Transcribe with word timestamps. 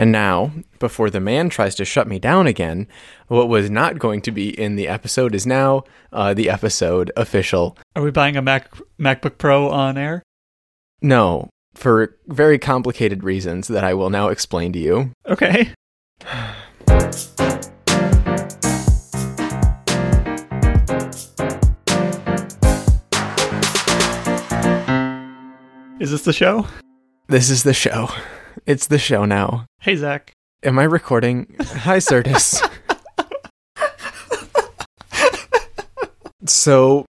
And 0.00 0.12
now, 0.12 0.52
before 0.78 1.10
the 1.10 1.20
man 1.20 1.50
tries 1.50 1.74
to 1.74 1.84
shut 1.84 2.08
me 2.08 2.18
down 2.18 2.46
again, 2.46 2.88
what 3.28 3.50
was 3.50 3.68
not 3.68 3.98
going 3.98 4.22
to 4.22 4.30
be 4.30 4.48
in 4.58 4.76
the 4.76 4.88
episode 4.88 5.34
is 5.34 5.46
now 5.46 5.84
uh, 6.10 6.32
the 6.32 6.48
episode 6.48 7.12
official. 7.18 7.76
Are 7.94 8.02
we 8.02 8.10
buying 8.10 8.34
a 8.34 8.40
Mac 8.40 8.72
MacBook 8.98 9.36
Pro 9.36 9.68
on 9.68 9.98
air? 9.98 10.22
No, 11.02 11.50
for 11.74 12.16
very 12.28 12.58
complicated 12.58 13.22
reasons 13.22 13.68
that 13.68 13.84
I 13.84 13.92
will 13.92 14.08
now 14.08 14.28
explain 14.28 14.72
to 14.72 14.78
you. 14.78 15.12
Okay. 15.26 15.74
Is 26.00 26.10
this 26.10 26.22
the 26.22 26.32
show? 26.32 26.66
This 27.28 27.50
is 27.50 27.64
the 27.64 27.74
show. 27.74 28.08
It's 28.64 28.86
the 28.86 28.98
show 28.98 29.26
now. 29.26 29.66
Hey, 29.82 29.96
Zach. 29.96 30.32
Am 30.62 30.78
I 30.78 30.82
recording? 30.82 31.56
Hi, 31.58 31.96
Certus. 31.96 32.60
so, 36.46 37.06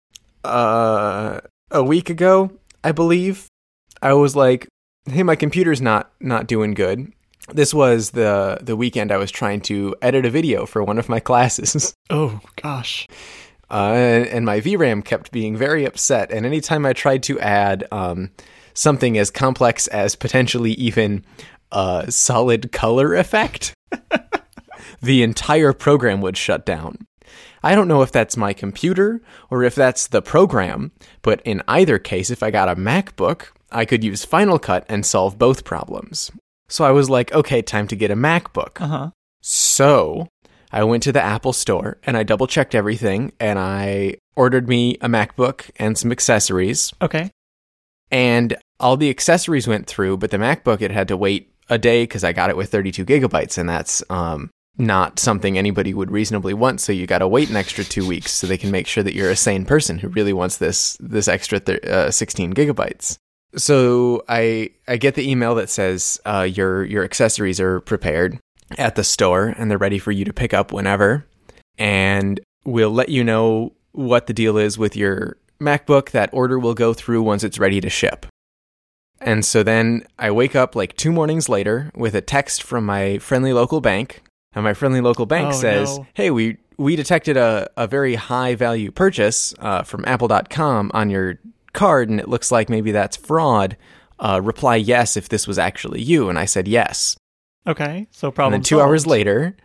uh, 0.43 1.41
a 1.70 1.83
week 1.83 2.09
ago, 2.09 2.49
I 2.83 2.91
believe, 2.91 3.45
I 4.01 4.13
was 4.13 4.35
like, 4.35 4.67
"Hey, 5.07 5.21
my 5.21 5.35
computer's 5.35 5.79
not 5.79 6.11
not 6.20 6.47
doing 6.47 6.73
good." 6.73 7.13
This 7.53 7.71
was 7.71 8.11
the 8.11 8.57
the 8.63 8.75
weekend 8.75 9.11
I 9.11 9.17
was 9.17 9.29
trying 9.29 9.61
to 9.70 9.95
edit 10.01 10.25
a 10.25 10.31
video 10.31 10.65
for 10.65 10.84
one 10.84 10.97
of 10.97 11.07
my 11.07 11.20
classes. 11.20 11.93
Oh, 12.09 12.39
gosh. 12.61 13.07
Uh, 13.70 14.25
and 14.31 14.43
my 14.43 14.59
VRAM 14.59 15.03
kept 15.05 15.31
being 15.31 15.55
very 15.55 15.85
upset. 15.85 16.31
And 16.31 16.45
anytime 16.45 16.85
I 16.85 16.93
tried 16.93 17.23
to 17.23 17.39
add 17.39 17.84
um, 17.91 18.29
something 18.75 19.17
as 19.17 19.31
complex 19.31 19.87
as 19.87 20.15
potentially 20.15 20.73
even 20.73 21.25
a 21.71 22.05
solid 22.09 22.71
color 22.71 23.15
effect, 23.15 23.73
the 25.01 25.23
entire 25.23 25.73
program 25.73 26.21
would 26.21 26.37
shut 26.37 26.65
down. 26.65 26.98
I 27.63 27.73
don't 27.73 27.87
know 27.87 28.03
if 28.03 28.12
that's 28.12 28.37
my 28.37 28.53
computer 28.53 29.21
or 29.49 29.63
if 29.63 29.73
that's 29.73 30.07
the 30.07 30.21
program, 30.21 30.91
but 31.23 31.41
in 31.41 31.63
either 31.67 31.98
case, 31.98 32.29
if 32.29 32.43
I 32.43 32.51
got 32.51 32.70
a 32.70 32.75
MacBook, 32.75 33.48
I 33.71 33.85
could 33.85 34.03
use 34.03 34.23
Final 34.23 34.59
Cut 34.59 34.85
and 34.87 35.05
solve 35.05 35.40
both 35.40 35.63
problems. 35.63 36.31
So 36.67 36.85
I 36.85 36.91
was 36.91 37.09
like, 37.09 37.34
okay, 37.34 37.62
time 37.62 37.87
to 37.87 37.95
get 37.95 38.12
a 38.12 38.15
MacBook. 38.15 38.81
Uh 38.81 38.87
huh. 38.87 39.09
So 39.41 40.27
I 40.71 40.84
went 40.84 41.03
to 41.03 41.12
the 41.12 41.21
Apple 41.21 41.53
store 41.53 41.97
and 42.03 42.18
I 42.18 42.23
double 42.23 42.47
checked 42.47 42.75
everything 42.75 43.31
and 43.40 43.57
I 43.57 44.18
ordered 44.35 44.68
me 44.68 44.97
a 45.01 45.07
MacBook 45.07 45.70
and 45.77 45.97
some 45.97 46.12
accessories. 46.12 46.93
Okay. 47.01 47.31
And 48.12 48.55
all 48.79 48.97
the 48.97 49.09
accessories 49.09 49.68
went 49.68 49.87
through, 49.87 50.18
but 50.18 50.31
the 50.31 50.37
MacBook 50.37 50.81
it 50.81 50.91
had 50.91 51.07
to 51.07 51.18
wait 51.18 51.51
a 51.70 51.77
day 51.77 52.04
because 52.04 52.24
I 52.24 52.34
got 52.34 52.49
it 52.49 52.58
with 52.58 52.71
32 52.71 53.05
gigabytes, 53.05 53.58
and 53.58 53.68
that's 53.68 54.04
um, 54.10 54.49
not 54.77 55.20
something 55.20 55.58
anybody 55.58 55.94
would 55.94 56.12
reasonably 56.12 56.54
want. 56.54 56.82
So 56.82 56.91
you 56.91 57.08
got 57.08 57.20
to 57.20 57.27
wait 57.27 57.49
an 57.49 57.55
extra 57.55 57.84
two 57.84 58.08
weeks 58.08 58.32
so 58.32 58.48
they 58.48 58.58
can 58.58 58.71
make 58.71 58.88
sure 58.88 59.04
that 59.04 59.13
you're 59.13 59.32
a 59.32 59.35
sane 59.35 59.66
person 59.66 59.99
who 59.99 60.10
really 60.10 60.34
wants 60.34 60.58
this 60.58 60.98
this 60.99 61.27
extra 61.27 61.60
thir- 61.60 61.80
uh, 61.84 62.12
16 62.12 62.54
gigabytes. 62.54 63.18
So 63.55 64.24
I 64.28 64.72
I 64.88 64.97
get 64.97 65.16
the 65.16 65.30
email 65.30 65.56
that 65.56 65.69
says 65.69 66.19
uh, 66.25 66.47
your 66.50 66.84
your 66.86 67.03
accessories 67.03 67.59
are 67.59 67.80
prepared 67.81 68.40
at 68.78 68.96
the 68.96 69.03
store 69.03 69.53
and 69.58 69.69
they're 69.69 69.78
ready 69.78 70.00
for 70.00 70.12
you 70.12 70.25
to 70.25 70.34
pick 70.34 70.53
up 70.53 70.72
whenever, 70.72 71.25
and 71.78 72.40
we'll 72.66 72.91
let 72.91 73.09
you 73.09 73.24
know 73.24 73.74
what 73.94 74.28
the 74.28 74.34
deal 74.34 74.58
is 74.58 74.78
with 74.78 74.96
your 74.96 75.38
MacBook. 75.62 76.12
That 76.12 76.30
order 76.34 76.59
will 76.59 76.74
go 76.74 76.94
through 76.94 77.24
once 77.24 77.44
it's 77.44 77.59
ready 77.59 77.80
to 77.80 77.90
ship. 77.90 78.25
And 79.25 79.44
so 79.44 79.63
then 79.63 80.06
I 80.18 80.31
wake 80.31 80.56
up 80.56 80.75
like 80.75 80.95
two 80.95 81.12
mornings 81.12 81.50
later 81.50 81.91
with 81.95 82.16
a 82.16 82.22
text 82.22 82.63
from 82.63 82.85
my 82.85 83.18
friendly 83.18 83.51
local 83.51 83.81
bank. 83.81 84.22
And 84.53 84.63
my 84.63 84.73
friendly 84.73 85.01
local 85.01 85.25
bank 85.25 85.50
Oh, 85.50 85.51
says, 85.51 85.97
no. 85.97 86.07
Hey, 86.13 86.31
we, 86.31 86.57
we 86.78 86.95
detected 86.95 87.35
a, 87.35 87.69
a 87.75 87.88
very 87.88 88.16
high 88.16 88.56
value 88.56 88.90
purchase 88.91 89.53
uh, 89.59 89.84
from 89.84 90.06
Apple.com 90.06 90.91
on 90.94 91.09
your 91.09 91.40
card, 91.74 92.08
and 92.09 92.22
it 92.22 92.30
looks 92.30 92.52
like 92.53 92.69
maybe 92.69 92.91
that's 92.94 93.18
fraud. 93.18 93.75
Uh, 94.18 94.40
reply 94.41 94.78
yes 94.78 95.18
if 95.18 95.28
this 95.28 95.46
was 95.46 95.59
actually 95.59 96.02
you. 96.02 96.30
And 96.30 96.40
I 96.40 96.46
said 96.46 96.69
yes. 96.69 97.18
Okay. 97.68 98.07
So 98.12 98.28
And 98.28 98.36
problem. 98.36 98.52
then 98.53 98.62
two 98.62 98.80
hours 98.80 99.06
later, 99.06 99.57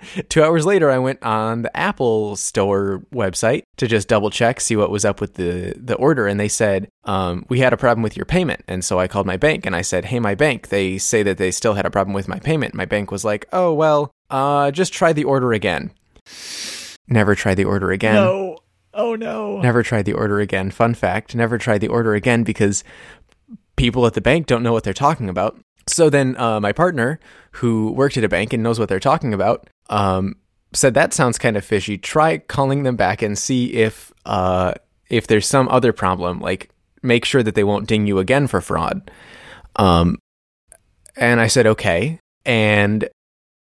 two 0.28 0.42
hours 0.42 0.66
later, 0.66 0.90
I 0.90 0.98
went 0.98 1.22
on 1.22 1.62
the 1.62 1.76
Apple 1.76 2.36
Store 2.36 3.02
website 3.12 3.62
to 3.76 3.86
just 3.86 4.08
double 4.08 4.30
check, 4.30 4.60
see 4.60 4.76
what 4.76 4.90
was 4.90 5.04
up 5.04 5.20
with 5.20 5.34
the 5.34 5.74
the 5.76 5.94
order, 5.96 6.26
and 6.26 6.38
they 6.38 6.48
said 6.48 6.88
um, 7.04 7.44
we 7.48 7.60
had 7.60 7.72
a 7.72 7.76
problem 7.76 8.02
with 8.02 8.16
your 8.16 8.26
payment. 8.26 8.62
And 8.68 8.84
so 8.84 8.98
I 8.98 9.08
called 9.08 9.26
my 9.26 9.36
bank 9.36 9.66
and 9.66 9.76
I 9.76 9.82
said, 9.82 10.06
"Hey, 10.06 10.20
my 10.20 10.34
bank, 10.34 10.68
they 10.68 10.98
say 10.98 11.22
that 11.22 11.38
they 11.38 11.50
still 11.50 11.74
had 11.74 11.86
a 11.86 11.90
problem 11.90 12.14
with 12.14 12.28
my 12.28 12.38
payment." 12.38 12.74
My 12.74 12.84
bank 12.84 13.10
was 13.10 13.24
like, 13.24 13.46
"Oh 13.52 13.72
well, 13.72 14.10
uh, 14.30 14.70
just 14.70 14.92
try 14.92 15.12
the 15.12 15.24
order 15.24 15.52
again." 15.52 15.90
Never 17.08 17.34
try 17.34 17.54
the 17.54 17.64
order 17.64 17.92
again. 17.92 18.14
No. 18.14 18.58
Oh 18.94 19.14
no. 19.14 19.60
Never 19.60 19.82
try 19.82 20.02
the 20.02 20.14
order 20.14 20.40
again. 20.40 20.70
Fun 20.70 20.94
fact: 20.94 21.34
never 21.34 21.58
try 21.58 21.78
the 21.78 21.88
order 21.88 22.14
again 22.14 22.42
because 22.42 22.82
people 23.76 24.06
at 24.06 24.14
the 24.14 24.20
bank 24.20 24.46
don't 24.46 24.62
know 24.62 24.72
what 24.72 24.84
they're 24.84 24.94
talking 24.94 25.28
about. 25.28 25.58
So 25.88 26.10
then, 26.10 26.36
uh, 26.36 26.58
my 26.60 26.72
partner, 26.72 27.20
who 27.52 27.92
worked 27.92 28.16
at 28.16 28.24
a 28.24 28.28
bank 28.28 28.52
and 28.52 28.62
knows 28.62 28.78
what 28.78 28.88
they're 28.88 28.98
talking 28.98 29.32
about, 29.32 29.68
um, 29.90 30.36
said 30.72 30.94
that 30.94 31.12
sounds 31.12 31.38
kind 31.38 31.56
of 31.56 31.64
fishy. 31.64 31.98
Try 31.98 32.38
calling 32.38 32.82
them 32.82 32.96
back 32.96 33.22
and 33.22 33.38
see 33.38 33.72
if 33.72 34.12
uh, 34.24 34.74
if 35.08 35.26
there's 35.26 35.46
some 35.46 35.68
other 35.68 35.92
problem. 35.92 36.40
Like, 36.40 36.70
make 37.02 37.24
sure 37.24 37.42
that 37.42 37.54
they 37.54 37.64
won't 37.64 37.86
ding 37.86 38.06
you 38.06 38.18
again 38.18 38.46
for 38.46 38.60
fraud. 38.60 39.10
Um, 39.76 40.18
and 41.16 41.40
I 41.40 41.46
said 41.46 41.66
okay, 41.66 42.20
and 42.44 43.08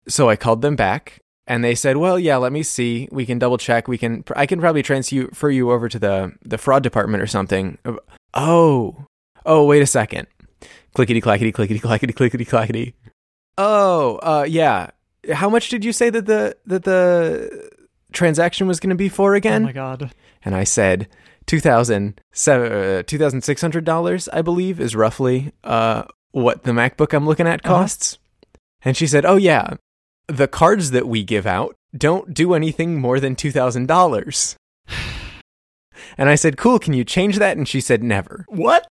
so 0.08 0.28
I 0.28 0.36
called 0.36 0.62
them 0.62 0.76
back. 0.76 1.20
And 1.46 1.64
they 1.64 1.74
said, 1.74 1.96
"Well, 1.96 2.16
yeah, 2.16 2.36
let 2.36 2.52
me 2.52 2.62
see. 2.62 3.08
We 3.10 3.26
can 3.26 3.40
double 3.40 3.58
check. 3.58 3.88
We 3.88 3.98
can. 3.98 4.22
I 4.36 4.46
can 4.46 4.60
probably 4.60 4.82
transfer 4.82 5.50
you 5.50 5.72
over 5.72 5.88
to 5.88 5.98
the 5.98 6.32
the 6.44 6.58
fraud 6.58 6.84
department 6.84 7.22
or 7.22 7.26
something." 7.26 7.78
Oh, 8.34 9.06
oh, 9.44 9.64
wait 9.66 9.82
a 9.82 9.86
second. 9.86 10.28
Clickety 10.94 11.20
clackety 11.20 11.50
clickety 11.50 11.80
clackety 11.80 12.12
clickety 12.12 12.44
clackety. 12.44 12.94
Oh, 13.58 14.16
uh, 14.22 14.46
yeah. 14.48 14.90
How 15.32 15.48
much 15.50 15.68
did 15.68 15.84
you 15.84 15.92
say 15.92 16.10
that 16.10 16.26
the 16.26 16.56
that 16.66 16.84
the 16.84 17.70
transaction 18.12 18.66
was 18.66 18.80
going 18.80 18.90
to 18.90 18.96
be 18.96 19.08
for 19.08 19.34
again? 19.34 19.62
Oh 19.62 19.66
my 19.66 19.72
god. 19.72 20.12
and 20.44 20.54
I 20.54 20.64
said 20.64 21.08
two 21.46 21.60
thousand 21.60 22.20
uh, 22.46 23.02
two 23.06 23.18
thousand 23.18 23.42
six 23.42 23.60
hundred 23.60 23.84
dollars, 23.84 24.28
I 24.32 24.42
believe, 24.42 24.80
is 24.80 24.96
roughly 24.96 25.52
uh, 25.64 26.04
what 26.32 26.62
the 26.62 26.72
MacBook 26.72 27.12
I'm 27.14 27.26
looking 27.26 27.46
at 27.46 27.64
Uh-huh. 27.64 27.74
costs. 27.74 28.18
And 28.82 28.96
she 28.96 29.06
said, 29.06 29.24
"Oh 29.26 29.36
yeah, 29.36 29.74
the 30.26 30.48
cards 30.48 30.90
that 30.92 31.06
we 31.06 31.22
give 31.22 31.46
out 31.46 31.74
don't 31.96 32.32
do 32.32 32.54
anything 32.54 32.98
more 33.00 33.20
than 33.20 33.36
two 33.36 33.50
thousand 33.52 33.86
dollars." 33.86 34.56
And 36.16 36.28
I 36.28 36.34
said, 36.34 36.56
"Cool, 36.56 36.78
can 36.78 36.94
you 36.94 37.04
change 37.04 37.38
that?" 37.38 37.56
And 37.56 37.68
she 37.68 37.80
said, 37.80 38.02
"Never." 38.02 38.44
What? 38.48 38.86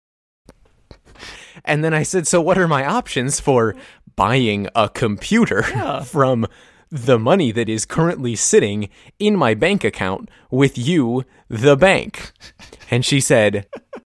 And 1.65 1.85
then 1.85 1.95
I 1.95 2.03
said, 2.03 2.27
"So 2.27 2.41
what 2.41 2.59
are 2.59 2.69
my 2.69 2.85
options 2.85 3.41
for 3.41 3.75
buying 4.17 4.69
a 4.75 4.89
computer 4.89 5.65
Yeah. 5.71 6.03
from 6.03 6.47
the 6.91 7.19
money 7.19 7.51
that 7.53 7.69
is 7.69 7.85
currently 7.87 8.37
sitting 8.37 8.89
in 9.19 9.37
my 9.37 9.55
bank 9.55 9.83
account 9.85 10.29
with 10.51 10.79
you, 10.79 11.25
the 11.49 11.77
bank?" 11.77 12.33
And 12.91 13.05
she 13.05 13.21
said, 13.21 13.67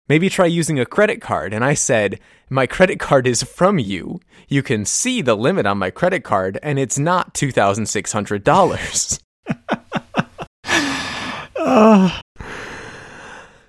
"Maybe 0.07 0.29
try 0.29 0.45
using 0.45 0.79
a 0.79 0.85
credit 0.85 1.21
card." 1.21 1.53
And 1.53 1.63
I 1.65 1.73
said, 1.73 2.19
"My 2.49 2.67
credit 2.67 2.99
card 2.99 3.25
is 3.27 3.41
from 3.43 3.79
you. 3.79 4.19
You 4.47 4.61
can 4.61 4.85
see 4.85 5.21
the 5.23 5.35
limit 5.35 5.65
on 5.65 5.79
my 5.79 5.89
credit 5.89 6.23
card 6.23 6.59
and 6.61 6.77
it's 6.77 6.99
not 6.99 7.33
$2,600." 7.33 9.19
Uh 11.57 12.19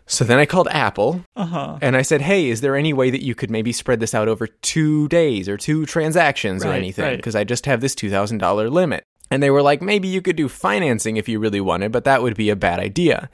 So 0.07 0.25
then 0.25 0.39
I 0.39 0.47
called 0.47 0.69
Apple 0.71 1.23
huh. 1.37 1.79
And 1.83 1.97
I 1.97 2.03
said, 2.03 2.23
"Hey, 2.23 2.49
is 2.49 2.61
there 2.61 2.77
any 2.77 2.93
way 2.93 3.11
that 3.11 3.25
you 3.25 3.35
could 3.35 3.51
maybe 3.51 3.73
spread 3.73 4.01
this 4.01 4.15
out 4.15 4.29
over 4.29 4.47
two 4.47 5.09
days 5.09 5.49
or 5.49 5.57
two 5.57 5.85
transactions 5.87 6.65
or 6.65 6.69
Right, 6.69 6.77
anything? 6.79 7.05
right. 7.05 7.17
Because 7.17 7.35
I 7.37 7.45
just 7.45 7.67
have 7.67 7.81
this 7.81 7.95
two 7.95 8.11
thousand 8.11 8.39
dollar 8.39 8.71
limit." 8.71 9.03
And 9.31 9.43
they 9.43 9.51
were 9.51 9.63
like, 9.63 9.83
"Maybe 9.83 10.07
you 10.09 10.23
could 10.23 10.37
do 10.37 10.49
financing 10.49 11.17
if 11.17 11.29
you 11.29 11.41
really 11.41 11.61
wanted, 11.61 11.91
but 11.93 12.05
that 12.05 12.23
would 12.23 12.37
be 12.37 12.51
a 12.51 12.57
bad 12.57 12.79
idea. 12.79 13.29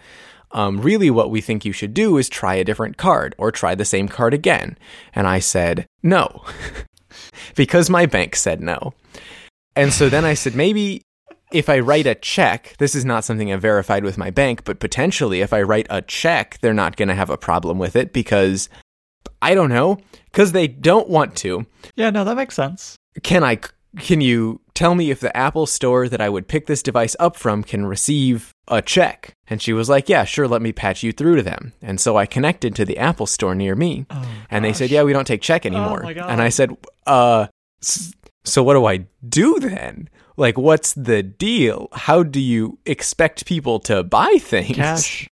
Um, 0.53 0.81
really, 0.81 1.11
what 1.11 1.31
we 1.31 1.41
think 1.41 1.65
you 1.65 1.73
should 1.73 1.95
do 1.95 2.17
is 2.19 2.29
try 2.29 2.55
a 2.57 2.65
different 2.65 2.97
card 2.99 3.35
or 3.39 3.51
try 3.53 3.75
the 3.75 3.85
same 3.85 4.09
card 4.09 4.33
again." 4.35 4.79
And 5.15 5.27
I 5.27 5.41
said, 5.41 5.87
"No," 6.03 6.43
because 7.55 7.91
my 7.91 8.07
bank 8.07 8.35
said 8.37 8.61
no. 8.63 8.95
And 9.77 9.93
so 9.93 10.09
then 10.09 10.25
I 10.25 10.35
said, 10.35 10.55
maybe 10.55 11.03
if 11.53 11.69
I 11.69 11.79
write 11.79 12.07
a 12.07 12.15
check, 12.15 12.75
this 12.79 12.95
is 12.95 13.05
not 13.05 13.25
something 13.25 13.53
I've 13.53 13.61
verified 13.63 14.05
with 14.05 14.19
my 14.19 14.31
bank, 14.31 14.65
but 14.65 14.81
potentially 14.81 15.41
if 15.41 15.53
I 15.53 15.63
write 15.63 15.87
a 15.91 16.03
check, 16.03 16.59
they're 16.61 16.75
not 16.75 16.97
going 16.97 17.09
to 17.09 17.15
have 17.15 17.31
a 17.31 17.37
problem 17.39 17.79
with 17.79 17.97
it 17.97 18.13
because 18.13 18.69
I 19.41 19.55
don't 19.55 19.71
know, 19.71 19.99
because 20.27 20.53
they 20.53 20.67
don't 20.69 21.09
want 21.09 21.37
to. 21.39 21.67
Yeah, 21.97 22.11
no, 22.11 22.25
that 22.25 22.37
makes 22.37 22.55
sense. 22.55 22.97
Can 23.23 23.45
I? 23.45 23.59
Can 23.99 24.23
you 24.23 24.61
tell 24.73 24.95
me 24.95 25.11
if 25.11 25.21
the 25.21 25.37
Apple 25.37 25.67
store 25.67 26.09
that 26.09 26.21
I 26.23 26.31
would 26.31 26.49
pick 26.49 26.67
this 26.67 26.83
device 26.83 27.15
up 27.21 27.37
from 27.37 27.63
can 27.63 27.85
receive 27.85 28.51
a 28.67 28.81
check? 28.81 29.35
And 29.49 29.61
she 29.61 29.75
was 29.75 29.91
like, 29.91 30.09
Yeah, 30.09 30.25
sure, 30.25 30.49
let 30.49 30.63
me 30.63 30.73
patch 30.73 31.03
you 31.03 31.13
through 31.13 31.37
to 31.37 31.43
them. 31.43 31.75
And 31.83 32.01
so 32.01 32.17
I 32.17 32.25
connected 32.25 32.75
to 32.77 32.87
the 32.87 32.97
Apple 32.97 33.27
store 33.27 33.55
near 33.55 33.75
me. 33.77 34.07
Oh, 34.09 34.27
And 34.51 34.65
they 34.65 34.73
said. 34.73 34.91
Yeah, 34.91 35.03
we 35.03 35.13
don't 35.13 35.27
take 35.27 35.43
check 35.43 35.67
anymore. 35.67 36.03
my 36.05 36.15
God. 36.15 36.31
And 36.31 36.41
I 36.41 36.49
said, 36.49 36.75
Uh, 37.07 37.49
So 38.45 38.63
what 38.63 38.75
do 38.75 38.87
I 38.87 39.05
do 39.29 39.61
then? 39.61 40.09
Like, 40.43 40.59
what's 40.59 40.93
the 40.95 41.23
deal? 41.23 41.87
How 41.93 42.25
do 42.25 42.41
you 42.41 42.77
expect 42.85 43.47
people 43.47 43.79
to 43.81 44.03
buy 44.03 44.39
things? 44.41 44.77
Cash. 44.77 45.29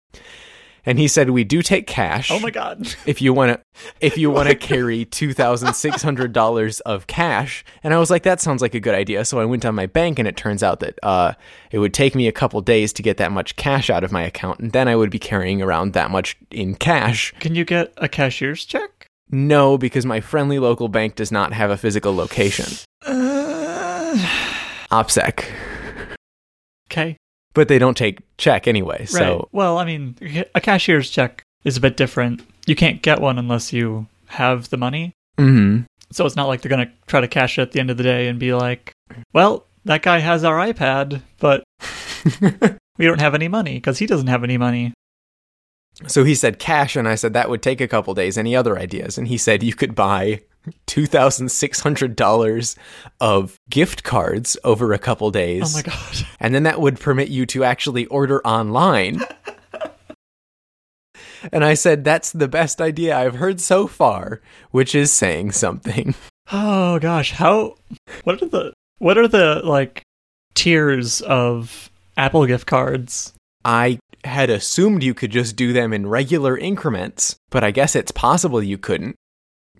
And 0.86 0.98
he 0.98 1.08
said, 1.08 1.30
we 1.30 1.44
do 1.44 1.62
take 1.62 1.86
cash. 1.86 2.30
Oh 2.30 2.38
my 2.40 2.50
god. 2.50 2.94
if 3.06 3.22
you 3.22 3.32
want 3.32 3.52
to 3.52 3.60
if 4.00 4.18
you 4.18 4.30
want 4.30 4.50
to 4.50 4.54
carry 4.54 5.06
$2600 5.06 6.80
of 6.82 7.06
cash 7.06 7.64
and 7.82 7.94
i 7.94 7.98
was 7.98 8.10
like 8.10 8.22
that 8.22 8.40
sounds 8.40 8.60
like 8.62 8.74
a 8.74 8.80
good 8.80 8.94
idea 8.94 9.24
so 9.24 9.40
i 9.40 9.44
went 9.46 9.64
on 9.64 9.74
my 9.74 9.86
bank 9.86 10.18
and 10.18 10.28
it 10.28 10.36
turns 10.36 10.62
out 10.62 10.80
that 10.80 10.98
uh, 11.02 11.32
it 11.70 11.78
would 11.78 11.94
take 11.94 12.14
me 12.14 12.28
a 12.28 12.32
couple 12.32 12.60
days 12.60 12.92
to 12.92 13.02
get 13.02 13.16
that 13.16 13.32
much 13.32 13.56
cash 13.56 13.88
out 13.90 14.04
of 14.04 14.12
my 14.12 14.22
account 14.22 14.60
and 14.60 14.72
then 14.72 14.86
i 14.86 14.94
would 14.94 15.10
be 15.10 15.18
carrying 15.18 15.60
around 15.62 15.92
that 15.94 16.10
much 16.10 16.36
in 16.50 16.74
cash 16.74 17.32
Can 17.40 17.54
you 17.54 17.64
get 17.64 17.92
a 17.96 18.06
cashier's 18.08 18.64
check? 18.64 19.06
no 19.30 19.76
because 19.78 20.04
my 20.06 20.20
friendly 20.20 20.58
local 20.58 20.88
bank 20.88 21.16
does 21.16 21.32
not 21.32 21.52
have 21.52 21.70
a 21.70 21.76
physical 21.78 22.14
location 22.14 22.66
Uh, 24.16 24.53
opsec 25.02 25.44
okay. 26.90 27.16
but 27.54 27.68
they 27.68 27.78
don't 27.78 27.96
take 27.96 28.20
check 28.38 28.66
anyway 28.68 29.04
so. 29.06 29.48
Well, 29.52 29.78
I 29.78 29.84
mean, 29.84 30.16
a 30.54 30.60
cashier's 30.60 31.10
check 31.10 31.42
is 31.64 31.76
a 31.76 31.80
bit 31.80 31.96
different. 31.96 32.42
You 32.66 32.76
can't 32.76 33.02
get 33.02 33.20
one 33.20 33.38
unless 33.38 33.72
you 33.72 34.06
have 34.26 34.70
the 34.70 34.76
money. 34.76 35.12
mhm. 35.38 35.84
So 36.12 36.26
it's 36.26 36.36
not 36.36 36.46
like 36.46 36.60
they're 36.60 36.70
going 36.70 36.86
to 36.86 36.92
try 37.06 37.20
to 37.20 37.28
cash 37.28 37.58
it 37.58 37.62
at 37.62 37.72
the 37.72 37.80
end 37.80 37.90
of 37.90 37.96
the 37.96 38.02
day 38.04 38.28
and 38.28 38.38
be 38.38 38.54
like, 38.54 38.92
well, 39.32 39.66
that 39.84 40.02
guy 40.02 40.18
has 40.18 40.44
our 40.44 40.56
iPad, 40.58 41.22
but 41.38 41.64
we 42.98 43.06
don't 43.06 43.20
have 43.20 43.34
any 43.34 43.48
money 43.48 43.74
because 43.74 43.98
he 43.98 44.06
doesn't 44.06 44.28
have 44.28 44.44
any 44.44 44.56
money. 44.56 44.92
So 46.06 46.22
he 46.24 46.34
said 46.34 46.58
cash, 46.58 46.94
and 46.96 47.08
I 47.08 47.14
said 47.14 47.32
that 47.32 47.48
would 47.48 47.62
take 47.62 47.80
a 47.80 47.88
couple 47.88 48.14
days. 48.14 48.36
Any 48.36 48.54
other 48.54 48.78
ideas? 48.78 49.16
And 49.18 49.28
he 49.28 49.38
said 49.38 49.62
you 49.62 49.74
could 49.74 49.94
buy 49.94 50.42
two 50.86 51.06
thousand 51.06 51.50
six 51.50 51.80
hundred 51.80 52.16
dollars 52.16 52.76
of 53.20 53.58
gift 53.70 54.02
cards 54.04 54.56
over 54.64 54.92
a 54.92 54.98
couple 54.98 55.30
days, 55.30 55.74
Oh 55.74 55.78
my 55.78 55.82
god. 55.82 56.26
and 56.40 56.54
then 56.54 56.62
that 56.64 56.80
would 56.80 56.98
permit 57.00 57.28
you 57.28 57.46
to 57.46 57.64
actually 57.64 58.06
order 58.06 58.40
online. 58.46 59.20
and 61.52 61.64
I 61.64 61.74
said 61.74 62.04
that's 62.04 62.32
the 62.32 62.48
best 62.48 62.80
idea 62.80 63.16
I've 63.16 63.36
heard 63.36 63.60
so 63.60 63.86
far, 63.86 64.40
which 64.70 64.94
is 64.94 65.12
saying 65.12 65.52
something. 65.52 66.14
Oh 66.52 66.98
gosh, 66.98 67.30
how 67.32 67.76
what 68.24 68.42
are 68.42 68.46
the 68.46 68.74
what 68.98 69.16
are 69.16 69.26
the 69.26 69.62
like 69.64 70.02
tiers 70.54 71.22
of 71.22 71.88
Apple 72.18 72.44
gift 72.44 72.66
cards? 72.66 73.32
I 73.64 73.98
had 74.24 74.50
assumed 74.50 75.02
you 75.02 75.14
could 75.14 75.30
just 75.30 75.56
do 75.56 75.72
them 75.72 75.94
in 75.94 76.06
regular 76.06 76.54
increments, 76.58 77.34
but 77.50 77.64
I 77.64 77.70
guess 77.70 77.96
it's 77.96 78.12
possible 78.12 78.62
you 78.62 78.76
couldn't. 78.76 79.16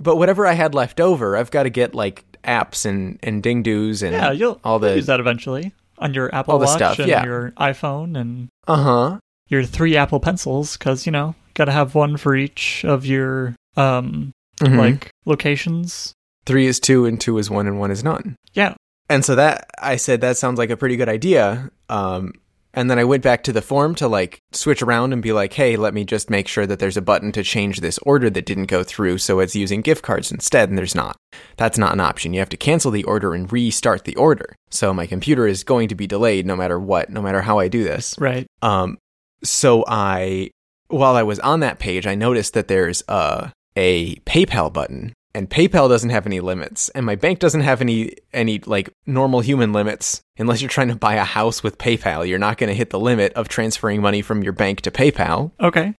But 0.00 0.16
whatever 0.16 0.46
I 0.46 0.52
had 0.54 0.74
left 0.74 1.00
over, 1.00 1.36
I've 1.36 1.50
got 1.50 1.64
to 1.64 1.70
get 1.70 1.94
like 1.94 2.24
apps 2.44 2.84
and 2.84 3.18
and 3.22 3.42
ding 3.42 3.62
doos 3.62 4.02
and 4.02 4.12
Yeah, 4.12 4.30
you'll 4.32 4.60
all 4.64 4.78
the 4.78 4.96
use 4.96 5.06
that 5.06 5.20
eventually 5.20 5.72
on 5.98 6.12
your 6.14 6.34
Apple 6.34 6.52
all 6.54 6.58
the 6.58 6.66
Watch 6.66 6.76
stuff, 6.76 6.98
and 6.98 7.08
yeah. 7.08 7.24
your 7.24 7.52
iPhone 7.52 8.18
and 8.18 8.48
uh 8.66 8.76
huh. 8.82 9.18
your 9.48 9.64
three 9.64 9.96
Apple 9.96 10.20
pencils 10.20 10.76
because 10.76 11.06
you 11.06 11.12
know 11.12 11.34
got 11.54 11.66
to 11.66 11.72
have 11.72 11.94
one 11.94 12.16
for 12.16 12.34
each 12.34 12.84
of 12.84 13.06
your 13.06 13.54
um 13.76 14.32
Like 14.60 14.72
like 14.72 15.10
locations. 15.24 16.12
three 16.46 16.66
is 16.66 16.80
two 16.80 17.06
and 17.06 17.20
two 17.20 17.38
is 17.38 17.48
one 17.50 17.66
and 17.66 17.78
one 17.78 17.90
is 17.90 18.02
none. 18.04 18.36
Yeah. 18.52 18.74
And 19.08 19.24
so 19.24 19.34
that 19.36 19.70
I 19.78 19.96
said 19.96 20.20
that 20.22 20.36
sounds 20.36 20.58
like 20.58 20.70
a 20.70 20.76
pretty 20.76 20.96
good 20.96 21.08
idea. 21.08 21.70
Um, 21.88 22.32
and 22.74 22.90
then 22.90 22.98
I 22.98 23.04
went 23.04 23.22
back 23.22 23.42
to 23.44 23.52
the 23.52 23.62
form 23.62 23.94
to 23.96 24.08
like 24.08 24.40
switch 24.52 24.82
around 24.82 25.12
and 25.12 25.22
be 25.22 25.32
like, 25.32 25.52
hey, 25.52 25.76
let 25.76 25.94
me 25.94 26.04
just 26.04 26.30
make 26.30 26.48
sure 26.48 26.66
that 26.66 26.78
there's 26.78 26.96
a 26.96 27.02
button 27.02 27.32
to 27.32 27.42
change 27.42 27.80
this 27.80 27.98
order 27.98 28.28
that 28.30 28.46
didn't 28.46 28.66
go 28.66 28.82
through, 28.82 29.18
so 29.18 29.40
it's 29.40 29.56
using 29.56 29.80
gift 29.80 30.02
cards 30.02 30.30
instead. 30.30 30.68
And 30.68 30.76
there's 30.76 30.94
not. 30.94 31.16
That's 31.56 31.78
not 31.78 31.92
an 31.92 32.00
option. 32.00 32.32
You 32.32 32.40
have 32.40 32.48
to 32.50 32.56
cancel 32.56 32.90
the 32.90 33.04
order 33.04 33.34
and 33.34 33.50
restart 33.50 34.04
the 34.04 34.16
order. 34.16 34.54
So 34.70 34.92
my 34.92 35.06
computer 35.06 35.46
is 35.46 35.64
going 35.64 35.88
to 35.88 35.94
be 35.94 36.06
delayed 36.06 36.46
no 36.46 36.56
matter 36.56 36.78
what, 36.78 37.10
no 37.10 37.22
matter 37.22 37.42
how 37.42 37.58
I 37.58 37.68
do 37.68 37.84
this. 37.84 38.16
Right. 38.18 38.46
Um, 38.62 38.98
so 39.42 39.84
I, 39.86 40.50
while 40.88 41.16
I 41.16 41.22
was 41.22 41.40
on 41.40 41.60
that 41.60 41.78
page, 41.78 42.06
I 42.06 42.14
noticed 42.14 42.54
that 42.54 42.68
there's 42.68 43.02
a 43.08 43.52
a 43.76 44.14
PayPal 44.20 44.72
button, 44.72 45.12
and 45.34 45.50
PayPal 45.50 45.88
doesn't 45.88 46.10
have 46.10 46.26
any 46.26 46.40
limits, 46.40 46.88
and 46.90 47.04
my 47.04 47.16
bank 47.16 47.40
doesn't 47.40 47.62
have 47.62 47.80
any 47.80 48.14
any 48.32 48.60
like 48.60 48.90
normal 49.04 49.40
human 49.40 49.72
limits. 49.72 50.22
Unless 50.38 50.62
you're 50.62 50.70
trying 50.70 50.88
to 50.88 50.96
buy 50.96 51.14
a 51.14 51.24
house 51.24 51.62
with 51.62 51.78
PayPal, 51.78 52.26
you're 52.26 52.38
not 52.38 52.58
going 52.58 52.68
to 52.68 52.74
hit 52.74 52.90
the 52.90 53.00
limit 53.00 53.32
of 53.34 53.48
transferring 53.48 54.00
money 54.00 54.22
from 54.22 54.42
your 54.42 54.52
bank 54.52 54.82
to 54.82 54.90
PayPal. 54.90 55.52
Okay. 55.60 55.94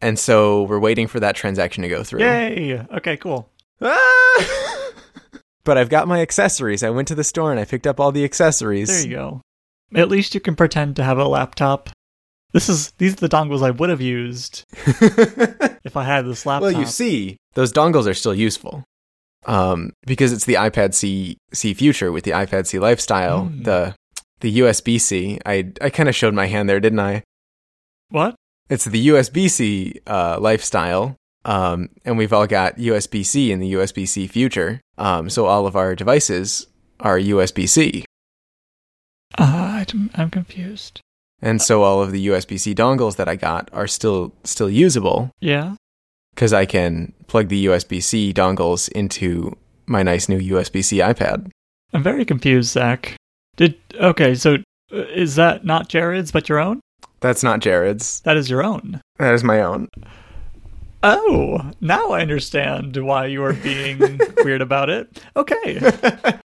And 0.00 0.18
so 0.18 0.64
we're 0.64 0.80
waiting 0.80 1.06
for 1.06 1.20
that 1.20 1.36
transaction 1.36 1.82
to 1.82 1.88
go 1.88 2.02
through. 2.02 2.20
Yay. 2.20 2.84
Okay. 2.92 3.16
Cool. 3.16 3.48
Ah! 3.80 4.90
but 5.64 5.78
I've 5.78 5.88
got 5.88 6.08
my 6.08 6.20
accessories. 6.20 6.82
I 6.82 6.90
went 6.90 7.08
to 7.08 7.14
the 7.14 7.24
store 7.24 7.50
and 7.50 7.60
I 7.60 7.64
picked 7.64 7.86
up 7.86 8.00
all 8.00 8.12
the 8.12 8.24
accessories. 8.24 8.88
There 8.88 9.08
you 9.08 9.16
go. 9.16 9.42
At 9.94 10.08
least 10.08 10.34
you 10.34 10.40
can 10.40 10.56
pretend 10.56 10.96
to 10.96 11.04
have 11.04 11.18
a 11.18 11.26
laptop. 11.26 11.90
This 12.52 12.68
is 12.68 12.90
these 12.92 13.14
are 13.14 13.26
the 13.26 13.28
dongles 13.28 13.62
I 13.62 13.70
would 13.70 13.88
have 13.88 14.00
used 14.00 14.64
if 14.74 15.96
I 15.96 16.04
had 16.04 16.26
this 16.26 16.44
laptop. 16.44 16.72
Well, 16.72 16.80
you 16.80 16.86
see, 16.86 17.38
those 17.54 17.72
dongles 17.72 18.06
are 18.08 18.14
still 18.14 18.34
useful. 18.34 18.84
Um, 19.44 19.92
because 20.06 20.32
it's 20.32 20.44
the 20.44 20.54
iPad 20.54 20.94
C 20.94 21.36
C 21.52 21.74
Future 21.74 22.12
with 22.12 22.24
the 22.24 22.30
iPad 22.30 22.66
C 22.66 22.78
Lifestyle, 22.78 23.46
Mm. 23.46 23.64
the 23.64 23.94
the 24.40 24.58
USB 24.60 25.00
C. 25.00 25.38
I 25.44 25.72
I 25.80 25.90
kind 25.90 26.08
of 26.08 26.14
showed 26.14 26.34
my 26.34 26.46
hand 26.46 26.68
there, 26.68 26.80
didn't 26.80 27.00
I? 27.00 27.22
what? 28.10 28.34
It's 28.70 28.84
the 28.84 29.08
USB 29.08 29.50
C 29.50 30.00
uh, 30.06 30.38
Lifestyle. 30.40 31.16
Um, 31.44 31.88
and 32.04 32.16
we've 32.16 32.32
all 32.32 32.46
got 32.46 32.76
USB 32.76 33.24
C 33.26 33.50
in 33.50 33.58
the 33.58 33.72
USB 33.72 34.06
C 34.06 34.28
Future. 34.28 34.80
Um, 34.96 35.28
so 35.28 35.46
all 35.46 35.66
of 35.66 35.74
our 35.74 35.96
devices 35.96 36.68
are 37.00 37.18
USB 37.18 37.68
C. 37.68 38.04
Uh, 39.38 39.84
I'm, 39.92 40.10
I'm 40.14 40.30
confused. 40.30 41.00
And 41.40 41.60
so 41.60 41.82
all 41.82 42.00
of 42.00 42.12
the 42.12 42.28
USB 42.28 42.60
C 42.60 42.74
dongles 42.74 43.16
that 43.16 43.28
I 43.28 43.34
got 43.36 43.68
are 43.72 43.88
still 43.88 44.32
still 44.44 44.70
usable 44.70 45.30
Yeah. 45.40 45.74
Because 46.34 46.52
I 46.52 46.66
can 46.66 47.12
plug 47.26 47.48
the 47.48 47.66
USB 47.66 48.02
C 48.02 48.32
dongles 48.32 48.90
into 48.92 49.56
my 49.86 50.02
nice 50.02 50.28
new 50.28 50.38
USB 50.38 50.84
C 50.84 50.98
iPad. 50.98 51.50
I'm 51.92 52.02
very 52.02 52.24
confused, 52.24 52.70
Zach. 52.70 53.16
Did 53.56 53.74
okay? 53.94 54.34
So 54.34 54.54
uh, 54.92 54.96
is 54.96 55.36
that 55.36 55.64
not 55.64 55.88
Jared's, 55.88 56.32
but 56.32 56.48
your 56.48 56.58
own? 56.58 56.80
That's 57.20 57.42
not 57.42 57.60
Jared's. 57.60 58.20
That 58.20 58.36
is 58.36 58.48
your 58.50 58.64
own. 58.64 59.00
That 59.18 59.34
is 59.34 59.44
my 59.44 59.60
own. 59.60 59.88
Oh, 61.04 61.70
now 61.80 62.10
I 62.12 62.20
understand 62.20 62.96
why 62.96 63.26
you 63.26 63.42
are 63.44 63.52
being 63.52 63.98
weird 64.38 64.62
about 64.62 64.88
it. 64.90 65.22
Okay. 65.36 65.80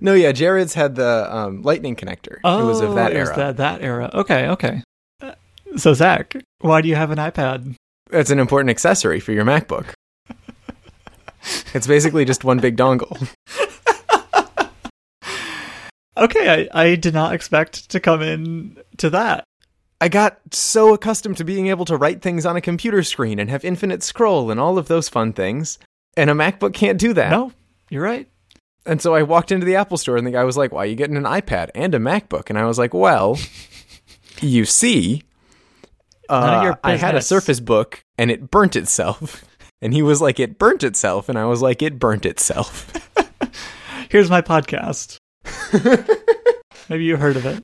No, 0.00 0.14
yeah, 0.14 0.32
Jared's 0.32 0.74
had 0.74 0.94
the 0.94 1.34
um, 1.34 1.62
Lightning 1.62 1.96
connector. 1.96 2.38
Oh, 2.44 2.60
it 2.62 2.64
was 2.66 2.80
of 2.80 2.94
that 2.94 3.12
it 3.12 3.18
was 3.18 3.30
era. 3.30 3.36
That, 3.36 3.56
that 3.56 3.82
era. 3.82 4.10
Okay. 4.14 4.46
Okay. 4.48 4.82
Uh, 5.20 5.32
So 5.76 5.94
Zach, 5.94 6.36
why 6.60 6.82
do 6.82 6.88
you 6.88 6.94
have 6.94 7.10
an 7.10 7.18
iPad? 7.18 7.74
It's 8.10 8.30
an 8.30 8.38
important 8.38 8.70
accessory 8.70 9.20
for 9.20 9.32
your 9.32 9.44
MacBook. 9.44 9.92
it's 11.74 11.86
basically 11.86 12.24
just 12.24 12.44
one 12.44 12.58
big 12.58 12.76
dongle. 12.76 13.28
Okay, 16.18 16.68
I, 16.72 16.82
I 16.82 16.94
did 16.96 17.14
not 17.14 17.32
expect 17.32 17.90
to 17.90 18.00
come 18.00 18.22
in 18.22 18.76
to 18.96 19.08
that. 19.10 19.44
I 20.00 20.08
got 20.08 20.38
so 20.50 20.92
accustomed 20.92 21.36
to 21.36 21.44
being 21.44 21.68
able 21.68 21.84
to 21.86 21.96
write 21.96 22.22
things 22.22 22.44
on 22.44 22.56
a 22.56 22.60
computer 22.60 23.02
screen 23.04 23.38
and 23.38 23.48
have 23.50 23.64
infinite 23.64 24.02
scroll 24.02 24.50
and 24.50 24.58
all 24.58 24.78
of 24.78 24.88
those 24.88 25.08
fun 25.08 25.32
things, 25.32 25.78
and 26.16 26.28
a 26.28 26.34
MacBook 26.34 26.74
can't 26.74 26.98
do 26.98 27.12
that. 27.12 27.30
No, 27.30 27.52
you're 27.88 28.02
right. 28.02 28.28
And 28.84 29.00
so 29.00 29.14
I 29.14 29.22
walked 29.22 29.52
into 29.52 29.66
the 29.66 29.76
Apple 29.76 29.96
store 29.96 30.16
and 30.16 30.26
the 30.26 30.32
guy 30.32 30.44
was 30.44 30.56
like, 30.56 30.72
Why 30.72 30.84
are 30.84 30.86
you 30.86 30.96
getting 30.96 31.16
an 31.16 31.24
iPad 31.24 31.70
and 31.74 31.94
a 31.94 31.98
MacBook? 31.98 32.48
And 32.48 32.58
I 32.58 32.64
was 32.64 32.78
like, 32.78 32.94
Well, 32.94 33.38
you 34.40 34.64
see, 34.64 35.22
uh, 36.28 36.74
I 36.84 36.96
had 36.96 37.14
a. 37.14 37.22
Surface 37.22 37.60
Book 37.60 38.00
and 38.16 38.30
it 38.30 38.50
burnt 38.50 38.76
itself. 38.76 39.44
And 39.80 39.94
he 39.94 40.02
was 40.02 40.20
like, 40.20 40.40
It 40.40 40.58
burnt 40.58 40.82
itself. 40.82 41.28
And 41.28 41.38
I 41.38 41.44
was 41.44 41.62
like, 41.62 41.82
It 41.82 42.00
burnt 42.00 42.26
itself. 42.26 42.92
Here's 44.10 44.28
my 44.28 44.42
podcast. 44.42 45.18
Maybe 46.88 47.04
you 47.04 47.16
heard 47.16 47.36
of 47.36 47.46
it. 47.46 47.62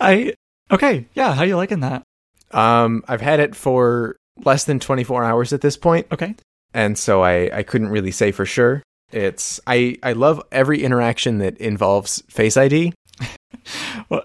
I 0.00 0.34
okay, 0.70 1.06
yeah. 1.14 1.34
How 1.34 1.44
you 1.44 1.56
liking 1.56 1.80
that? 1.80 2.02
um, 2.50 3.04
I've 3.06 3.20
had 3.20 3.40
it 3.40 3.54
for 3.54 4.16
less 4.44 4.64
than 4.64 4.80
24 4.80 5.22
hours 5.24 5.52
at 5.52 5.60
this 5.60 5.76
point, 5.76 6.06
Okay, 6.10 6.34
And 6.74 6.98
so 6.98 7.22
I, 7.22 7.58
I 7.58 7.62
couldn't 7.62 7.88
really 7.88 8.10
say 8.10 8.32
for 8.32 8.44
sure. 8.44 8.82
It's 9.12 9.60
I, 9.66 9.96
I 10.02 10.12
love 10.14 10.42
every 10.50 10.82
interaction 10.82 11.38
that 11.38 11.56
involves 11.58 12.22
Face 12.28 12.56
ID. 12.56 12.94
what? 14.08 14.24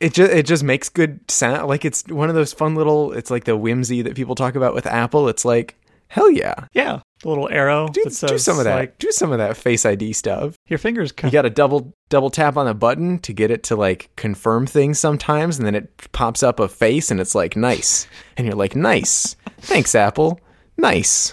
It 0.00 0.14
just 0.14 0.32
it 0.32 0.46
just 0.46 0.64
makes 0.64 0.88
good 0.88 1.30
sound. 1.30 1.68
Like 1.68 1.84
it's 1.84 2.06
one 2.08 2.28
of 2.28 2.34
those 2.34 2.52
fun 2.52 2.74
little. 2.74 3.12
It's 3.12 3.30
like 3.30 3.44
the 3.44 3.56
whimsy 3.56 4.02
that 4.02 4.14
people 4.14 4.34
talk 4.34 4.54
about 4.54 4.74
with 4.74 4.86
Apple. 4.86 5.28
It's 5.28 5.44
like 5.44 5.76
hell 6.08 6.30
yeah, 6.30 6.54
Yeah, 6.72 7.00
the 7.22 7.28
little 7.28 7.48
arrow. 7.50 7.86
do, 7.88 8.02
that 8.02 8.26
do 8.28 8.38
some 8.38 8.58
of 8.58 8.64
that. 8.64 8.74
Like 8.74 8.98
do 8.98 9.12
some 9.12 9.30
of 9.32 9.38
that 9.38 9.56
Face 9.56 9.86
ID 9.86 10.12
stuff. 10.12 10.56
your 10.66 10.78
fingers. 10.78 11.12
You 11.22 11.30
got 11.30 11.42
to 11.42 11.50
double 11.50 11.92
double 12.08 12.30
tap 12.30 12.56
on 12.56 12.66
the 12.66 12.74
button 12.74 13.18
to 13.20 13.32
get 13.32 13.50
it 13.50 13.62
to 13.64 13.76
like 13.76 14.10
confirm 14.16 14.66
things 14.66 14.98
sometimes, 14.98 15.58
and 15.58 15.66
then 15.66 15.74
it 15.74 16.10
pops 16.12 16.42
up 16.42 16.58
a 16.58 16.66
face, 16.68 17.10
and 17.10 17.20
it's 17.20 17.34
like 17.34 17.54
nice, 17.56 18.06
and 18.36 18.46
you're 18.46 18.56
like 18.56 18.74
nice, 18.74 19.36
thanks 19.58 19.94
Apple, 19.94 20.40
nice. 20.76 21.32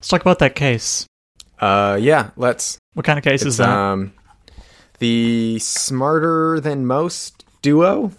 Let's 0.00 0.08
talk 0.08 0.20
about 0.20 0.38
that 0.40 0.54
case. 0.54 1.06
Uh, 1.60 1.96
yeah, 2.00 2.30
let's. 2.36 2.78
What 2.94 3.06
kind 3.06 3.18
of 3.18 3.24
case 3.24 3.44
is 3.44 3.58
that? 3.58 3.68
um, 3.68 4.12
the 4.98 5.58
smarter 5.58 6.60
than 6.60 6.86
most 6.86 7.44
duo, 7.62 8.12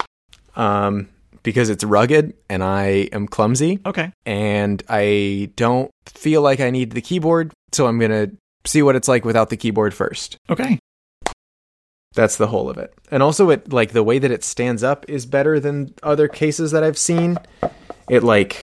um, 0.55 1.09
because 1.43 1.69
it's 1.69 1.83
rugged 1.83 2.33
and 2.49 2.63
I 2.63 3.09
am 3.13 3.27
clumsy 3.27 3.79
okay. 3.85 4.11
and 4.25 4.83
I 4.89 5.51
don't 5.55 5.91
feel 6.05 6.41
like 6.41 6.59
I 6.59 6.69
need 6.71 6.91
the 6.91 7.01
keyboard, 7.01 7.53
so 7.71 7.87
I'm 7.87 7.99
gonna 7.99 8.31
see 8.65 8.81
what 8.81 8.95
it's 8.95 9.07
like 9.07 9.25
without 9.25 9.49
the 9.49 9.57
keyboard 9.57 9.93
first. 9.93 10.37
Okay. 10.49 10.79
That's 12.13 12.37
the 12.37 12.47
whole 12.47 12.69
of 12.69 12.77
it. 12.77 12.93
And 13.11 13.21
also 13.21 13.49
it 13.49 13.71
like 13.71 13.91
the 13.91 14.03
way 14.03 14.19
that 14.19 14.31
it 14.31 14.43
stands 14.43 14.83
up 14.83 15.05
is 15.07 15.25
better 15.25 15.59
than 15.59 15.93
other 16.03 16.27
cases 16.27 16.71
that 16.71 16.83
I've 16.83 16.97
seen. 16.97 17.37
It 18.09 18.23
like 18.23 18.61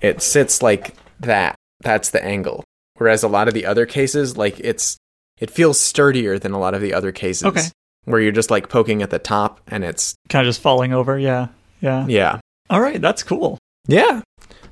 it 0.00 0.22
sits 0.22 0.62
like 0.62 0.94
that. 1.20 1.54
That's 1.80 2.10
the 2.10 2.24
angle. 2.24 2.64
Whereas 2.96 3.22
a 3.22 3.28
lot 3.28 3.46
of 3.46 3.54
the 3.54 3.66
other 3.66 3.86
cases 3.86 4.36
like 4.36 4.58
it's 4.60 4.96
it 5.40 5.50
feels 5.50 5.78
sturdier 5.78 6.38
than 6.38 6.52
a 6.52 6.58
lot 6.58 6.74
of 6.74 6.80
the 6.80 6.94
other 6.94 7.12
cases. 7.12 7.44
Okay. 7.44 7.62
Where 8.04 8.20
you're 8.20 8.32
just 8.32 8.50
like 8.50 8.68
poking 8.68 9.02
at 9.02 9.10
the 9.10 9.18
top 9.18 9.60
and 9.68 9.84
it's 9.84 10.14
Kind 10.28 10.46
of 10.46 10.50
just 10.50 10.62
falling 10.62 10.92
over. 10.92 11.18
Yeah. 11.18 11.48
Yeah. 11.80 12.06
yeah. 12.08 12.40
All 12.70 12.80
right. 12.80 13.00
That's 13.00 13.22
cool. 13.22 13.58
Yeah. 13.86 14.22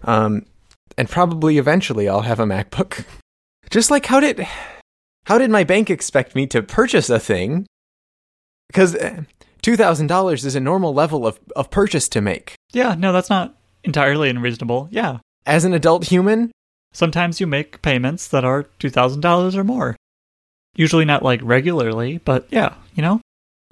Um 0.04 0.46
and 0.98 1.08
probably 1.08 1.58
eventually 1.58 2.08
I'll 2.08 2.22
have 2.22 2.40
a 2.40 2.44
MacBook. 2.44 3.04
Just 3.70 3.90
like 3.90 4.06
how 4.06 4.20
did 4.20 4.46
how 5.24 5.38
did 5.38 5.50
my 5.50 5.64
bank 5.64 5.90
expect 5.90 6.34
me 6.34 6.46
to 6.48 6.62
purchase 6.62 7.10
a 7.10 7.18
thing? 7.18 7.66
Cuz 8.72 8.94
$2,000 8.94 10.44
is 10.44 10.54
a 10.54 10.60
normal 10.60 10.94
level 10.94 11.26
of 11.26 11.38
of 11.54 11.70
purchase 11.70 12.08
to 12.10 12.20
make. 12.20 12.54
Yeah. 12.72 12.94
No, 12.96 13.12
that's 13.12 13.30
not 13.30 13.54
entirely 13.84 14.30
unreasonable. 14.30 14.88
Yeah. 14.90 15.18
As 15.44 15.64
an 15.64 15.74
adult 15.74 16.06
human, 16.06 16.50
Sometimes 16.96 17.40
you 17.42 17.46
make 17.46 17.82
payments 17.82 18.26
that 18.28 18.42
are 18.42 18.64
$2,000 18.80 19.54
or 19.54 19.64
more. 19.64 19.96
Usually 20.76 21.04
not 21.04 21.22
like 21.22 21.40
regularly, 21.42 22.18
but 22.24 22.46
yeah, 22.50 22.74
you 22.94 23.02
know? 23.02 23.20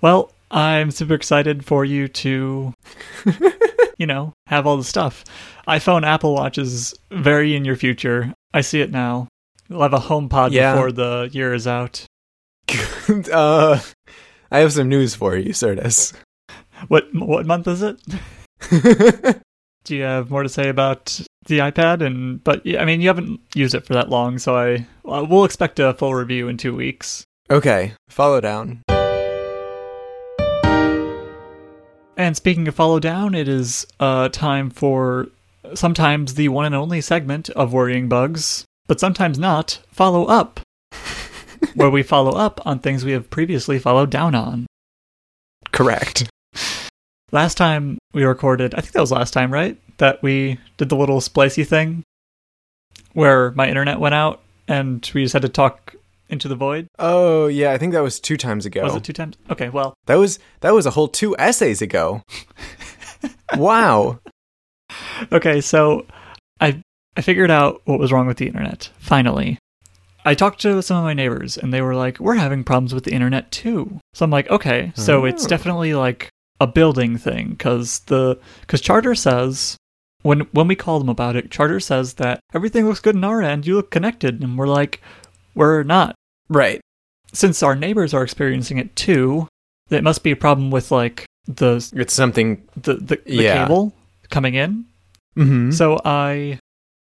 Well, 0.03 0.33
I'm 0.51 0.91
super 0.91 1.15
excited 1.15 1.65
for 1.65 1.85
you 1.85 2.09
to, 2.09 2.73
you 3.99 4.07
know, 4.07 4.33
have 4.47 4.67
all 4.67 4.77
the 4.77 4.85
stuff. 4.85 5.25
iPhone, 5.69 6.05
Apple 6.05 6.35
Watch 6.35 6.59
is 6.59 6.95
very 7.11 7.55
in 7.55 7.65
your 7.65 7.77
future. 7.77 8.33
I 8.53 8.61
see 8.63 8.81
it 8.81 8.91
now. 8.91 9.29
You'll 9.69 9.83
have 9.83 9.95
a 9.95 9.99
HomePod 9.99 10.51
Yeah. 10.53 10.75
before 10.75 10.93
the 10.93 11.29
year 11.33 11.55
is 11.55 11.67
out. 11.67 12.05
uh 13.33 13.81
I 14.51 14.59
have 14.59 14.73
some 14.73 14.89
news 14.89 15.15
for 15.15 15.37
you, 15.37 15.53
Certus. 15.53 16.13
What 16.89 17.09
what 17.15 17.47
month 17.47 17.67
is 17.69 17.83
it? 17.83 18.01
Do 19.85 19.95
you 19.95 20.03
have 20.03 20.31
more 20.31 20.43
to 20.43 20.49
say 20.49 20.69
about 20.69 21.21
the 21.47 21.59
iPad? 21.59 22.01
And 22.05 22.43
but 22.43 22.63
I 22.79 22.85
mean, 22.85 23.01
you 23.01 23.09
haven't 23.09 23.41
used 23.55 23.75
it 23.75 23.87
for 23.87 23.93
that 23.93 24.09
long, 24.09 24.39
so 24.39 24.57
I 24.57 24.87
uh, 25.07 25.27
we'll 25.29 25.45
expect 25.45 25.79
a 25.79 25.93
full 25.93 26.15
review 26.15 26.49
in 26.49 26.57
two 26.57 26.75
weeks. 26.75 27.25
okay, 27.51 27.93
follow 28.09 28.41
down. 28.41 28.81
And 32.17 32.37
speaking 32.37 32.69
of 32.69 32.75
follow 32.75 33.01
down, 33.01 33.35
it 33.35 33.49
is 33.49 33.87
uh, 34.01 34.29
time 34.29 34.71
for 34.71 35.29
sometimes 35.75 36.35
the 36.35 36.49
one 36.49 36.65
and 36.65 36.75
only 36.75 37.01
segment 37.01 37.51
of 37.51 37.73
Worrying 37.73 38.09
Bugs, 38.09 38.65
but 38.87 39.01
sometimes 39.01 39.39
not, 39.39 39.81
follow 39.91 40.25
up, 40.27 40.61
where 41.75 41.91
we 41.91 42.03
follow 42.03 42.33
up 42.33 42.65
on 42.65 42.79
things 42.79 43.05
we 43.05 43.13
have 43.13 43.31
previously 43.31 43.79
followed 43.79 44.11
down 44.11 44.35
on. 44.35 44.67
Correct. 45.73 46.31
Last 47.33 47.57
time 47.57 47.99
we 48.13 48.25
recorded, 48.25 48.75
I 48.75 48.81
think 48.81 48.93
that 48.93 49.01
was 49.01 49.11
last 49.13 49.33
time, 49.33 49.53
right? 49.53 49.77
That 49.99 50.23
we 50.23 50.59
did 50.77 50.89
the 50.89 50.97
little 50.97 51.21
splicey 51.21 51.67
thing 51.67 52.03
where 53.13 53.51
my 53.53 53.69
internet 53.69 53.99
went 54.01 54.15
out 54.15 54.43
and 54.69 55.09
we 55.15 55.23
just 55.23 55.33
had 55.33 55.43
to 55.43 55.49
talk 55.49 55.95
into 56.29 56.49
the 56.49 56.57
void. 56.57 56.87
Oh, 56.99 57.47
yeah, 57.47 57.73
I 57.73 57.79
think 57.79 57.93
that 57.93 58.03
was 58.03 58.21
2 58.21 58.37
times 58.37 58.67
ago. 58.67 58.83
Was 58.85 58.97
it 58.97 59.05
two 59.05 59.13
times? 59.13 59.37
Okay, 59.51 59.69
well, 59.69 59.95
That 60.07 60.17
was 60.17 60.39
that 60.61 60.73
was 60.75 60.87
a 60.87 60.91
whole 60.91 61.09
two 61.09 61.37
essays 61.39 61.83
ago. 61.83 62.23
wow. 63.57 64.19
Okay, 65.33 65.61
so 65.61 66.07
I 66.61 66.83
I 67.17 67.21
figured 67.21 67.51
out 67.51 67.83
what 67.85 67.99
was 67.99 68.13
wrong 68.13 68.27
with 68.27 68.39
the 68.39 68.47
internet. 68.47 68.91
Finally. 68.99 69.59
I 70.27 70.35
talked 70.35 70.63
to 70.63 70.81
some 70.83 70.97
of 70.97 71.05
my 71.05 71.13
neighbors 71.13 71.59
and 71.59 71.73
they 71.73 71.83
were 71.83 71.95
like, 71.95 72.19
"We're 72.19 72.35
having 72.37 72.65
problems 72.65 72.95
with 72.95 73.05
the 73.05 73.13
internet 73.13 73.51
too." 73.53 73.99
So 74.15 74.25
I'm 74.25 74.31
like, 74.31 74.49
"Okay, 74.51 74.93
so 74.97 75.25
it's 75.27 75.45
Oh. 75.45 75.49
definitely 75.49 75.93
like 75.95 76.31
a 76.65 76.73
building 76.79 77.13
thing 77.27 77.57
cuz 77.65 78.01
the 78.11 78.39
cuz 78.69 78.81
Charter 78.81 79.15
says 79.15 79.77
when 80.23 80.41
when 80.57 80.67
we 80.69 80.75
call 80.85 80.99
them 80.99 81.09
about 81.17 81.37
it, 81.37 81.51
Charter 81.51 81.81
says 81.81 82.15
that 82.15 82.41
everything 82.55 82.87
looks 82.87 83.01
good 83.07 83.15
in 83.17 83.25
our 83.25 83.43
end, 83.43 83.67
you 83.67 83.75
look 83.77 83.91
connected." 83.91 84.43
And 84.43 84.57
we're 84.59 84.67
like, 84.81 85.01
"We're 85.55 85.83
not." 85.83 86.15
Right. 86.49 86.81
Since 87.33 87.63
our 87.63 87.75
neighbors 87.77 88.15
are 88.15 88.23
experiencing 88.25 88.79
it 88.79 88.97
too, 88.97 89.49
it 89.91 90.03
must 90.05 90.23
be 90.23 90.31
a 90.33 90.37
problem 90.47 90.71
with 90.71 90.91
like 90.91 91.27
the 91.47 91.73
It's 92.03 92.15
something 92.15 92.49
the 92.87 92.95
the, 92.95 93.17
the 93.27 93.43
Yeah. 93.43 93.57
cable 93.67 93.93
coming 94.31 94.55
in 94.55 94.87
Mhm. 95.37 95.75
so 95.75 96.01
I 96.05 96.59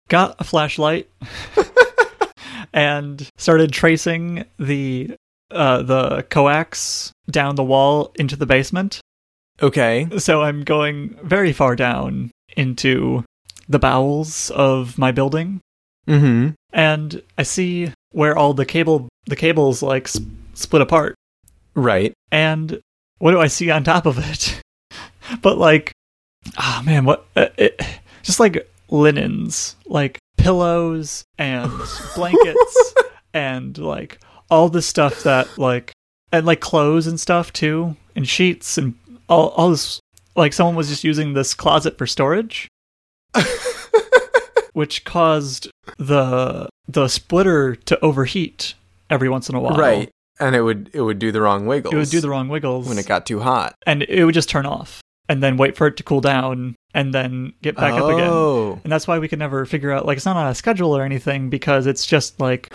got 0.08 0.36
a 0.40 0.44
flashlight 0.46 1.10
and 2.74 3.28
started 3.38 3.72
tracing 3.72 4.46
the 4.58 5.12
uh, 5.52 5.82
the 5.82 6.22
coax 6.30 7.12
down 7.30 7.56
the 7.56 7.64
wall 7.64 8.12
into 8.16 8.36
the 8.36 8.46
basement. 8.46 9.02
Okay. 9.62 10.08
So 10.18 10.42
I'm 10.42 10.64
going 10.64 11.18
very 11.24 11.54
far 11.54 11.76
down 11.76 12.32
into 12.58 13.24
the 13.68 13.80
bowels 13.80 14.50
of 14.52 14.98
my 14.98 15.12
building, 15.12 15.62
Mhm. 16.08 16.54
and 16.74 17.22
I 17.38 17.44
see 17.44 17.92
where 18.12 18.36
all 18.38 18.54
the 18.54 18.66
cable 18.66 19.08
the 19.26 19.36
cables 19.36 19.84
like 19.84 20.06
s- 20.08 20.20
split 20.56 20.82
apart. 20.82 21.16
Right. 21.76 22.14
And 22.32 22.80
what 23.20 23.32
do 23.32 23.40
I 23.40 23.48
see 23.48 23.70
on 23.70 23.84
top 23.84 24.06
of 24.08 24.18
it? 24.18 24.60
but 25.42 25.58
like, 25.60 25.92
ah 26.58 26.82
man, 26.86 27.06
what? 27.06 27.26
Uh, 27.36 27.48
it, 27.58 27.80
just 28.24 28.40
like 28.40 28.68
linens, 28.90 29.76
like 29.86 30.18
pillows 30.38 31.24
and 31.38 31.72
blankets, 32.16 32.94
and 33.34 33.78
like 33.78 34.20
all 34.50 34.70
the 34.70 34.82
stuff 34.82 35.22
that 35.24 35.60
like, 35.60 35.92
and 36.32 36.46
like 36.48 36.60
clothes 36.60 37.06
and 37.06 37.20
stuff 37.20 37.54
too, 37.54 37.96
and 38.16 38.28
sheets 38.28 38.78
and 38.80 38.96
all 39.30 39.50
all 39.50 39.70
this. 39.70 40.00
Like 40.36 40.54
someone 40.54 40.76
was 40.76 40.90
just 40.90 41.04
using 41.04 41.34
this 41.34 41.54
closet 41.54 41.98
for 41.98 42.06
storage, 42.08 42.68
which 44.74 45.04
caused 45.06 45.70
the 45.98 46.70
the 46.88 47.08
splitter 47.08 47.76
to 47.76 48.00
overheat 48.04 48.74
every 49.10 49.30
once 49.30 49.50
in 49.50 49.56
a 49.56 49.60
while. 49.60 49.78
Right. 49.78 50.10
And 50.40 50.56
it 50.56 50.62
would 50.62 50.90
it 50.94 51.02
would 51.02 51.20
do 51.20 51.32
the 51.32 51.42
wrong 51.42 51.66
wiggles. 51.66 51.94
It 51.94 51.98
would 51.98 52.10
do 52.10 52.22
the 52.22 52.30
wrong 52.30 52.48
wiggles 52.48 52.88
when 52.88 52.98
it 52.98 53.08
got 53.08 53.26
too 53.26 53.40
hot. 53.40 53.76
and 53.86 54.04
it 54.04 54.24
would 54.24 54.34
just 54.36 54.50
turn 54.50 54.66
off 54.66 55.02
and 55.28 55.44
then 55.44 55.58
wait 55.58 55.76
for 55.76 55.88
it 55.88 55.98
to 55.98 56.04
cool 56.04 56.22
down 56.22 56.76
and 56.94 57.14
then 57.14 57.54
get 57.62 57.76
back 57.76 57.94
up 57.94 58.10
again. 58.10 58.30
Oh. 58.30 58.80
And 58.84 58.92
that's 58.92 59.08
why 59.08 59.20
we 59.20 59.28
could 59.28 59.40
never 59.40 59.66
figure 59.66 59.92
out 59.92 60.06
like 60.06 60.18
it's 60.18 60.26
not 60.26 60.38
on 60.38 60.48
a 60.48 60.56
schedule 60.56 60.96
or 60.96 61.04
anything 61.04 61.50
because 61.50 61.86
it's 61.88 62.06
just 62.06 62.40
like 62.40 62.72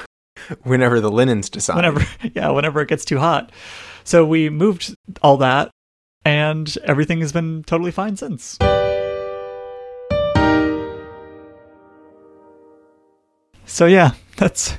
Whenever 0.64 1.00
the 1.00 1.10
linens 1.10 1.48
decide. 1.48 1.76
whenever 1.76 2.04
yeah, 2.34 2.50
whenever 2.50 2.80
it 2.82 2.88
gets 2.88 3.04
too 3.04 3.18
hot. 3.18 3.50
So 4.02 4.26
we 4.26 4.50
moved 4.50 4.94
all 5.22 5.38
that 5.38 5.70
and 6.24 6.76
everything 6.84 7.20
has 7.20 7.32
been 7.32 7.62
totally 7.64 7.90
fine 7.90 8.16
since. 8.16 8.58
So 13.66 13.86
yeah, 13.86 14.12
that's 14.36 14.76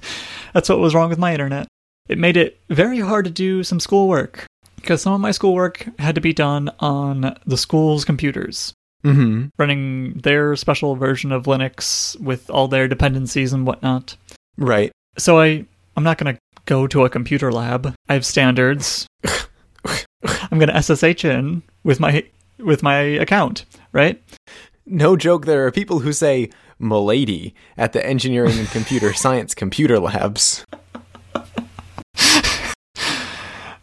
that's 0.54 0.70
what 0.70 0.80
was 0.80 0.96
wrong 0.96 1.10
with 1.10 1.20
my 1.20 1.32
internet. 1.34 1.68
It 2.08 2.18
made 2.18 2.38
it 2.38 2.60
very 2.70 3.00
hard 3.00 3.25
to 3.25 3.32
do 3.32 3.64
some 3.64 3.80
schoolwork 3.80 4.46
because 4.75 5.02
some 5.02 5.14
of 5.14 5.22
my 5.22 5.32
schoolwork 5.32 5.88
had 6.00 6.16
to 6.16 6.22
be 6.22 6.34
done 6.34 6.70
on 6.80 7.36
the 7.46 7.58
school's 7.58 8.06
computers, 8.06 8.74
Mhm. 9.04 9.50
running 9.58 10.14
their 10.20 10.56
special 10.56 10.96
version 10.96 11.32
of 11.32 11.46
Linux 11.46 12.20
with 12.20 12.50
all 12.50 12.68
their 12.68 12.88
dependencies 12.88 13.54
and 13.54 13.66
whatnot. 13.66 14.16
Right. 14.58 14.92
So 15.18 15.40
I 15.40 15.66
I'm 15.98 16.04
not 16.04 16.18
going 16.18 16.36
to 16.36 16.40
go 16.66 16.88
to 16.88 17.06
a 17.06 17.10
computer 17.10 17.52
lab. 17.52 17.94
I 18.10 18.14
have 18.14 18.25
standards. 18.25 19.08
I'm 20.51 20.60
going 20.60 20.70
to 20.70 20.82
SSH 20.82 21.25
in 21.25 21.63
with 21.84 22.00
my 22.00 22.24
with 22.60 22.82
my 22.84 22.98
account, 23.00 23.65
right? 23.91 24.22
No 24.86 25.15
joke, 25.15 25.46
there 25.46 25.65
are 25.65 25.72
people 25.72 26.00
who 26.00 26.13
say 26.13 26.50
"milady" 26.79 27.53
at 27.77 27.94
the 27.94 28.05
engineering 28.05 28.58
and 28.60 28.67
computer 28.70 29.13
science 29.24 29.53
computer 29.55 30.00
labs. 30.00 30.65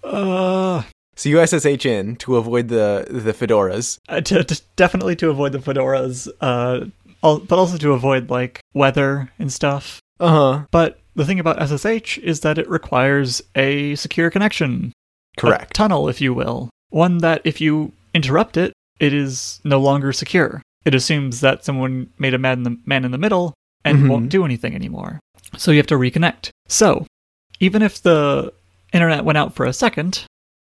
Uh, 0.04 0.82
So 1.16 1.28
you 1.28 1.44
SSH 1.46 1.86
in 1.86 2.16
to 2.16 2.36
avoid 2.36 2.68
the 2.68 3.06
the 3.08 3.32
fedoras. 3.32 3.98
uh, 4.08 4.20
to, 4.20 4.42
to- 4.44 4.62
definitely 4.76 5.16
to 5.16 5.30
avoid 5.30 5.52
the 5.52 5.58
fedoras, 5.58 6.28
uh, 6.40 6.86
but 7.22 7.52
also 7.58 7.76
to 7.78 7.92
avoid 7.92 8.28
like 8.30 8.60
weather 8.74 9.30
and 9.38 9.52
stuff. 9.52 10.00
Uh 10.20 10.28
huh. 10.28 10.64
But 10.70 10.98
the 11.14 11.24
thing 11.24 11.38
about 11.40 11.60
SSH 11.68 12.18
is 12.18 12.40
that 12.40 12.58
it 12.58 12.68
requires 12.68 13.42
a 13.54 13.94
secure 13.96 14.30
connection, 14.30 14.92
Correct. 15.36 15.74
tunnel, 15.74 16.08
if 16.08 16.20
you 16.20 16.34
will, 16.34 16.68
one 16.90 17.18
that 17.18 17.40
if 17.44 17.60
you 17.60 17.92
interrupt 18.14 18.56
it, 18.56 18.72
it 19.00 19.12
is 19.12 19.60
no 19.64 19.80
longer 19.80 20.12
secure. 20.12 20.62
It 20.84 20.94
assumes 20.94 21.40
that 21.40 21.64
someone 21.64 22.10
made 22.18 22.34
a 22.34 22.38
man 22.38 22.58
in 22.58 22.62
the 22.64 22.76
man 22.86 23.04
in 23.04 23.10
the 23.12 23.18
middle 23.18 23.54
and 23.84 23.98
Mhm. 24.04 24.08
won't 24.08 24.28
do 24.28 24.44
anything 24.44 24.74
anymore. 24.74 25.20
So 25.56 25.70
you 25.70 25.78
have 25.78 25.86
to 25.88 25.96
reconnect. 25.96 26.50
So 26.68 27.06
even 27.60 27.82
if 27.82 28.02
the 28.02 28.52
internet 28.92 29.24
went 29.24 29.38
out 29.38 29.54
for 29.54 29.64
a 29.66 29.72
second, 29.72 30.24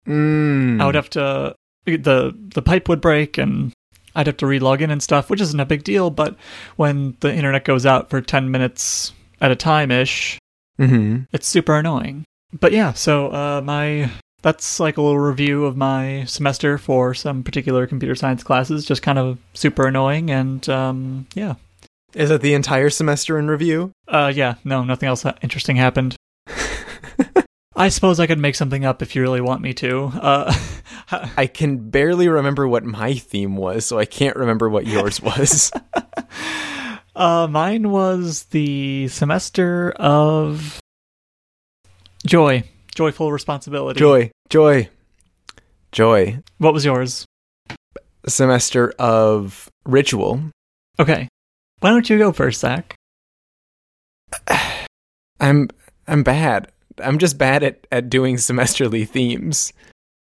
Mm. 0.07 0.81
I 0.81 0.85
would 0.85 0.95
have 0.95 1.09
to 1.11 1.55
the 1.85 2.33
the 2.55 2.61
pipe 2.61 2.87
would 2.89 3.01
break 3.01 3.37
and 3.37 3.71
I'd 4.15 4.27
have 4.27 4.37
to 4.37 4.47
re-log 4.47 4.81
in 4.81 4.91
and 4.91 5.01
stuff, 5.01 5.29
which 5.29 5.41
isn't 5.41 5.59
a 5.59 5.65
big 5.65 5.83
deal. 5.83 6.09
But 6.09 6.35
when 6.75 7.15
the 7.21 7.33
internet 7.33 7.65
goes 7.65 7.85
out 7.85 8.09
for 8.09 8.21
ten 8.21 8.51
minutes 8.51 9.11
at 9.41 9.51
a 9.51 9.55
time 9.55 9.91
ish, 9.91 10.37
hmm 10.77 11.19
it's 11.31 11.47
super 11.47 11.75
annoying. 11.75 12.23
But 12.59 12.71
yeah, 12.73 12.93
so 12.93 13.27
uh, 13.29 13.61
my 13.63 14.09
that's 14.43 14.79
like 14.79 14.97
a 14.97 15.01
little 15.01 15.17
review 15.19 15.65
of 15.65 15.75
my 15.75 16.25
semester 16.25 16.77
for 16.77 17.13
some 17.15 17.43
particular 17.43 17.87
computer 17.87 18.13
science 18.13 18.43
classes. 18.43 18.85
Just 18.85 19.01
kind 19.01 19.17
of 19.17 19.39
super 19.55 19.87
annoying, 19.87 20.29
and 20.29 20.67
um, 20.69 21.25
yeah, 21.33 21.55
Is 22.13 22.29
that 22.29 22.41
the 22.41 22.53
entire 22.53 22.91
semester 22.91 23.39
in 23.39 23.47
review? 23.49 23.91
uh, 24.07 24.31
yeah, 24.33 24.55
no, 24.63 24.83
nothing 24.83 25.07
else 25.09 25.25
interesting 25.41 25.77
happened. 25.77 26.15
I 27.75 27.89
suppose 27.89 28.19
I 28.19 28.27
could 28.27 28.37
make 28.37 28.53
something 28.53 28.85
up 28.85 29.01
if 29.01 29.15
you 29.15 29.23
really 29.23 29.41
want 29.41 29.61
me 29.63 29.73
to. 29.73 30.03
Uh, 30.13 30.53
I 31.37 31.47
can 31.47 31.89
barely 31.89 32.27
remember 32.29 32.67
what 32.67 32.83
my 32.85 33.15
theme 33.15 33.55
was, 33.57 33.85
so 33.85 33.97
I 33.97 34.05
can't 34.05 34.35
remember 34.35 34.69
what 34.69 34.85
yours 34.85 35.19
was. 35.23 35.71
uh, 37.15 37.47
mine 37.49 37.89
was 37.89 38.43
the 38.51 39.07
semester 39.07 39.89
of 39.97 40.79
joy, 42.27 42.63
joyful 42.93 43.31
responsibility. 43.31 43.99
joy, 43.99 44.31
joy, 44.49 44.89
joy. 45.91 46.39
What 46.57 46.73
was 46.73 46.85
yours? 46.85 47.25
Semester 48.27 48.93
of 48.99 49.69
ritual. 49.85 50.41
Okay, 50.99 51.27
why 51.79 51.89
don't 51.89 52.09
you 52.09 52.17
go 52.17 52.31
first, 52.31 52.61
Zach? 52.61 52.95
I'm 55.39 55.69
I'm 56.07 56.23
bad. 56.23 56.71
I'm 57.03 57.17
just 57.17 57.37
bad 57.37 57.63
at, 57.63 57.87
at 57.91 58.09
doing 58.09 58.35
semesterly 58.37 59.07
themes. 59.07 59.73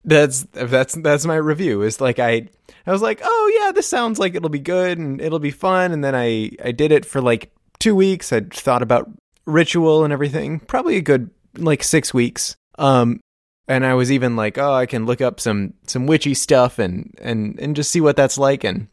That's 0.04 0.44
that's 0.52 0.94
that's 0.94 1.26
my 1.26 1.36
review. 1.36 1.82
Is 1.82 2.00
like 2.00 2.18
I 2.18 2.48
I 2.86 2.92
was 2.92 3.02
like, 3.02 3.20
oh 3.22 3.60
yeah, 3.60 3.72
this 3.72 3.88
sounds 3.88 4.18
like 4.18 4.34
it'll 4.34 4.48
be 4.48 4.58
good 4.58 4.98
and 4.98 5.20
it'll 5.20 5.38
be 5.38 5.50
fun. 5.50 5.92
And 5.92 6.02
then 6.02 6.14
I 6.14 6.50
I 6.64 6.72
did 6.72 6.92
it 6.92 7.04
for 7.04 7.20
like 7.20 7.52
two 7.78 7.94
weeks. 7.94 8.32
I 8.32 8.40
thought 8.40 8.82
about 8.82 9.10
ritual 9.46 10.04
and 10.04 10.12
everything. 10.12 10.60
Probably 10.60 10.96
a 10.96 11.02
good 11.02 11.30
like 11.58 11.82
six 11.82 12.12
weeks. 12.12 12.56
Um, 12.78 13.20
and 13.68 13.84
I 13.84 13.94
was 13.94 14.12
even 14.12 14.36
like, 14.36 14.58
oh, 14.58 14.72
I 14.72 14.86
can 14.86 15.06
look 15.06 15.20
up 15.20 15.40
some 15.40 15.74
some 15.86 16.06
witchy 16.06 16.34
stuff 16.34 16.78
and 16.78 17.14
and 17.20 17.58
and 17.58 17.74
just 17.74 17.90
see 17.90 18.00
what 18.00 18.16
that's 18.16 18.38
like. 18.38 18.64
And 18.64 18.88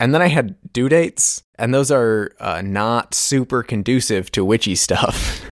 and 0.00 0.14
then 0.14 0.22
I 0.22 0.28
had 0.28 0.56
due 0.72 0.88
dates, 0.88 1.42
and 1.58 1.72
those 1.74 1.90
are 1.90 2.32
uh, 2.40 2.62
not 2.62 3.14
super 3.14 3.62
conducive 3.62 4.30
to 4.32 4.44
witchy 4.44 4.74
stuff. 4.74 5.48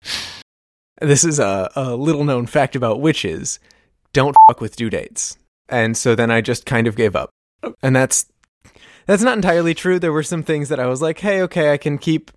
this 1.00 1.24
is 1.24 1.38
a, 1.38 1.70
a 1.76 1.94
little 1.96 2.24
known 2.24 2.46
fact 2.46 2.76
about 2.76 3.00
witches 3.00 3.58
don't 4.14 4.36
fuck 4.48 4.60
with 4.60 4.76
due 4.76 4.88
dates. 4.88 5.36
And 5.68 5.96
so 5.96 6.14
then 6.14 6.30
I 6.30 6.40
just 6.40 6.64
kind 6.64 6.86
of 6.86 6.96
gave 6.96 7.14
up. 7.14 7.30
And 7.82 7.94
that's 7.94 8.26
that's 9.06 9.22
not 9.22 9.36
entirely 9.36 9.74
true. 9.74 9.98
There 9.98 10.12
were 10.12 10.22
some 10.22 10.42
things 10.42 10.70
that 10.70 10.80
I 10.80 10.86
was 10.86 11.02
like, 11.02 11.18
hey, 11.18 11.42
okay, 11.42 11.72
I 11.72 11.76
can 11.76 11.98
keep 11.98 12.30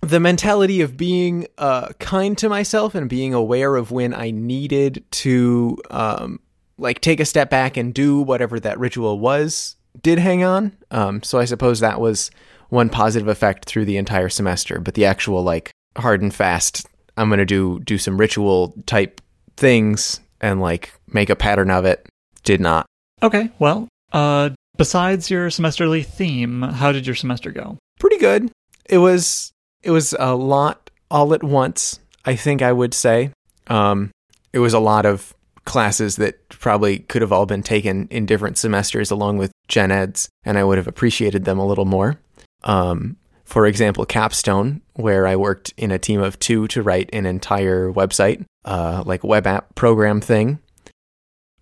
the 0.00 0.20
mentality 0.20 0.80
of 0.80 0.96
being 0.96 1.46
uh, 1.58 1.88
kind 1.98 2.38
to 2.38 2.48
myself 2.48 2.94
and 2.94 3.08
being 3.08 3.34
aware 3.34 3.76
of 3.76 3.90
when 3.90 4.14
I 4.14 4.30
needed 4.30 5.04
to 5.10 5.76
um, 5.90 6.40
like 6.78 7.00
take 7.00 7.20
a 7.20 7.24
step 7.24 7.50
back 7.50 7.76
and 7.76 7.92
do 7.92 8.20
whatever 8.20 8.60
that 8.60 8.78
ritual 8.78 9.18
was 9.18 9.76
did 10.02 10.18
hang 10.18 10.44
on. 10.44 10.76
Um, 10.90 11.22
so 11.22 11.38
I 11.38 11.44
suppose 11.44 11.80
that 11.80 12.00
was 12.00 12.30
one 12.68 12.88
positive 12.88 13.28
effect 13.28 13.64
through 13.64 13.86
the 13.86 13.96
entire 13.96 14.28
semester. 14.28 14.78
But 14.78 14.94
the 14.94 15.04
actual 15.04 15.42
like 15.42 15.70
hard 15.96 16.22
and 16.22 16.34
fast, 16.34 16.86
I'm 17.16 17.28
gonna 17.28 17.44
do 17.44 17.80
do 17.80 17.98
some 17.98 18.18
ritual 18.18 18.74
type 18.86 19.20
things 19.56 20.20
and 20.40 20.60
like 20.60 20.92
make 21.12 21.30
a 21.30 21.36
pattern 21.36 21.70
of 21.70 21.84
it 21.84 22.08
did 22.44 22.60
not. 22.60 22.86
Okay, 23.22 23.50
well, 23.58 23.88
uh, 24.12 24.50
besides 24.76 25.30
your 25.30 25.48
semesterly 25.48 26.04
theme, 26.06 26.62
how 26.62 26.92
did 26.92 27.06
your 27.06 27.16
semester 27.16 27.50
go? 27.50 27.76
Pretty 27.98 28.18
good. 28.18 28.50
It 28.88 28.98
was 28.98 29.50
it 29.82 29.90
was 29.90 30.14
a 30.18 30.34
lot 30.34 30.90
all 31.10 31.34
at 31.34 31.42
once. 31.42 32.00
I 32.24 32.36
think 32.36 32.62
I 32.62 32.72
would 32.72 32.94
say. 32.94 33.32
Um, 33.68 34.10
it 34.52 34.58
was 34.58 34.74
a 34.74 34.78
lot 34.78 35.06
of 35.06 35.34
classes 35.64 36.16
that 36.16 36.48
probably 36.48 37.00
could 37.00 37.22
have 37.22 37.32
all 37.32 37.46
been 37.46 37.62
taken 37.62 38.08
in 38.10 38.26
different 38.26 38.56
semesters 38.56 39.10
along 39.10 39.38
with 39.38 39.52
gen 39.68 39.90
eds, 39.90 40.28
and 40.44 40.58
I 40.58 40.64
would 40.64 40.78
have 40.78 40.88
appreciated 40.88 41.44
them 41.44 41.58
a 41.58 41.66
little 41.66 41.84
more. 41.84 42.18
Um, 42.64 43.16
for 43.44 43.66
example, 43.66 44.04
Capstone, 44.04 44.82
where 44.94 45.26
I 45.26 45.36
worked 45.36 45.72
in 45.76 45.90
a 45.90 45.98
team 45.98 46.20
of 46.20 46.38
two 46.38 46.68
to 46.68 46.82
write 46.82 47.10
an 47.12 47.26
entire 47.26 47.90
website, 47.90 48.44
uh, 48.64 49.02
like 49.06 49.24
web 49.24 49.46
app 49.46 49.74
program 49.74 50.20
thing, 50.20 50.58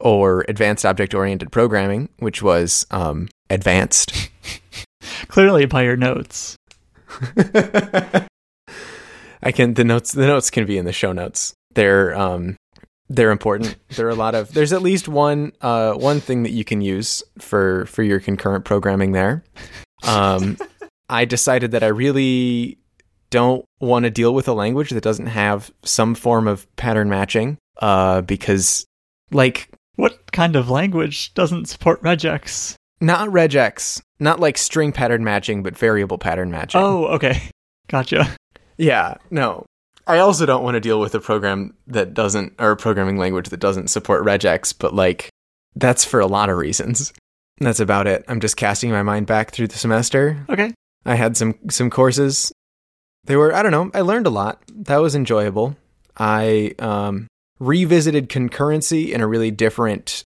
or 0.01 0.45
advanced 0.49 0.85
object 0.85 1.15
oriented 1.15 1.53
programming, 1.53 2.09
which 2.19 2.43
was 2.43 2.87
um, 2.91 3.29
advanced. 3.51 4.31
Clearly 5.29 5.67
by 5.67 5.83
your 5.83 5.97
notes. 5.97 6.57
I 9.43 9.53
can 9.53 9.75
the 9.75 9.85
notes 9.85 10.13
the 10.13 10.27
notes 10.27 10.51
can 10.51 10.67
be 10.67 10.79
in 10.79 10.85
the 10.85 10.93
show 10.93 11.13
notes. 11.13 11.55
They're 11.75 12.17
um 12.17 12.57
they're 13.09 13.31
important. 13.31 13.77
There 13.91 14.07
are 14.07 14.11
a 14.11 14.15
lot 14.17 14.35
of 14.35 14.53
there's 14.53 14.73
at 14.73 14.83
least 14.83 15.09
one 15.09 15.53
uh 15.61 15.95
one 15.95 16.21
thing 16.21 16.43
that 16.43 16.53
you 16.53 16.65
can 16.65 16.81
use 16.81 17.23
for 17.39 17.87
for 17.87 18.03
your 18.03 18.21
concurrent 18.21 18.65
programming 18.65 19.13
there. 19.13 19.45
Um 20.05 20.57
I 21.09 21.25
decided 21.25 21.71
that 21.71 21.85
I 21.85 21.89
really 21.89 22.79
don't 23.31 23.65
want 23.81 24.05
to 24.05 24.11
deal 24.11 24.35
with 24.35 24.49
a 24.49 24.53
language 24.53 24.91
that 24.91 25.03
doesn't 25.03 25.27
have 25.27 25.71
some 25.85 26.15
form 26.15 26.49
of 26.49 26.67
pattern 26.77 27.09
matching 27.09 27.59
uh 27.81 28.23
because 28.23 28.85
like 29.31 29.69
What 29.97 30.33
kind 30.33 30.57
of 30.57 30.71
language 30.71 31.35
doesn't 31.35 31.67
support 31.67 32.03
regex? 32.03 32.75
Not 33.01 33.29
regex, 33.29 34.01
not 34.19 34.41
like 34.41 34.59
string 34.59 34.93
pattern 34.93 35.25
matching 35.25 35.63
but 35.63 35.77
variable 35.77 36.19
pattern 36.19 36.51
matching. 36.51 36.81
Oh, 36.81 37.07
okay. 37.07 37.51
Gotcha. 37.89 38.35
Yeah, 38.77 39.15
no. 39.31 39.65
I 40.07 40.19
also 40.19 40.47
don't 40.47 40.63
want 40.63 40.75
to 40.75 40.81
deal 40.81 41.01
with 41.01 41.15
a 41.15 41.21
program 41.21 41.75
that 41.89 42.15
doesn't, 42.15 42.55
or 42.59 42.71
a 42.71 42.77
programming 42.77 43.17
language 43.17 43.49
that 43.49 43.61
doesn't 43.61 43.89
support 43.89 44.25
regex, 44.25 44.75
but 44.77 44.95
like, 44.95 45.31
that's 45.75 46.05
for 46.05 46.21
a 46.21 46.27
lot 46.27 46.49
of 46.49 46.57
reasons. 46.57 47.13
That's 47.59 47.81
about 47.81 48.07
it. 48.07 48.25
I'm 48.29 48.41
just 48.41 48.57
casting 48.57 48.91
my 48.91 49.03
mind 49.03 49.27
back 49.27 49.51
through 49.51 49.69
the 49.69 49.79
semester. 49.79 50.45
Okay. 50.49 50.73
I 51.05 51.15
had 51.15 51.37
some 51.37 51.55
some 51.71 51.91
courses. 51.91 52.53
They 53.25 53.37
were 53.37 53.55
I 53.55 53.63
don't 53.63 53.73
know. 53.73 53.91
I 53.95 54.03
learned 54.03 54.27
a 54.27 54.31
lot. 54.31 54.63
That 54.73 54.99
was 54.99 55.15
enjoyable. 55.15 55.77
I 56.17 56.75
um, 56.79 57.29
revisited 57.59 58.29
concurrency 58.29 59.11
in 59.11 59.21
a 59.21 59.27
really 59.27 59.51
different 59.51 60.25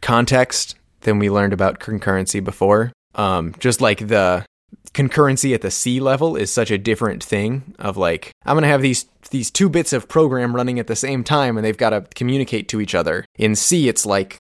context 0.00 0.74
than 1.02 1.18
we 1.18 1.30
learned 1.30 1.52
about 1.52 1.80
concurrency 1.80 2.42
before. 2.42 2.92
Um, 3.14 3.54
just 3.58 3.80
like 3.80 4.08
the 4.08 4.44
concurrency 4.94 5.54
at 5.54 5.62
the 5.62 5.70
C 5.70 6.00
level 6.00 6.36
is 6.36 6.52
such 6.52 6.70
a 6.70 6.78
different 6.78 7.22
thing 7.24 7.74
of 7.78 7.96
like 7.96 8.30
I'm 8.44 8.54
going 8.54 8.62
to 8.62 8.68
have 8.68 8.82
these 8.82 9.06
these 9.30 9.50
two 9.50 9.68
bits 9.68 9.92
of 9.92 10.08
program 10.08 10.54
running 10.54 10.78
at 10.78 10.86
the 10.86 10.96
same 10.96 11.24
time 11.24 11.56
and 11.56 11.64
they've 11.64 11.76
got 11.76 11.90
to 11.90 12.02
communicate 12.14 12.68
to 12.68 12.80
each 12.80 12.94
other. 12.94 13.24
In 13.36 13.54
C 13.54 13.88
it's 13.88 14.04
like 14.04 14.36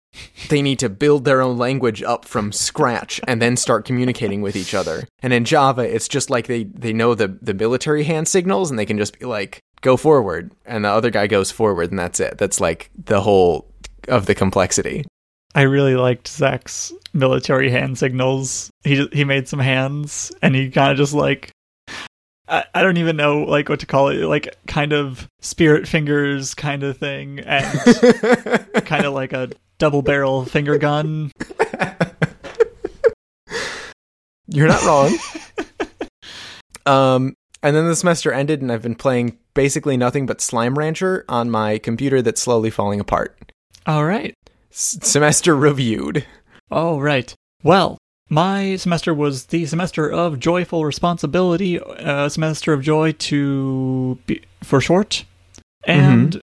they 0.48 0.62
need 0.62 0.78
to 0.80 0.88
build 0.88 1.24
their 1.24 1.40
own 1.40 1.56
language 1.56 2.02
up 2.02 2.24
from 2.24 2.52
scratch 2.52 3.20
and 3.28 3.40
then 3.40 3.56
start 3.56 3.84
communicating 3.84 4.42
with 4.42 4.56
each 4.56 4.74
other. 4.74 5.06
And 5.22 5.32
in 5.32 5.44
Java 5.44 5.82
it's 5.82 6.08
just 6.08 6.30
like 6.30 6.46
they 6.46 6.64
they 6.64 6.92
know 6.92 7.14
the 7.14 7.38
the 7.40 7.54
military 7.54 8.04
hand 8.04 8.26
signals 8.26 8.70
and 8.70 8.78
they 8.78 8.86
can 8.86 8.98
just 8.98 9.18
be 9.18 9.26
like 9.26 9.60
go 9.82 9.96
forward 9.96 10.52
and 10.66 10.84
the 10.84 10.90
other 10.90 11.10
guy 11.10 11.26
goes 11.26 11.50
forward 11.50 11.90
and 11.90 11.98
that's 11.98 12.20
it. 12.20 12.38
That's 12.38 12.60
like 12.60 12.90
the 12.96 13.20
whole 13.20 13.70
of 14.08 14.26
the 14.26 14.34
complexity. 14.34 15.04
I 15.54 15.62
really 15.62 15.96
liked 15.96 16.28
Zach's 16.28 16.92
military 17.12 17.70
hand 17.70 17.98
signals. 17.98 18.70
He 18.84 19.06
he 19.12 19.24
made 19.24 19.48
some 19.48 19.58
hands 19.58 20.32
and 20.42 20.54
he 20.54 20.70
kind 20.70 20.92
of 20.92 20.96
just 20.96 21.12
like 21.12 21.50
I, 22.48 22.64
I 22.74 22.82
don't 22.82 22.96
even 22.98 23.16
know 23.16 23.38
like 23.38 23.68
what 23.68 23.80
to 23.80 23.86
call 23.86 24.08
it, 24.08 24.24
like 24.24 24.54
kind 24.66 24.92
of 24.92 25.28
spirit 25.40 25.88
fingers 25.88 26.54
kind 26.54 26.82
of 26.82 26.98
thing 26.98 27.40
and 27.40 27.66
kind 28.84 29.06
of 29.06 29.14
like 29.14 29.32
a 29.32 29.50
double 29.78 30.02
barrel 30.02 30.44
finger 30.44 30.78
gun. 30.78 31.32
You're 34.46 34.68
not 34.68 34.84
wrong. 34.84 35.16
um, 36.86 37.34
and 37.62 37.76
then 37.76 37.86
the 37.86 37.94
semester 37.94 38.32
ended, 38.32 38.62
and 38.62 38.72
I've 38.72 38.82
been 38.82 38.96
playing 38.96 39.38
basically 39.54 39.96
nothing 39.96 40.26
but 40.26 40.40
Slime 40.40 40.76
Rancher 40.76 41.24
on 41.28 41.50
my 41.50 41.78
computer 41.78 42.20
that's 42.20 42.42
slowly 42.42 42.70
falling 42.70 42.98
apart. 42.98 43.52
All 43.86 44.04
right. 44.04 44.34
S- 44.70 44.98
semester 45.02 45.56
reviewed. 45.56 46.26
Oh, 46.70 46.98
right. 47.00 47.34
Well, 47.62 47.98
my 48.28 48.76
semester 48.76 49.12
was 49.12 49.46
the 49.46 49.66
semester 49.66 50.08
of 50.08 50.38
joyful 50.38 50.84
responsibility, 50.84 51.76
a 51.76 52.30
semester 52.30 52.72
of 52.72 52.82
joy 52.82 53.12
to 53.12 54.18
be 54.26 54.42
for 54.62 54.80
short, 54.80 55.24
and 55.84 56.40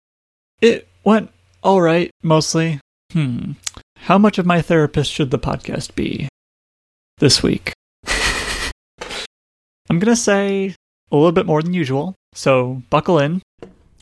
it 0.61 0.87
went 1.03 1.29
all 1.61 1.81
right 1.81 2.09
mostly. 2.21 2.79
Hmm. 3.11 3.53
How 3.97 4.17
much 4.17 4.37
of 4.37 4.45
my 4.45 4.61
therapist 4.61 5.11
should 5.11 5.31
the 5.31 5.39
podcast 5.39 5.93
be 5.95 6.29
this 7.17 7.43
week? 7.43 7.73
I'm 9.89 9.99
gonna 9.99 10.15
say 10.15 10.75
a 11.11 11.15
little 11.15 11.31
bit 11.31 11.45
more 11.45 11.61
than 11.61 11.73
usual, 11.73 12.15
so 12.33 12.81
buckle 12.89 13.19
in. 13.19 13.41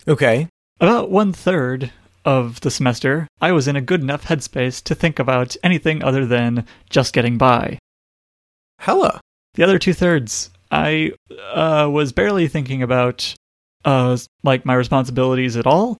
Okay. 0.07 0.47
About 0.79 1.11
one 1.11 1.33
third 1.33 1.91
of 2.25 2.61
the 2.61 2.71
semester, 2.71 3.27
I 3.41 3.51
was 3.51 3.67
in 3.67 3.75
a 3.75 3.81
good 3.81 4.01
enough 4.01 4.25
headspace 4.25 4.83
to 4.83 4.95
think 4.95 5.19
about 5.19 5.55
anything 5.63 6.03
other 6.03 6.25
than 6.25 6.65
just 6.89 7.13
getting 7.13 7.37
by. 7.37 7.79
Hella. 8.79 9.19
The 9.55 9.63
other 9.63 9.79
two 9.79 9.93
thirds, 9.93 10.49
I 10.71 11.11
uh, 11.53 11.89
was 11.91 12.11
barely 12.11 12.47
thinking 12.47 12.81
about 12.81 13.35
uh, 13.83 14.17
like 14.43 14.65
my 14.65 14.73
responsibilities 14.73 15.57
at 15.57 15.67
all. 15.67 15.97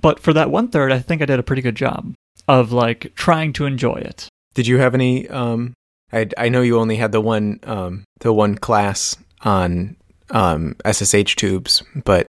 But 0.00 0.20
for 0.20 0.32
that 0.32 0.50
one 0.50 0.68
third, 0.68 0.92
I 0.92 1.00
think 1.00 1.22
I 1.22 1.26
did 1.26 1.38
a 1.38 1.44
pretty 1.44 1.62
good 1.62 1.76
job 1.76 2.14
of 2.48 2.72
like 2.72 3.12
trying 3.14 3.52
to 3.54 3.66
enjoy 3.66 3.96
it. 3.96 4.28
Did 4.54 4.66
you 4.66 4.78
have 4.78 4.94
any? 4.94 5.28
Um, 5.28 5.74
I 6.12 6.28
I 6.38 6.48
know 6.48 6.62
you 6.62 6.78
only 6.78 6.96
had 6.96 7.12
the 7.12 7.20
one 7.20 7.60
um 7.64 8.04
the 8.20 8.32
one 8.32 8.56
class 8.56 9.16
on 9.42 9.96
um 10.30 10.76
SSH 10.90 11.36
tubes, 11.36 11.82
but 12.04 12.26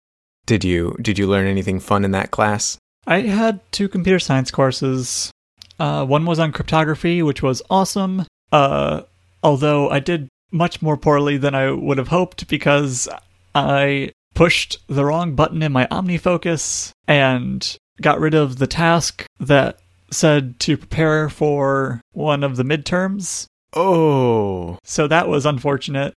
did 0.45 0.63
you 0.63 0.95
did 1.01 1.17
you 1.17 1.27
learn 1.27 1.47
anything 1.47 1.79
fun 1.79 2.05
in 2.05 2.11
that 2.11 2.31
class? 2.31 2.77
I 3.05 3.21
had 3.21 3.59
two 3.71 3.89
computer 3.89 4.19
science 4.19 4.51
courses. 4.51 5.31
Uh, 5.79 6.05
one 6.05 6.25
was 6.25 6.39
on 6.39 6.51
cryptography, 6.51 7.21
which 7.21 7.41
was 7.41 7.61
awesome. 7.69 8.25
Uh, 8.51 9.01
although 9.41 9.89
I 9.89 9.99
did 9.99 10.29
much 10.51 10.81
more 10.81 10.97
poorly 10.97 11.37
than 11.37 11.55
I 11.55 11.71
would 11.71 11.97
have 11.97 12.09
hoped 12.09 12.47
because 12.47 13.09
I 13.55 14.11
pushed 14.35 14.77
the 14.87 15.05
wrong 15.05 15.35
button 15.35 15.61
in 15.61 15.71
my 15.71 15.87
OmniFocus 15.87 16.91
and 17.07 17.75
got 18.01 18.19
rid 18.19 18.33
of 18.33 18.57
the 18.57 18.67
task 18.67 19.25
that 19.39 19.79
said 20.11 20.59
to 20.61 20.77
prepare 20.77 21.29
for 21.29 22.01
one 22.11 22.43
of 22.43 22.55
the 22.55 22.63
midterms. 22.63 23.47
Oh, 23.73 24.77
So 24.83 25.07
that 25.07 25.27
was 25.27 25.45
unfortunate. 25.45 26.13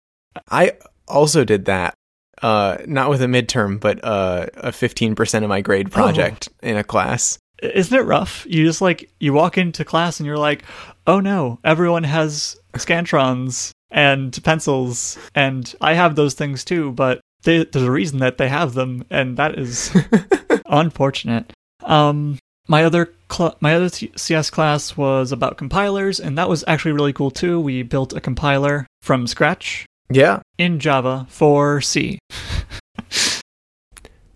I 0.50 0.74
also 1.08 1.46
did 1.46 1.66
that. 1.66 1.94
Uh, 2.42 2.78
not 2.86 3.10
with 3.10 3.22
a 3.22 3.28
midterm, 3.28 3.80
but 3.80 4.04
uh, 4.04 4.48
a 4.56 4.72
fifteen 4.72 5.16
percent 5.16 5.46
of 5.46 5.50
my 5.50 5.62
grade 5.62 5.92
project 5.92 6.50
in 6.62 6.78
a 6.78 6.84
class. 6.84 7.40
Isn't 7.62 7.98
it 7.98 8.02
rough? 8.04 8.46
You 8.50 8.66
just 8.66 8.82
like 8.82 9.10
you 9.20 9.34
walk 9.34 9.58
into 9.58 9.86
class 9.86 10.20
and 10.20 10.28
you're 10.28 10.38
like, 10.38 10.64
"Oh 11.08 11.20
no, 11.20 11.60
everyone 11.64 12.04
has 12.04 12.58
scantrons 12.74 13.72
and 13.90 14.38
pencils 14.44 15.18
and 15.34 15.74
I 15.80 15.94
have 15.94 16.16
those 16.16 16.34
things 16.34 16.66
too, 16.66 16.92
but 16.92 17.22
they, 17.44 17.64
there's 17.64 17.86
a 17.86 17.92
reason 17.92 18.20
that 18.20 18.38
they 18.38 18.50
have 18.50 18.74
them 18.74 19.06
and 19.10 19.38
that 19.38 19.58
is 19.58 19.96
unfortunate." 20.66 21.52
Um 21.84 22.38
my 22.68 22.84
other 22.84 23.14
cl- 23.32 23.56
my 23.62 23.76
other 23.76 23.90
T- 23.90 24.12
CS 24.16 24.50
class 24.50 24.98
was 24.98 25.32
about 25.32 25.58
compilers 25.58 26.20
and 26.20 26.38
that 26.38 26.50
was 26.50 26.64
actually 26.68 26.92
really 26.94 27.14
cool 27.14 27.32
too. 27.32 27.60
We 27.60 27.84
built 27.84 28.14
a 28.14 28.22
compiler 28.22 28.88
from 29.02 29.28
scratch 29.28 29.86
Yeah. 30.10 30.40
in 30.58 30.80
Java 30.80 31.26
for 31.30 31.82
C. 31.82 32.20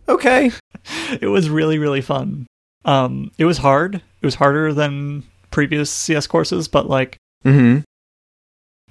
Okay. 0.08 0.52
it 1.22 1.28
was 1.28 1.50
really 1.50 1.78
really 1.78 2.02
fun 2.02 2.48
um 2.86 3.30
it 3.38 3.46
was 3.46 3.60
hard 3.60 3.96
it 3.96 4.26
was 4.26 4.36
harder 4.36 4.74
than 4.74 5.24
previous 5.52 5.92
cs 5.92 6.26
courses 6.28 6.68
but 6.68 6.88
like 6.90 7.18
Mm-hmm. 7.46 7.80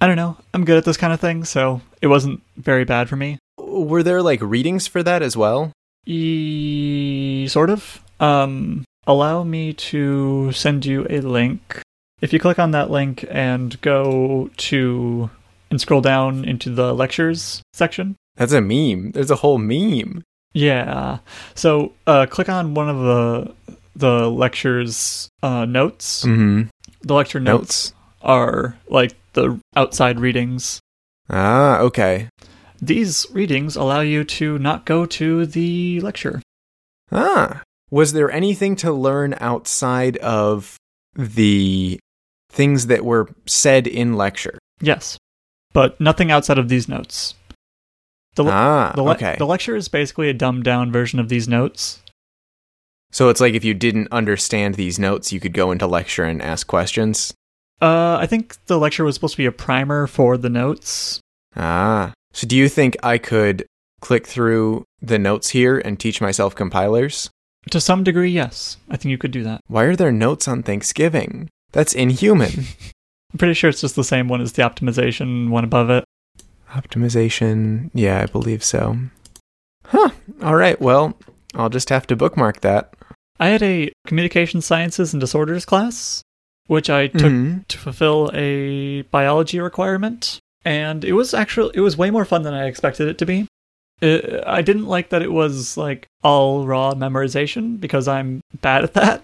i 0.01 0.07
don't 0.07 0.17
know 0.17 0.37
i'm 0.55 0.65
good 0.65 0.77
at 0.79 0.85
this 0.85 0.97
kind 0.97 1.13
of 1.13 1.21
thing 1.21 1.45
so 1.45 1.81
it 2.01 2.07
wasn't 2.07 2.41
very 2.57 2.85
bad 2.85 3.09
for 3.09 3.17
me 3.17 3.39
Were 3.59 4.03
there 4.03 4.23
like 4.23 4.41
readings 4.43 4.87
for 4.87 5.03
that 5.03 5.23
as 5.23 5.37
well? 5.37 5.73
e 6.07 7.47
sort 7.49 7.71
of 7.71 8.01
um 8.21 8.85
allow 9.07 9.43
me 9.43 9.73
to 9.73 10.53
send 10.53 10.87
you 10.87 11.07
a 11.11 11.21
link 11.21 11.81
if 12.21 12.33
you 12.33 12.39
click 12.39 12.59
on 12.59 12.71
that 12.73 12.91
link 12.91 13.25
and 13.31 13.81
go 13.81 14.51
to 14.57 15.31
and 15.71 15.81
scroll 15.81 16.01
down 16.01 16.45
into 16.45 16.71
the 16.71 16.93
lectures 16.95 17.63
section 17.73 18.17
That's 18.37 18.53
a 18.53 18.61
meme. 18.61 19.13
There's 19.13 19.31
a 19.31 19.37
whole 19.37 19.59
meme. 19.59 20.23
Yeah. 20.55 21.19
So 21.55 21.93
uh, 22.07 22.27
click 22.27 22.49
on 22.49 22.75
one 22.75 22.89
of 22.89 22.99
the 22.99 23.55
the 23.97 24.31
lecture's 24.31 25.29
uh, 25.43 25.65
notes. 25.65 26.25
Mm-hmm. 26.25 26.69
The 27.03 27.15
lecture 27.15 27.41
notes, 27.41 27.91
Notes. 27.91 27.93
are 28.23 28.79
like 28.89 29.13
the 29.33 29.59
outside 29.77 30.21
readings. 30.21 30.81
Ah, 31.29 31.79
okay. 31.81 32.29
These 32.81 33.27
readings 33.33 33.75
allow 33.77 34.01
you 34.01 34.23
to 34.39 34.59
not 34.59 34.87
go 34.87 35.05
to 35.07 35.47
the 35.47 36.01
lecture. 36.01 36.41
Ah. 37.11 37.63
Was 37.91 38.13
there 38.13 38.31
anything 38.31 38.77
to 38.77 38.93
learn 38.93 39.35
outside 39.41 40.17
of 40.19 40.77
the 41.15 41.99
things 42.51 42.87
that 42.87 43.05
were 43.05 43.29
said 43.47 43.87
in 43.87 44.15
lecture? 44.15 44.59
Yes, 44.81 45.19
but 45.73 46.01
nothing 46.01 46.31
outside 46.31 46.59
of 46.59 46.69
these 46.69 46.89
notes. 46.89 47.35
The 48.35 48.45
le- 48.45 48.51
ah, 48.53 48.93
the, 48.95 49.03
le- 49.03 49.15
okay. 49.15 49.37
the 49.39 49.47
lecture 49.47 49.75
is 49.75 49.89
basically 49.89 50.29
a 50.29 50.35
dumbed 50.35 50.65
down 50.65 50.93
version 50.93 51.19
of 51.19 51.29
these 51.29 51.49
notes. 51.49 52.01
so 53.11 53.29
it's 53.31 53.41
like 53.41 53.55
if 53.55 53.65
you 53.65 53.75
didn't 53.75 54.09
understand 54.13 54.75
these 54.75 54.99
notes, 54.99 55.33
you 55.33 55.41
could 55.41 55.53
go 55.53 55.71
into 55.73 55.87
lecture 55.87 56.25
and 56.25 56.41
ask 56.43 56.67
questions. 56.67 57.35
Uh, 57.81 58.19
I 58.21 58.27
think 58.27 58.57
the 58.67 58.79
lecture 58.79 59.05
was 59.05 59.15
supposed 59.15 59.35
to 59.35 59.39
be 59.39 59.47
a 59.47 59.53
primer 59.53 60.07
for 60.07 60.37
the 60.37 60.51
notes. 60.51 61.21
Ah. 61.57 62.13
So 62.33 62.47
do 62.47 62.57
you 62.57 62.69
think 62.69 62.97
I 63.03 63.19
could 63.19 63.67
click 64.01 64.27
through 64.27 64.85
the 65.01 65.19
notes 65.19 65.51
here 65.51 65.79
and 65.79 65.99
teach 65.99 66.21
myself 66.21 66.55
compilers? 66.55 67.31
To 67.71 67.81
some 67.81 68.05
degree, 68.05 68.31
yes. 68.31 68.77
I 68.89 68.97
think 68.97 69.11
you 69.11 69.19
could 69.19 69.31
do 69.31 69.43
that. 69.45 69.61
Why 69.67 69.85
are 69.85 69.97
there 69.97 70.13
notes 70.13 70.47
on 70.49 70.63
Thanksgiving? 70.63 71.51
That's 71.73 71.93
inhuman. 71.95 72.67
I'm 73.33 73.39
pretty 73.39 73.55
sure 73.55 73.69
it's 73.71 73.81
just 73.83 73.97
the 73.97 74.05
same 74.05 74.29
one 74.29 74.41
as 74.41 74.53
the 74.55 74.63
optimization 74.63 75.51
one 75.51 75.65
above 75.65 75.91
it. 75.91 76.05
Optimization. 76.73 77.91
Yeah, 77.95 78.23
I 78.23 78.27
believe 78.27 78.63
so. 78.65 78.97
Huh. 79.87 80.11
All 80.43 80.55
right. 80.57 80.81
Well, 80.81 81.17
I'll 81.55 81.69
just 81.71 81.89
have 81.91 82.07
to 82.09 82.17
bookmark 82.17 82.61
that. 82.61 82.95
I 83.41 83.49
had 83.49 83.63
a 83.63 83.93
communication 84.07 84.61
sciences 84.61 85.13
and 85.13 85.21
disorders 85.21 85.65
class, 85.65 86.23
which 86.67 86.91
I 86.91 87.07
took 87.09 87.33
Mhm. 87.33 87.67
to 87.69 87.79
fulfill 87.79 88.31
a 88.35 89.03
biology 89.03 89.61
requirement, 89.61 90.39
and 90.65 91.05
it 91.05 91.13
was 91.13 91.33
actually 91.35 91.71
it 91.75 91.81
was 91.81 91.97
way 91.97 92.11
more 92.11 92.25
fun 92.25 92.43
than 92.43 92.55
I 92.55 92.67
expected 92.67 93.09
it 93.09 93.19
to 93.19 93.27
be. 93.27 93.47
Uh 94.03 94.43
I 94.47 94.63
didn't 94.63 94.87
like 94.87 95.09
that 95.11 95.23
it 95.23 95.33
was 95.33 95.77
like 95.77 96.07
all 96.23 96.67
raw 96.67 96.95
memorization 96.95 97.81
because 97.81 98.09
I'm 98.09 98.41
bad 98.61 98.85
at 98.85 98.95
that. 98.95 99.23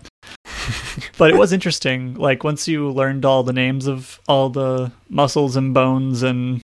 But 1.18 1.30
it 1.30 1.36
was 1.36 1.52
interesting. 1.52 2.14
Like 2.14 2.44
once 2.44 2.66
you 2.68 2.90
learned 2.90 3.24
all 3.24 3.42
the 3.42 3.52
names 3.52 3.86
of 3.86 4.20
all 4.28 4.50
the 4.50 4.92
muscles 5.08 5.56
and 5.56 5.72
bones 5.74 6.22
and 6.22 6.60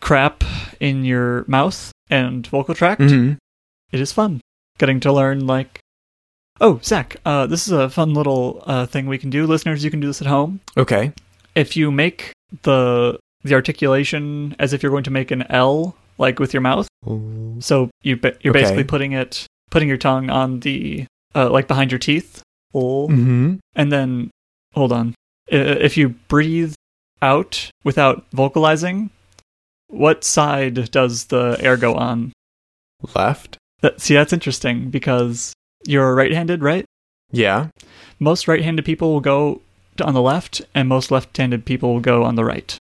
crap 0.00 0.44
in 0.80 1.04
your 1.04 1.44
mouth 1.46 1.92
and 2.10 2.46
vocal 2.46 2.74
tract, 2.74 3.00
Mhm. 3.02 3.36
it 3.92 4.00
is 4.00 4.12
fun 4.12 4.40
getting 4.78 4.98
to 5.00 5.12
learn 5.12 5.46
like 5.46 5.78
oh 6.60 6.80
zach 6.82 7.16
uh, 7.24 7.46
this 7.46 7.66
is 7.66 7.72
a 7.72 7.88
fun 7.88 8.14
little 8.14 8.62
uh, 8.66 8.84
thing 8.86 9.06
we 9.06 9.18
can 9.18 9.30
do 9.30 9.46
listeners 9.46 9.84
you 9.84 9.90
can 9.90 10.00
do 10.00 10.06
this 10.08 10.20
at 10.20 10.26
home 10.26 10.60
Okay. 10.76 11.12
if 11.54 11.76
you 11.76 11.92
make 11.92 12.32
the 12.62 13.18
the 13.44 13.54
articulation 13.54 14.56
as 14.58 14.72
if 14.72 14.82
you're 14.82 14.90
going 14.90 15.04
to 15.04 15.10
make 15.10 15.30
an 15.30 15.44
l 15.50 15.94
like 16.18 16.38
with 16.40 16.52
your 16.52 16.60
mouth 16.60 16.88
so 17.60 17.90
you, 18.02 18.18
you're 18.40 18.50
Okay. 18.50 18.62
basically 18.62 18.84
putting 18.84 19.12
it 19.12 19.46
putting 19.70 19.88
your 19.88 19.96
tongue 19.98 20.30
on 20.30 20.60
the 20.60 21.06
uh, 21.34 21.48
like 21.50 21.68
behind 21.68 21.92
your 21.92 21.98
teeth 22.00 22.42
oh. 22.74 23.08
Mm-hmm. 23.08 23.56
and 23.76 23.92
then 23.92 24.30
hold 24.74 24.92
on 24.92 25.14
if 25.48 25.96
you 25.96 26.10
breathe 26.28 26.74
out 27.20 27.70
without 27.84 28.24
vocalizing 28.32 29.10
what 29.88 30.24
side 30.24 30.90
does 30.90 31.26
the 31.26 31.56
air 31.60 31.76
go 31.76 31.94
on 31.94 32.32
Left. 33.14 33.58
that, 33.80 34.00
see 34.00 34.14
that's 34.14 34.32
interesting 34.32 34.88
because 34.90 35.52
you're 35.86 36.14
right-handed 36.14 36.62
right 36.62 36.84
Yeah. 37.30 37.68
most 38.18 38.48
right-handed 38.48 38.84
people 38.84 39.12
will 39.12 39.20
go 39.20 39.60
on 40.00 40.14
the 40.14 40.22
left 40.22 40.62
and 40.74 40.88
most 40.88 41.10
left-handed 41.10 41.64
people 41.66 41.92
will 41.94 42.00
go 42.00 42.22
on 42.24 42.34
the 42.36 42.44
right 42.44 42.76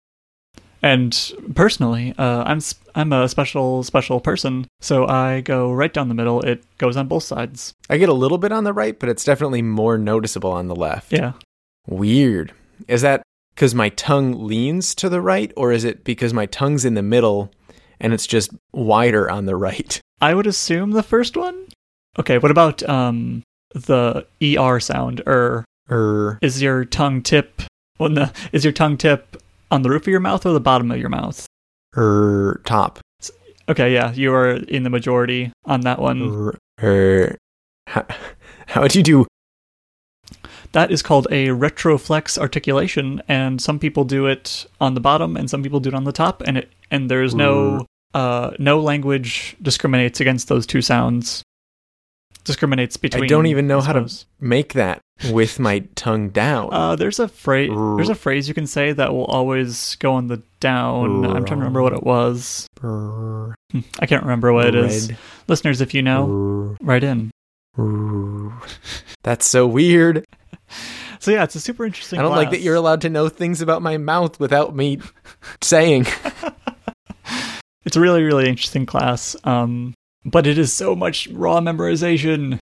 and 0.82 1.32
personally 1.54 2.14
uh, 2.18 2.42
i'm 2.44 2.58
s- 2.58 2.74
i'm 2.98 3.12
a 3.12 3.28
special 3.28 3.82
special 3.82 4.20
person 4.20 4.66
so 4.80 5.06
i 5.06 5.40
go 5.40 5.72
right 5.72 5.94
down 5.94 6.08
the 6.08 6.14
middle 6.14 6.40
it 6.42 6.62
goes 6.76 6.96
on 6.96 7.08
both 7.08 7.22
sides 7.22 7.72
I 7.90 7.96
get 7.96 8.10
a 8.10 8.12
little 8.12 8.36
bit 8.38 8.52
on 8.52 8.64
the 8.64 8.72
right, 8.74 8.98
but 8.98 9.08
it's 9.08 9.24
definitely 9.24 9.62
more 9.62 9.96
noticeable 9.96 10.52
on 10.52 10.66
the 10.68 10.76
left. 10.76 11.12
yeah 11.12 11.32
Weird. 11.86 12.52
Is 12.86 13.00
that 13.00 13.22
because 13.54 13.74
my 13.74 13.88
tongue 13.90 14.46
leans 14.46 14.94
to 14.96 15.08
the 15.08 15.22
right, 15.22 15.50
or 15.56 15.72
is 15.72 15.84
it 15.84 16.04
because 16.04 16.34
my 16.34 16.44
tongue's 16.46 16.84
in 16.84 16.92
the 16.94 17.02
middle 17.02 17.50
and 17.98 18.12
it's 18.12 18.26
just 18.26 18.50
wider 18.72 19.30
on 19.30 19.46
the 19.46 19.56
right? 19.56 20.00
i 20.20 20.34
would 20.34 20.46
assume 20.46 20.90
the 20.90 21.02
first 21.02 21.36
one 21.36 21.66
okay 22.18 22.38
what 22.38 22.50
about 22.50 22.82
um 22.88 23.42
the 23.72 24.26
er 24.42 24.80
sound 24.80 25.22
er 25.26 25.64
Er. 25.90 26.38
is 26.42 26.60
your 26.60 26.84
tongue 26.84 27.22
tip 27.22 27.62
well 27.98 28.10
no, 28.10 28.28
is 28.52 28.64
your 28.64 28.72
tongue 28.72 28.98
tip 28.98 29.42
on 29.70 29.82
the 29.82 29.88
roof 29.90 30.02
of 30.02 30.08
your 30.08 30.20
mouth 30.20 30.44
or 30.44 30.52
the 30.52 30.60
bottom 30.60 30.90
of 30.90 30.98
your 30.98 31.08
mouth 31.08 31.46
Er. 31.98 32.60
Top. 32.64 33.00
okay 33.68 33.92
yeah 33.92 34.12
you 34.12 34.32
are 34.32 34.50
in 34.50 34.82
the 34.84 34.90
majority 34.90 35.52
on 35.64 35.82
that 35.82 35.98
one 35.98 36.22
Er. 36.22 36.58
er. 36.82 37.36
How, 37.88 38.06
how 38.66 38.82
would 38.82 38.94
you 38.94 39.02
do? 39.02 39.26
That 40.72 40.90
is 40.90 41.02
called 41.02 41.26
a 41.30 41.48
retroflex 41.48 42.36
articulation, 42.36 43.22
and 43.26 43.60
some 43.60 43.78
people 43.78 44.04
do 44.04 44.26
it 44.26 44.66
on 44.80 44.92
the 44.92 45.00
bottom, 45.00 45.36
and 45.36 45.48
some 45.48 45.62
people 45.62 45.80
do 45.80 45.88
it 45.88 45.94
on 45.94 46.04
the 46.04 46.12
top, 46.12 46.42
and 46.42 46.58
it 46.58 46.72
and 46.90 47.10
there's 47.10 47.34
no 47.34 47.86
uh, 48.12 48.50
no 48.58 48.80
language 48.80 49.56
discriminates 49.62 50.20
against 50.20 50.48
those 50.48 50.66
two 50.66 50.82
sounds. 50.82 51.42
Discriminates 52.48 52.96
between. 52.96 53.24
I 53.24 53.26
don't 53.28 53.46
even 53.46 53.68
know 53.68 53.80
how 53.80 53.92
to 53.92 54.10
make 54.40 54.72
that 54.72 55.00
with 55.30 55.60
my 55.60 55.80
tongue 55.94 56.30
down. 56.30 56.70
Uh, 56.72 56.96
there's 56.96 57.20
a 57.20 57.28
phrase. 57.28 57.70
There's 57.70 58.08
a 58.08 58.16
phrase 58.16 58.48
you 58.48 58.54
can 58.54 58.66
say 58.66 58.92
that 58.92 59.12
will 59.12 59.26
always 59.26 59.94
go 59.96 60.14
on 60.14 60.26
the 60.26 60.42
down. 60.58 61.24
I'm 61.24 61.44
trying 61.44 61.44
to 61.44 61.56
remember 61.56 61.82
what 61.82 61.92
it 61.92 62.02
was. 62.02 62.66
Hmm, 62.80 63.52
I 64.00 64.06
can't 64.06 64.22
remember 64.22 64.52
what 64.52 64.66
it 64.66 64.74
is. 64.74 65.12
Listeners, 65.46 65.80
if 65.80 65.94
you 65.94 66.02
know, 66.02 66.76
write 66.80 67.04
in. 67.04 67.30
That's 69.22 69.48
so 69.48 69.66
weird. 69.66 70.24
So 71.20 71.32
yeah, 71.32 71.42
it's 71.42 71.56
a 71.56 71.60
super 71.60 71.84
interesting. 71.84 72.20
I 72.20 72.22
don't 72.22 72.36
like 72.36 72.50
that 72.50 72.60
you're 72.60 72.76
allowed 72.76 73.00
to 73.00 73.10
know 73.10 73.28
things 73.28 73.60
about 73.60 73.82
my 73.82 73.96
mouth 73.96 74.38
without 74.38 74.76
me 74.76 75.00
saying. 75.60 76.06
It's 77.88 77.96
a 77.96 78.00
really, 78.00 78.22
really 78.22 78.46
interesting 78.46 78.84
class. 78.84 79.34
Um, 79.44 79.94
but 80.24 80.46
it 80.46 80.58
is 80.58 80.72
so 80.72 80.94
much 80.94 81.28
raw 81.28 81.60
memorization. 81.60 82.58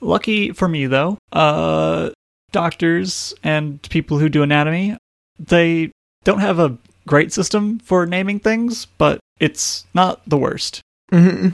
Lucky 0.00 0.50
for 0.52 0.68
me, 0.68 0.86
though, 0.86 1.16
uh, 1.32 2.10
doctors 2.50 3.34
and 3.42 3.80
people 3.88 4.18
who 4.18 4.28
do 4.28 4.42
anatomy, 4.42 4.96
they 5.38 5.90
don't 6.24 6.40
have 6.40 6.58
a 6.58 6.76
great 7.06 7.32
system 7.32 7.78
for 7.78 8.04
naming 8.06 8.38
things, 8.40 8.86
but 8.98 9.20
it's 9.40 9.86
not 9.94 10.20
the 10.28 10.36
worst. 10.38 10.80
hmm 11.10 11.48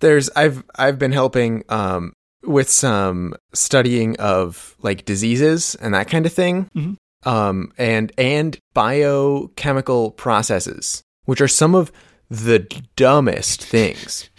There's 0.00 0.30
I've 0.36 0.64
I've 0.76 0.98
been 0.98 1.12
helping 1.12 1.64
um 1.68 2.12
with 2.42 2.70
some 2.70 3.34
studying 3.52 4.16
of 4.18 4.74
like 4.82 5.04
diseases 5.04 5.74
and 5.76 5.92
that 5.94 6.08
kind 6.08 6.24
of 6.26 6.32
thing. 6.32 6.68
Mhm. 6.74 6.96
Um 7.26 7.72
and 7.76 8.10
and 8.16 8.58
biochemical 8.74 10.12
processes, 10.12 11.02
which 11.26 11.40
are 11.40 11.48
some 11.48 11.74
of 11.74 11.92
the 12.30 12.60
dumbest 12.96 13.62
things. 13.64 14.29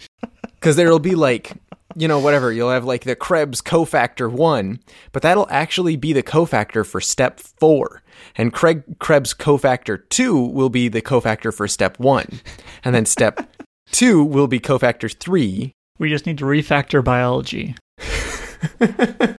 Cuz 0.62 0.76
there'll 0.76 0.98
be 0.98 1.14
like 1.14 1.52
you 1.94 2.08
know 2.08 2.18
whatever, 2.18 2.50
you'll 2.50 2.70
have 2.70 2.86
like 2.86 3.04
the 3.04 3.14
Krebs 3.14 3.60
cofactor 3.60 4.30
1, 4.30 4.80
but 5.12 5.20
that'll 5.20 5.46
actually 5.50 5.96
be 5.96 6.14
the 6.14 6.22
cofactor 6.22 6.86
for 6.86 7.02
step 7.02 7.38
4. 7.38 8.02
And 8.36 8.50
Craig 8.50 8.98
Krebs 8.98 9.34
cofactor 9.34 10.08
2 10.08 10.40
will 10.40 10.70
be 10.70 10.88
the 10.88 11.02
cofactor 11.02 11.52
for 11.52 11.68
step 11.68 11.98
1. 11.98 12.40
And 12.82 12.94
then 12.94 13.04
step 13.04 13.46
Two 13.92 14.24
will 14.24 14.48
be 14.48 14.58
cofactor 14.58 15.14
three, 15.14 15.72
We 15.98 16.08
just 16.08 16.26
need 16.26 16.38
to 16.38 16.46
refactor 16.46 17.04
biology. 17.04 17.76
and 18.80 19.36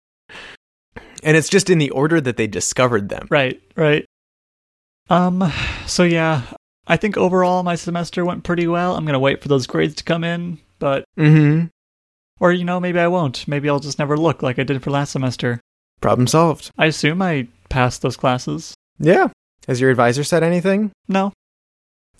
it's 1.24 1.50
just 1.50 1.72
in 1.72 1.80
the 1.80 1.90
order 1.90 2.22
that 2.22 2.38
they 2.38 2.48
discovered 2.48 3.10
them. 3.10 3.28
Right, 3.32 3.62
right. 3.76 4.06
Um, 5.10 5.52
so 5.88 6.04
yeah, 6.04 6.44
I 6.86 6.98
think 6.98 7.18
overall 7.18 7.64
my 7.64 7.76
semester 7.76 8.24
went 8.24 8.44
pretty 8.44 8.68
well. 8.68 8.96
I'm 8.96 9.06
gonna 9.06 9.20
wait 9.20 9.42
for 9.42 9.48
those 9.48 9.66
grades 9.66 9.96
to 9.96 10.04
come 10.04 10.24
in, 10.24 10.60
but 10.84 11.06
Mm-hmm. 11.18 11.68
or 12.42 12.52
you 12.52 12.66
know 12.66 12.78
maybe 12.82 13.00
I 13.00 13.08
won't. 13.08 13.48
Maybe 13.48 13.70
I'll 13.70 13.80
just 13.80 14.00
never 14.00 14.18
look 14.18 14.44
like 14.44 14.60
I 14.60 14.64
did 14.64 14.84
for 14.84 14.92
last 14.92 15.12
semester. 15.12 15.62
Problem 16.02 16.28
solved. 16.28 16.72
I 16.78 16.88
assume 16.88 17.22
I 17.22 17.48
passed 17.70 18.02
those 18.02 18.18
classes. 18.18 18.74
Yeah. 19.00 19.30
Has 19.68 19.80
your 19.80 19.92
advisor 19.92 20.26
said 20.26 20.44
anything? 20.44 20.92
No, 21.08 21.32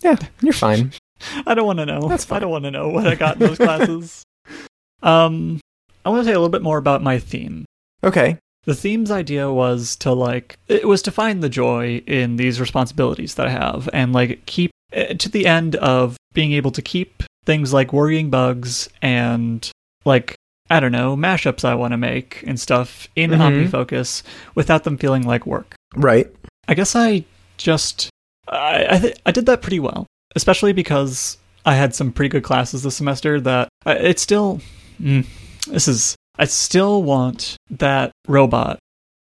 Yeah, 0.02 0.16
you're 0.42 0.54
fine. 0.54 0.94
I 1.46 1.54
don't 1.54 1.66
want 1.66 1.80
to 1.80 1.86
know. 1.86 2.08
That's 2.08 2.24
fine. 2.24 2.38
I 2.38 2.40
don't 2.40 2.52
want 2.52 2.64
to 2.64 2.72
know 2.72 2.88
what 2.88 3.06
I 3.06 3.16
got 3.16 3.36
in 3.36 3.40
those 3.48 3.58
classes. 3.58 4.24
Um, 5.04 5.60
I 6.06 6.10
want 6.10 6.22
to 6.22 6.26
say 6.26 6.32
a 6.32 6.40
little 6.40 6.48
bit 6.48 6.62
more 6.62 6.78
about 6.78 7.04
my 7.04 7.20
theme. 7.20 7.66
Okay. 8.06 8.38
The 8.64 8.74
theme's 8.74 9.12
idea 9.12 9.52
was 9.52 9.98
to 9.98 10.14
like 10.14 10.56
it 10.70 10.88
was 10.88 11.02
to 11.02 11.12
find 11.12 11.44
the 11.44 11.50
joy 11.50 12.02
in 12.08 12.38
these 12.38 12.62
responsibilities 12.62 13.36
that 13.36 13.48
I 13.48 13.50
have 13.50 13.90
and 13.92 14.14
like 14.14 14.46
keep 14.46 14.72
eh, 14.94 15.14
to 15.16 15.28
the 15.28 15.46
end 15.46 15.76
of 15.76 16.16
being 16.34 16.54
able 16.54 16.72
to 16.72 16.82
keep 16.82 17.24
things 17.46 17.74
like 17.74 17.94
worrying 17.94 18.30
bugs 18.30 18.90
and 19.02 19.70
like 20.06 20.36
I 20.70 20.80
don't 20.80 20.92
know 20.92 21.16
mashups 21.16 21.66
I 21.66 21.76
want 21.76 21.92
to 21.92 21.98
make 21.98 22.44
and 22.48 22.60
stuff 22.60 23.08
in 23.16 23.32
Mhm. 23.32 23.70
OmniFocus 23.70 24.24
without 24.56 24.84
them 24.86 24.98
feeling 24.98 25.24
like 25.24 25.46
work. 25.46 25.76
Right. 25.96 26.28
I 26.68 26.74
guess 26.74 26.96
I 26.96 27.26
just 27.58 28.10
I 28.48 28.86
I, 28.90 28.98
th- 29.00 29.18
I 29.26 29.32
did 29.32 29.46
that 29.48 29.62
pretty 29.62 29.80
well, 29.80 30.08
especially 30.36 30.74
because 30.74 31.38
I 31.66 31.76
had 31.76 31.94
some 31.96 32.12
pretty 32.12 32.30
good 32.30 32.44
classes 32.44 32.84
this 32.84 32.96
semester. 32.96 33.40
That 33.40 33.70
I- 33.86 33.94
it's 33.94 34.22
still 34.22 34.62
mm, 35.02 35.26
this 35.68 35.88
is 35.88 36.16
I 36.40 36.46
still 36.46 37.04
want 37.04 37.56
that 37.70 38.12
robot 38.28 38.80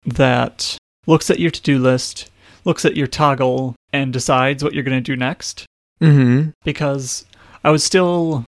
that 0.06 0.78
looks 1.08 1.30
at 1.30 1.39
your 1.39 1.52
to 1.52 1.62
do 1.62 1.80
list, 1.80 2.30
looks 2.65 2.86
at 2.86 2.95
your 2.95 3.08
toggle, 3.08 3.76
and 3.91 4.13
decides 4.13 4.63
what 4.63 4.74
you're 4.74 4.84
going 4.84 4.97
to 4.97 5.02
do 5.02 5.15
next. 5.15 5.65
Mm-hmm. 6.02 6.50
Because 6.63 7.26
I 7.63 7.69
was 7.71 7.84
still 7.84 8.45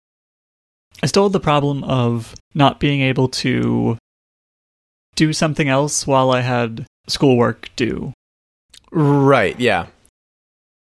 I 1.03 1.07
still 1.07 1.25
had 1.25 1.33
the 1.33 1.40
problem 1.40 1.85
of 1.85 2.35
not 2.55 2.81
being 2.81 3.01
able 3.01 3.29
to 3.29 3.98
do 5.16 5.33
something 5.33 5.68
else 5.68 6.07
while 6.07 6.31
I 6.31 6.40
had 6.40 6.87
schoolwork 7.09 7.68
due. 7.77 8.12
Right. 8.90 9.59
Yeah. 9.59 9.87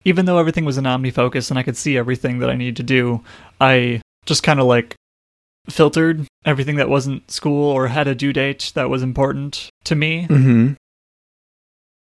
even 0.05 0.25
though 0.25 0.38
everything 0.38 0.65
was 0.65 0.77
in 0.77 0.83
OmniFocus 0.83 1.49
and 1.49 1.57
I 1.57 1.63
could 1.63 1.77
see 1.77 1.97
everything 1.97 2.39
that 2.39 2.49
I 2.49 2.55
needed 2.55 2.75
to 2.77 2.83
do, 2.83 3.21
I 3.59 4.01
just 4.25 4.43
kind 4.43 4.59
of 4.59 4.65
like 4.65 4.95
filtered 5.69 6.27
everything 6.45 6.75
that 6.75 6.89
wasn't 6.89 7.31
school 7.31 7.69
or 7.71 7.88
had 7.88 8.07
a 8.07 8.15
due 8.15 8.33
date 8.33 8.71
that 8.75 8.89
was 8.89 9.01
important 9.01 9.69
to 9.86 9.95
me. 9.95 10.27
Mm-hmm. 10.29 10.73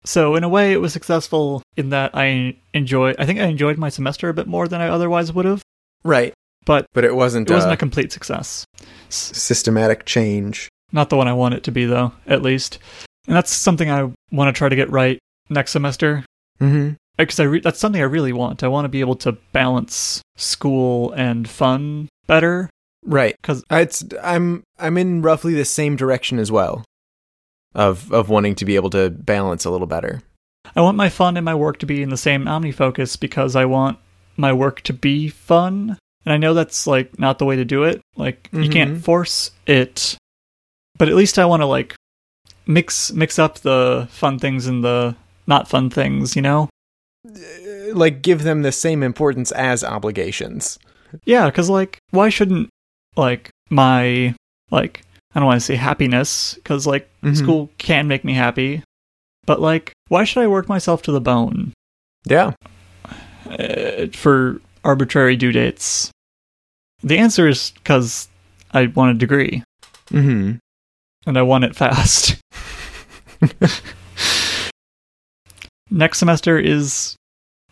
So 0.05 0.35
in 0.37 0.44
a 0.44 0.49
way, 0.49 0.73
it 0.73 0.81
was 0.81 0.92
successful 0.92 1.62
in 1.77 1.90
that 1.90 2.12
I 2.14 2.57
enjoy. 2.73 3.14
I 3.18 3.27
think 3.27 3.40
I 3.40 3.46
enjoyed 3.46 3.77
my 3.77 3.88
semester 3.88 4.29
a 4.29 4.35
bit 4.35 4.46
more 4.46 4.68
than 4.68 4.81
I 4.81 4.88
otherwise 4.88 5.33
would 5.33 5.44
have, 5.44 5.62
Right. 6.05 6.33
but 6.67 6.87
But 6.95 7.05
it 7.05 7.15
wasn't, 7.15 7.51
it 7.51 7.55
wasn't 7.55 7.73
uh, 7.73 7.75
a 7.75 7.77
complete 7.77 8.13
success. 8.13 8.65
Systematic 9.09 10.05
change. 10.07 10.69
Not 10.93 11.11
the 11.11 11.17
one 11.17 11.29
I 11.29 11.33
want 11.33 11.55
it 11.55 11.63
to 11.65 11.71
be, 11.73 11.85
though. 11.85 12.13
At 12.27 12.43
least, 12.43 12.79
and 13.27 13.37
that's 13.37 13.51
something 13.53 13.91
I 13.91 14.11
want 14.33 14.55
to 14.55 14.59
try 14.59 14.69
to 14.69 14.77
get 14.77 14.91
right 14.91 15.19
next 15.49 15.73
semester. 15.73 16.25
Mm-hmm. 16.61 16.95
because 17.17 17.41
I 17.41 17.45
re- 17.45 17.61
that's 17.61 17.79
something 17.81 18.01
I 18.03 18.05
really 18.05 18.33
want. 18.35 18.63
I 18.63 18.69
want 18.69 18.85
to 18.85 18.91
be 18.91 19.01
able 19.01 19.15
to 19.17 19.33
balance 19.53 20.21
school 20.37 21.11
and 21.13 21.49
fun 21.49 22.09
better. 22.27 22.69
Right. 23.05 23.35
'Cause- 23.43 23.65
it's 23.71 24.05
I'm 24.23 24.63
I'm 24.79 24.99
in 24.99 25.23
roughly 25.23 25.55
the 25.55 25.65
same 25.65 25.97
direction 25.97 26.39
as 26.39 26.53
well. 26.53 26.85
Of 27.75 28.13
of 28.13 28.29
wanting 28.29 28.55
to 28.57 28.65
be 28.67 28.75
able 28.77 28.91
to 28.91 29.09
balance 29.11 29.65
a 29.65 29.71
little 29.71 29.87
better. 29.87 30.23
I 30.77 30.81
want 30.83 30.97
my 30.99 31.09
fun 31.09 31.37
and 31.39 31.45
my 31.45 31.55
work 31.55 31.79
to 31.79 31.87
be 31.87 32.03
in 32.03 32.11
the 32.11 32.17
same 32.19 32.45
OmniFocus 32.45 33.19
because 33.19 33.57
I 33.57 33.65
want 33.65 33.99
my 34.37 34.53
work 34.53 34.81
to 34.83 34.93
be 34.93 35.29
fun. 35.29 35.99
And 36.25 36.33
I 36.33 36.37
know 36.37 36.53
that's 36.55 36.87
like 36.87 37.19
not 37.19 37.38
the 37.38 37.45
way 37.47 37.57
to 37.57 37.64
do 37.64 37.85
it. 37.85 38.01
Like 38.16 38.49
you 38.53 38.69
can't 38.69 39.03
force 39.03 39.51
it, 39.66 40.16
but 40.99 41.09
at 41.09 41.14
least 41.14 41.38
I 41.38 41.45
want 41.47 41.62
to 41.62 41.66
like 41.66 41.95
mix 42.66 43.12
mix 43.12 43.38
up 43.38 43.59
the 43.61 44.07
fun 44.11 44.38
things 44.38 44.66
and 44.66 44.85
the 44.85 45.16
not 45.47 45.69
fun 45.69 45.88
things. 45.90 46.37
You 46.37 46.43
know? 46.43 46.69
Uh, 47.27 47.95
Like 47.95 48.23
give 48.23 48.43
them 48.43 48.62
the 48.62 48.73
same 48.73 49.03
importance 49.03 49.51
as 49.53 49.83
obligations. 49.83 50.79
Yeah, 51.25 51.47
because 51.47 51.69
like 51.71 51.99
why 52.11 52.29
shouldn't 52.29 52.69
like 53.16 53.51
my 53.71 54.35
like 54.71 55.03
I 55.35 55.40
don't 55.40 55.47
want 55.47 55.61
to 55.61 55.64
say 55.66 55.77
happiness 55.77 56.55
because 56.55 56.87
like 56.87 57.09
Mhm. 57.23 57.37
school 57.37 57.71
can 57.79 58.09
make 58.09 58.25
me 58.25 58.35
happy, 58.35 58.83
but 59.47 59.61
like 59.61 59.93
why 60.09 60.25
should 60.25 60.43
I 60.43 60.47
work 60.49 60.69
myself 60.69 61.03
to 61.03 61.12
the 61.12 61.21
bone 61.21 61.73
Yeah. 62.27 62.53
Uh, 63.51 64.07
for 64.13 64.61
arbitrary 64.85 65.37
due 65.37 65.53
dates? 65.53 66.11
The 67.03 67.19
answer 67.19 67.49
is 67.49 67.73
because 67.73 68.29
I 68.73 68.87
want 68.87 69.13
a 69.17 69.19
degree 69.19 69.63
Mm-hmm. 70.11 70.57
and 71.27 71.39
I 71.39 71.43
want 71.43 71.65
it 71.65 71.77
fast. 71.77 72.37
Next 75.91 76.19
semester 76.19 76.59
is 76.59 77.17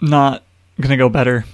not 0.01 0.43
gonna 0.81 0.97
go 0.97 1.09
better. 1.09 1.45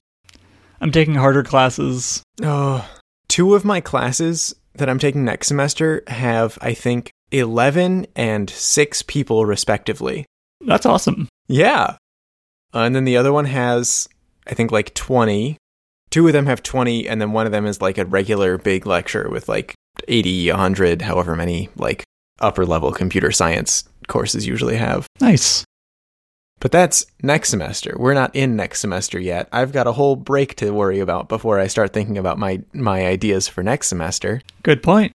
I'm 0.81 0.91
taking 0.93 1.15
harder 1.15 1.43
classes. 1.43 2.23
Oh, 2.43 2.89
two 3.29 3.55
of 3.55 3.65
my 3.65 3.81
classes 3.81 4.55
that 4.75 4.89
I'm 4.89 4.99
taking 4.99 5.25
next 5.25 5.47
semester 5.49 6.03
have, 6.09 6.59
I 6.61 6.75
think, 6.75 7.11
11 7.31 8.07
and 8.17 8.51
6 8.51 9.03
people 9.03 9.47
respectively. 9.47 10.27
That's 10.67 10.85
awesome. 10.87 11.29
Yeah. 11.49 11.97
Uh, 12.75 12.81
and 12.81 12.95
then 12.95 13.05
the 13.05 13.17
other 13.17 13.33
one 13.33 13.45
has, 13.45 14.09
I 14.46 14.54
think, 14.54 14.72
like 14.72 14.94
20. 14.94 15.57
Two 16.11 16.26
of 16.26 16.33
them 16.33 16.46
have 16.46 16.62
20, 16.62 17.09
and 17.09 17.20
then 17.20 17.33
one 17.33 17.46
of 17.46 17.52
them 17.52 17.66
is 17.66 17.80
like 17.80 17.98
a 17.98 18.04
regular 18.04 18.57
big 18.59 18.87
lecture 18.87 19.28
with 19.28 19.48
like 19.48 19.74
80, 20.07 20.50
100, 20.50 21.02
however 21.02 21.35
many 21.35 21.70
like 21.76 22.04
upper 22.40 22.64
level 22.64 22.92
computer 22.92 23.33
science 23.33 23.85
courses 24.07 24.46
usually 24.46 24.76
have. 24.76 25.07
Nice. 25.20 25.64
But 26.61 26.72
that's 26.72 27.04
next 27.22 27.50
semester. 27.50 27.94
We're 27.98 28.14
not 28.14 28.35
in 28.35 28.57
next 28.57 28.80
semester 28.80 29.18
yet. 29.18 29.48
I've 29.52 29.72
got 29.72 29.87
a 29.87 29.92
whole 29.92 30.16
break 30.16 30.54
to 30.57 30.70
worry 30.72 31.00
about 31.00 31.28
before 31.28 31.59
I 31.59 31.66
start 31.66 31.92
thinking 31.92 32.16
about 32.16 32.38
my 32.38 32.62
my 32.72 33.07
ideas 33.07 33.48
for 33.48 33.62
next 33.62 33.88
semester. 33.88 34.40
Good 34.62 34.83
point. 34.83 35.12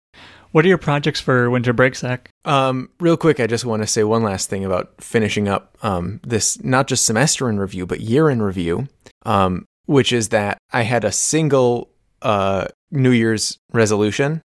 What 0.58 0.65
are 0.65 0.70
your 0.70 0.80
projects 0.80 1.22
for 1.22 1.52
winter 1.52 1.72
break, 1.72 1.96
Zach? 1.96 2.32
Um, 2.43 2.89
real 3.00 3.15
quick, 3.15 3.39
I 3.39 3.46
just 3.46 3.63
want 3.63 3.84
to 3.84 3.88
say 3.88 4.04
one 4.04 4.24
last 4.24 4.50
thing 4.50 4.65
about 4.65 4.91
finishing 5.00 5.48
up 5.48 5.78
um, 5.84 6.20
this 6.24 6.63
not 6.63 6.88
just 6.88 7.06
semester 7.06 7.48
in 7.48 7.60
review, 7.60 7.86
but 7.86 8.02
year 8.02 8.28
in 8.28 8.41
review, 8.41 8.88
um, 9.24 9.65
which 9.86 10.12
is 10.12 10.30
that 10.30 10.58
I 10.74 10.82
had 10.82 11.04
a 11.04 11.12
single 11.12 11.91
uh, 12.24 12.70
New 12.89 13.12
Year's 13.12 13.60
resolution, 13.72 14.41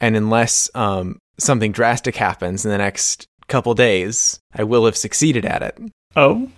And 0.00 0.14
unless 0.14 0.70
um, 0.76 1.18
something 1.40 1.72
drastic 1.72 2.14
happens 2.14 2.64
in 2.64 2.70
the 2.70 2.78
next 2.78 3.26
couple 3.48 3.74
days, 3.74 4.38
I 4.54 4.62
will 4.62 4.84
have 4.84 4.96
succeeded 4.96 5.44
at 5.44 5.62
it. 5.62 5.76
Oh, 6.14 6.48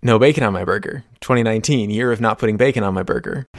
No 0.00 0.20
bacon 0.20 0.44
on 0.44 0.52
my 0.52 0.64
burger. 0.64 1.02
2019, 1.22 1.90
year 1.90 2.12
of 2.12 2.20
not 2.20 2.38
putting 2.38 2.56
bacon 2.56 2.84
on 2.84 2.94
my 2.94 3.02
burger. 3.02 3.46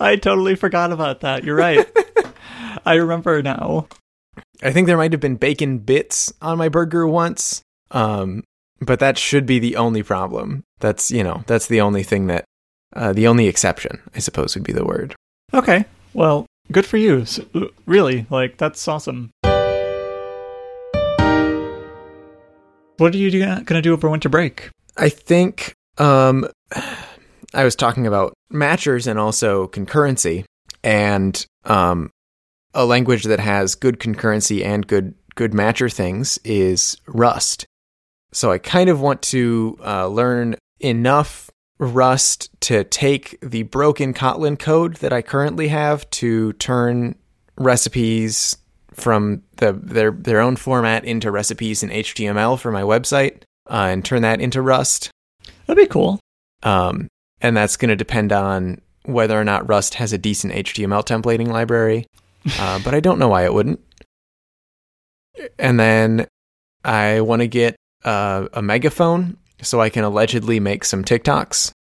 I 0.00 0.16
totally 0.16 0.56
forgot 0.56 0.90
about 0.90 1.20
that. 1.20 1.44
You're 1.44 1.54
right. 1.54 1.86
I 2.84 2.94
remember 2.94 3.42
now. 3.42 3.88
I 4.62 4.72
think 4.72 4.86
there 4.86 4.96
might 4.96 5.12
have 5.12 5.20
been 5.20 5.36
bacon 5.36 5.78
bits 5.78 6.32
on 6.40 6.58
my 6.58 6.68
burger 6.68 7.06
once. 7.06 7.62
Um, 7.90 8.44
but 8.80 8.98
that 9.00 9.18
should 9.18 9.46
be 9.46 9.58
the 9.58 9.76
only 9.76 10.02
problem. 10.02 10.64
That's, 10.80 11.10
you 11.10 11.22
know, 11.22 11.44
that's 11.46 11.66
the 11.66 11.80
only 11.80 12.02
thing 12.02 12.26
that, 12.28 12.44
uh, 12.94 13.12
the 13.12 13.26
only 13.26 13.46
exception, 13.46 14.00
I 14.14 14.20
suppose 14.20 14.54
would 14.54 14.64
be 14.64 14.72
the 14.72 14.84
word. 14.84 15.14
Okay. 15.52 15.84
Well, 16.14 16.46
good 16.72 16.86
for 16.86 16.96
you. 16.96 17.20
S- 17.22 17.40
really, 17.86 18.26
like 18.30 18.56
that's 18.56 18.86
awesome. 18.88 19.30
What 22.96 23.14
are 23.14 23.18
you 23.18 23.30
going 23.30 23.64
to 23.64 23.82
do 23.82 23.92
over 23.92 24.10
winter 24.10 24.28
break? 24.28 24.70
I 24.96 25.08
think 25.08 25.72
um, 25.98 26.46
I 27.54 27.64
was 27.64 27.76
talking 27.76 28.06
about 28.06 28.34
matchers 28.52 29.06
and 29.06 29.18
also 29.18 29.68
concurrency, 29.68 30.44
and 30.82 31.44
um, 31.64 32.10
a 32.74 32.84
language 32.84 33.24
that 33.24 33.40
has 33.40 33.74
good 33.74 33.98
concurrency 33.98 34.64
and 34.64 34.86
good 34.86 35.14
good 35.34 35.52
matcher 35.52 35.92
things 35.92 36.38
is 36.44 36.96
Rust. 37.06 37.66
So 38.32 38.52
I 38.52 38.58
kind 38.58 38.90
of 38.90 39.00
want 39.00 39.22
to 39.22 39.78
uh, 39.84 40.06
learn 40.06 40.56
enough 40.80 41.50
Rust 41.78 42.50
to 42.62 42.84
take 42.84 43.38
the 43.40 43.62
broken 43.64 44.12
Kotlin 44.12 44.58
code 44.58 44.96
that 44.96 45.12
I 45.12 45.22
currently 45.22 45.68
have 45.68 46.08
to 46.10 46.52
turn 46.54 47.16
recipes 47.56 48.56
from 48.92 49.42
the 49.56 49.72
their 49.72 50.10
their 50.10 50.40
own 50.40 50.56
format 50.56 51.04
into 51.04 51.30
recipes 51.30 51.82
in 51.82 51.90
HTML 51.90 52.58
for 52.58 52.70
my 52.70 52.82
website 52.82 53.42
uh, 53.68 53.88
and 53.90 54.04
turn 54.04 54.22
that 54.22 54.40
into 54.40 54.60
Rust. 54.60 55.10
That'd 55.66 55.82
be 55.82 55.88
cool. 55.88 56.20
Um, 56.62 57.08
and 57.40 57.56
that's 57.56 57.76
going 57.76 57.88
to 57.88 57.96
depend 57.96 58.32
on 58.32 58.80
whether 59.04 59.40
or 59.40 59.44
not 59.44 59.68
Rust 59.68 59.94
has 59.94 60.12
a 60.12 60.18
decent 60.18 60.52
HTML 60.52 61.04
templating 61.04 61.48
library. 61.48 62.06
Uh, 62.58 62.78
but 62.84 62.94
I 62.94 63.00
don't 63.00 63.18
know 63.18 63.28
why 63.28 63.44
it 63.44 63.52
wouldn't. 63.54 63.80
And 65.58 65.78
then 65.78 66.26
I 66.84 67.20
want 67.20 67.40
to 67.42 67.48
get 67.48 67.76
uh, 68.04 68.48
a 68.52 68.62
megaphone 68.62 69.36
so 69.62 69.80
I 69.80 69.90
can 69.90 70.04
allegedly 70.04 70.60
make 70.60 70.84
some 70.84 71.04
TikToks. 71.04 71.72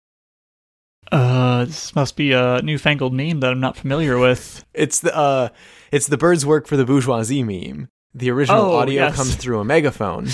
Uh, 1.11 1.65
this 1.65 1.95
must 1.95 2.15
be 2.15 2.33
a 2.33 2.61
newfangled 2.61 3.13
meme 3.13 3.39
that 3.39 3.51
I'm 3.51 3.59
not 3.59 3.75
familiar 3.77 4.19
with. 4.19 4.63
It's 4.73 4.99
the 4.99 5.15
uh, 5.15 5.49
it's 5.91 6.07
the 6.07 6.17
birds 6.17 6.45
work 6.45 6.67
for 6.67 6.77
the 6.77 6.85
bourgeoisie 6.85 7.43
meme. 7.43 7.87
The 8.13 8.29
original 8.31 8.61
Oh, 8.71 8.75
audio 8.75 9.03
yes. 9.05 9.15
comes 9.15 9.35
through 9.35 9.59
a 9.59 9.65
megaphone. 9.65 10.27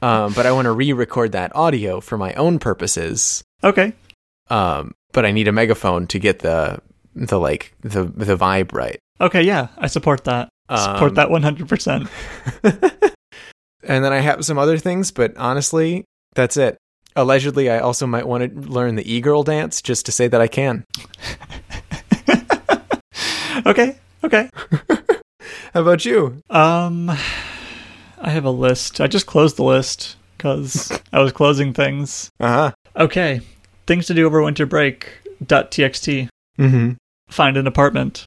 um, 0.00 0.32
but 0.34 0.46
I 0.46 0.52
want 0.52 0.66
to 0.66 0.72
re-record 0.72 1.32
that 1.32 1.54
audio 1.54 2.00
for 2.00 2.16
my 2.16 2.32
own 2.34 2.58
purposes. 2.58 3.42
Okay. 3.62 3.92
Um, 4.48 4.94
but 5.12 5.24
I 5.26 5.30
need 5.32 5.48
a 5.48 5.52
megaphone 5.52 6.06
to 6.08 6.18
get 6.18 6.38
the 6.40 6.80
the 7.14 7.38
like 7.38 7.74
the 7.80 8.04
the 8.04 8.36
vibe 8.36 8.72
right. 8.72 8.98
Okay, 9.20 9.42
yeah, 9.42 9.68
I 9.78 9.86
support 9.88 10.24
that. 10.24 10.48
Support 10.70 11.10
Um, 11.10 11.14
that 11.14 11.28
100%. 11.28 12.08
and 13.82 14.04
then 14.04 14.12
I 14.12 14.18
have 14.20 14.44
some 14.44 14.58
other 14.58 14.76
things, 14.78 15.10
but 15.10 15.34
honestly, 15.36 16.04
that's 16.34 16.56
it. 16.58 16.76
Allegedly, 17.16 17.70
I 17.70 17.78
also 17.78 18.06
might 18.06 18.28
want 18.28 18.44
to 18.44 18.50
learn 18.70 18.94
the 18.96 19.12
e-girl 19.12 19.42
dance 19.42 19.80
just 19.82 20.04
to 20.06 20.12
say 20.12 20.28
that 20.28 20.40
I 20.40 20.46
can. 20.46 20.84
okay. 23.66 23.96
Okay. 24.24 24.50
How 25.74 25.82
about 25.82 26.04
you? 26.04 26.42
Um 26.50 27.10
I 28.20 28.30
have 28.30 28.44
a 28.44 28.50
list. 28.50 29.00
I 29.00 29.06
just 29.06 29.26
closed 29.26 29.56
the 29.56 29.62
list 29.64 30.16
cuz 30.38 30.90
I 31.12 31.20
was 31.20 31.32
closing 31.32 31.72
things. 31.72 32.30
Uh 32.40 32.48
huh. 32.48 32.72
Okay. 32.96 33.40
Things 33.86 34.06
to 34.06 34.14
do 34.14 34.26
over 34.26 34.42
winter 34.42 34.66
break. 34.66 35.08
Dot 35.44 35.70
.txt. 35.70 36.28
Mm-hmm. 36.58 36.92
Find 37.30 37.56
an 37.56 37.66
apartment. 37.66 38.24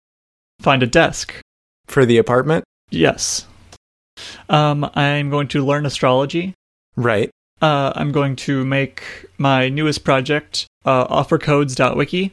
Find 0.59 0.83
a 0.83 0.87
desk. 0.87 1.35
For 1.87 2.05
the 2.05 2.17
apartment, 2.17 2.63
Yes. 2.89 3.45
Um 4.49 4.89
I'm 4.95 5.29
going 5.29 5.47
to 5.49 5.65
learn 5.65 5.85
astrology. 5.85 6.53
right? 6.95 7.29
Uh, 7.61 7.93
I'm 7.95 8.11
going 8.11 8.35
to 8.47 8.65
make 8.65 9.03
my 9.37 9.69
newest 9.69 10.03
project, 10.03 10.65
uh, 10.83 11.05
offercodes.wiki, 11.07 12.31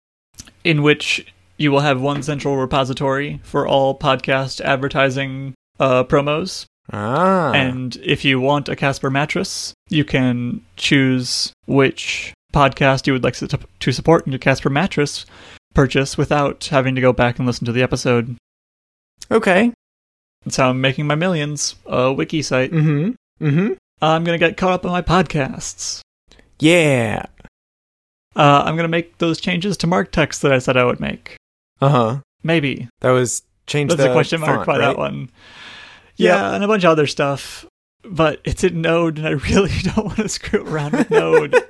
in 0.65 0.83
which 0.83 1.27
you 1.59 1.71
will 1.71 1.81
have 1.81 2.01
one 2.01 2.23
central 2.23 2.57
repository 2.57 3.39
for 3.43 3.67
all 3.69 3.99
podcast 3.99 4.63
advertising 4.63 5.53
uh, 5.79 6.03
promos. 6.05 6.65
Ah, 6.91 7.53
And 7.53 7.97
if 8.03 8.25
you 8.25 8.41
want 8.41 8.71
a 8.71 8.77
Casper 8.77 9.11
mattress, 9.11 9.75
you 9.91 10.03
can 10.05 10.63
choose 10.77 11.53
which 11.67 12.33
podcast 12.55 13.07
you 13.07 13.13
would 13.13 13.25
like 13.25 13.35
to 13.37 13.47
to 13.81 13.93
support 13.93 14.25
in 14.27 14.33
your 14.33 14.39
Casper 14.39 14.71
mattress 14.71 15.27
purchase 15.75 16.17
without 16.19 16.65
having 16.67 16.95
to 16.95 17.01
go 17.01 17.13
back 17.13 17.39
and 17.39 17.47
listen 17.47 17.65
to 17.67 17.73
the 17.73 17.83
episode. 17.83 18.37
okay. 19.31 19.73
That's 20.45 20.57
how 20.57 20.71
I'm 20.71 20.81
making 20.81 21.07
my 21.07 21.15
millions. 21.17 21.75
A 21.87 22.13
wiki 22.13 22.43
site. 22.43 22.71
Mm-hmm. 22.71 23.45
Mm-hmm. 23.45 23.73
I'm 24.01 24.25
going 24.25 24.39
to 24.39 24.47
get 24.47 24.57
caught 24.57 24.73
up 24.73 24.87
on 24.87 24.93
my 24.93 25.03
podcasts. 25.03 26.01
Yeah. 26.61 27.27
Uh, 28.37 28.63
I'm 28.65 28.77
going 28.77 28.85
to 28.85 28.89
make 28.89 29.19
those 29.19 29.41
changes 29.41 29.77
to 29.79 29.87
mark 29.89 30.13
text 30.13 30.43
that 30.43 30.53
I 30.53 30.59
said 30.61 30.77
I 30.77 30.85
would 30.85 31.01
make. 31.01 31.37
Uh 31.81 31.89
huh. 31.89 32.19
Maybe. 32.43 32.89
That 33.01 33.11
was 33.11 33.43
change 33.67 33.91
That's 33.91 34.09
a 34.09 34.13
question 34.13 34.41
mark 34.41 34.59
font, 34.59 34.67
by 34.67 34.79
right? 34.79 34.87
that 34.87 34.97
one. 34.97 35.31
Yeah, 36.17 36.55
and 36.55 36.65
a 36.65 36.69
bunch 36.69 36.85
of 36.85 36.91
other 36.91 37.07
stuff. 37.07 37.65
But 38.05 38.41
it's 38.45 38.63
in 38.65 38.81
Node, 38.81 39.19
and 39.19 39.27
I 39.27 39.31
really 39.51 39.73
don't 39.83 40.07
want 40.07 40.17
to 40.19 40.29
screw 40.29 40.65
around 40.65 40.93
with 40.93 41.11
Node. 41.11 41.55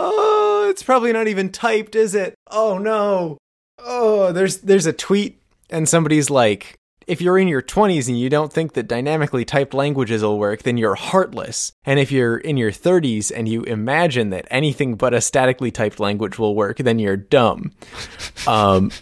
oh, 0.00 0.66
it's 0.70 0.82
probably 0.82 1.12
not 1.12 1.28
even 1.28 1.50
typed, 1.50 1.94
is 1.96 2.14
it? 2.14 2.34
Oh 2.50 2.78
no. 2.78 3.38
Oh, 3.78 4.32
there's 4.32 4.58
there's 4.58 4.86
a 4.86 4.92
tweet 4.92 5.40
and 5.70 5.88
somebody's 5.88 6.30
like, 6.30 6.74
if 7.06 7.20
you're 7.22 7.38
in 7.38 7.48
your 7.48 7.62
20s 7.62 8.06
and 8.08 8.18
you 8.18 8.28
don't 8.28 8.52
think 8.52 8.74
that 8.74 8.86
dynamically 8.88 9.44
typed 9.44 9.72
languages 9.74 10.22
will 10.22 10.38
work, 10.38 10.62
then 10.62 10.76
you're 10.76 10.94
heartless. 10.94 11.72
And 11.84 11.98
if 11.98 12.12
you're 12.12 12.36
in 12.38 12.56
your 12.58 12.70
30s 12.70 13.32
and 13.34 13.48
you 13.48 13.62
imagine 13.64 14.30
that 14.30 14.46
anything 14.50 14.94
but 14.94 15.14
a 15.14 15.20
statically 15.20 15.70
typed 15.70 16.00
language 16.00 16.38
will 16.38 16.54
work, 16.54 16.76
then 16.78 16.98
you're 16.98 17.16
dumb. 17.16 17.72
Um, 18.46 18.92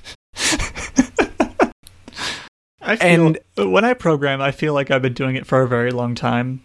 I 2.81 2.97
feel, 2.97 3.27
And- 3.57 3.73
when 3.73 3.85
I 3.85 3.95
program, 3.95 4.41
I 4.41 4.51
feel 4.53 4.73
like 4.75 4.91
I've 4.91 5.03
been 5.03 5.13
doing 5.15 5.37
it 5.37 5.47
for 5.47 5.63
a 5.63 5.69
very 5.69 5.91
long 5.91 6.15
time. 6.15 6.61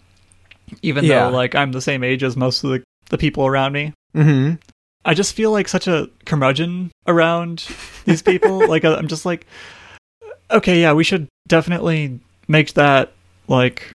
Even 0.81 1.03
Yeah. 1.03 1.25
though, 1.29 1.35
like, 1.35 1.55
I'm 1.55 1.71
the 1.71 1.81
same 1.81 2.03
age 2.03 2.23
as 2.23 2.37
most 2.37 2.63
of 2.63 2.69
the, 2.71 2.83
the 3.11 3.17
people 3.17 3.45
around 3.45 3.71
me. 3.73 3.93
mhm. 4.15 4.59
I 5.03 5.13
just 5.15 5.33
feel 5.33 5.51
like 5.51 5.67
such 5.67 5.87
a 5.87 6.09
curmudgeon 6.25 6.91
around 7.07 7.65
these 8.05 8.21
people. 8.21 8.67
like, 8.73 8.83
I'm 8.85 9.07
just 9.07 9.25
like, 9.25 9.47
okay, 10.51 10.79
yeah, 10.81 10.93
we 10.93 11.03
should 11.03 11.27
definitely 11.47 12.19
make 12.47 12.73
that 12.73 13.11
like, 13.47 13.91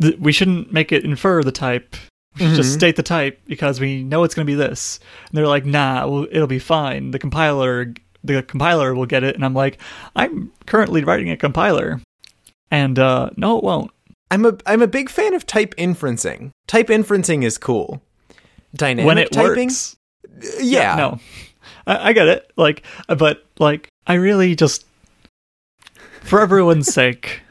th- 0.00 0.18
we 0.18 0.30
shouldn't 0.32 0.72
make 0.72 0.92
it 0.92 1.04
infer 1.04 1.42
the 1.42 1.50
type. 1.50 1.96
We 2.38 2.46
should 2.46 2.54
just 2.54 2.72
state 2.72 2.94
the 2.96 3.02
type 3.02 3.40
because 3.46 3.80
we 3.80 4.04
know 4.04 4.22
it's 4.22 4.34
going 4.34 4.46
to 4.46 4.50
be 4.50 4.54
this. 4.56 5.00
And 5.28 5.36
they're 5.36 5.46
like, 5.48 5.66
nah, 5.66 6.06
well, 6.06 6.26
it'll 6.30 6.46
be 6.46 6.60
fine. 6.60 7.10
The 7.10 7.18
compiler, 7.18 7.92
the 8.22 8.42
compiler 8.44 8.94
will 8.94 9.06
get 9.06 9.24
it. 9.24 9.34
And 9.34 9.44
I'm 9.44 9.54
like, 9.54 9.78
I'm 10.14 10.52
currently 10.66 11.02
writing 11.04 11.30
a 11.30 11.36
compiler, 11.36 12.00
and 12.70 12.96
uh, 12.98 13.30
no, 13.36 13.58
it 13.58 13.64
won't. 13.64 13.90
I'm 14.30 14.46
a 14.46 14.56
I'm 14.64 14.80
a 14.80 14.86
big 14.86 15.10
fan 15.10 15.34
of 15.34 15.46
type 15.46 15.74
inferencing. 15.76 16.52
Type 16.68 16.86
inferencing 16.86 17.44
is 17.44 17.58
cool. 17.58 18.00
Dynamic 18.74 19.06
when 19.06 19.18
it 19.18 19.32
typing, 19.32 19.68
works, 19.68 19.96
yeah, 20.60 20.96
no, 20.96 21.20
I, 21.86 22.08
I 22.08 22.12
get 22.12 22.28
it. 22.28 22.50
Like, 22.56 22.82
but 23.06 23.44
like, 23.58 23.88
I 24.06 24.14
really 24.14 24.54
just, 24.56 24.86
for 26.22 26.40
everyone's 26.40 26.92
sake, 26.94 27.42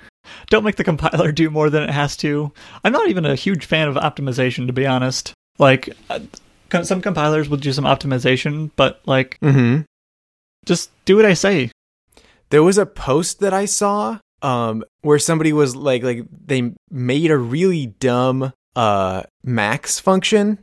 don't 0.50 0.64
make 0.64 0.76
the 0.78 0.84
compiler 0.84 1.32
do 1.32 1.50
more 1.50 1.70
than 1.70 1.84
it 1.84 1.90
has 1.92 2.18
to. 2.18 2.52
I'm 2.84 2.92
not 2.94 3.10
even 3.10 3.26
a 3.26 3.36
huge 3.36 3.66
fan 3.66 3.88
of 3.88 3.96
optimization, 3.96 4.68
to 4.68 4.74
be 4.74 4.86
honest. 4.88 5.34
Like, 5.60 5.90
uh, 6.10 6.20
some 6.84 7.02
compilers 7.02 7.50
will 7.50 7.58
do 7.58 7.72
some 7.74 7.86
optimization, 7.86 8.72
but 8.76 9.02
like, 9.06 9.38
Mm-hmm. 9.42 9.82
just 10.66 10.90
do 11.06 11.16
what 11.18 11.26
I 11.26 11.34
say. 11.34 11.70
There 12.50 12.64
was 12.64 12.78
a 12.78 12.86
post 12.86 13.40
that 13.42 13.54
I 13.54 13.66
saw 13.66 14.20
um 14.44 14.84
where 15.02 15.20
somebody 15.20 15.54
was 15.54 15.76
like 15.76 16.02
like 16.02 16.26
they 16.48 16.72
made 16.90 17.30
a 17.30 17.38
really 17.38 17.86
dumb 18.00 18.52
uh 18.76 19.22
max 19.44 20.00
function, 20.00 20.58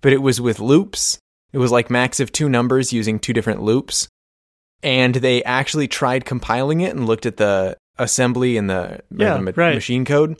but 0.00 0.12
it 0.12 0.22
was 0.22 0.40
with 0.40 0.60
loops. 0.60 1.18
It 1.52 1.58
was 1.58 1.72
like 1.72 1.90
max 1.90 2.20
of 2.20 2.32
two 2.32 2.48
numbers 2.48 2.92
using 2.92 3.18
two 3.18 3.32
different 3.32 3.62
loops. 3.62 4.08
And 4.82 5.16
they 5.16 5.42
actually 5.44 5.88
tried 5.88 6.24
compiling 6.24 6.80
it 6.80 6.94
and 6.94 7.06
looked 7.06 7.26
at 7.26 7.36
the 7.36 7.76
assembly 7.98 8.56
and 8.56 8.70
the, 8.70 9.00
Yeah, 9.10 9.34
the 9.36 9.42
ma- 9.42 9.52
right. 9.56 9.74
machine 9.74 10.04
code 10.04 10.38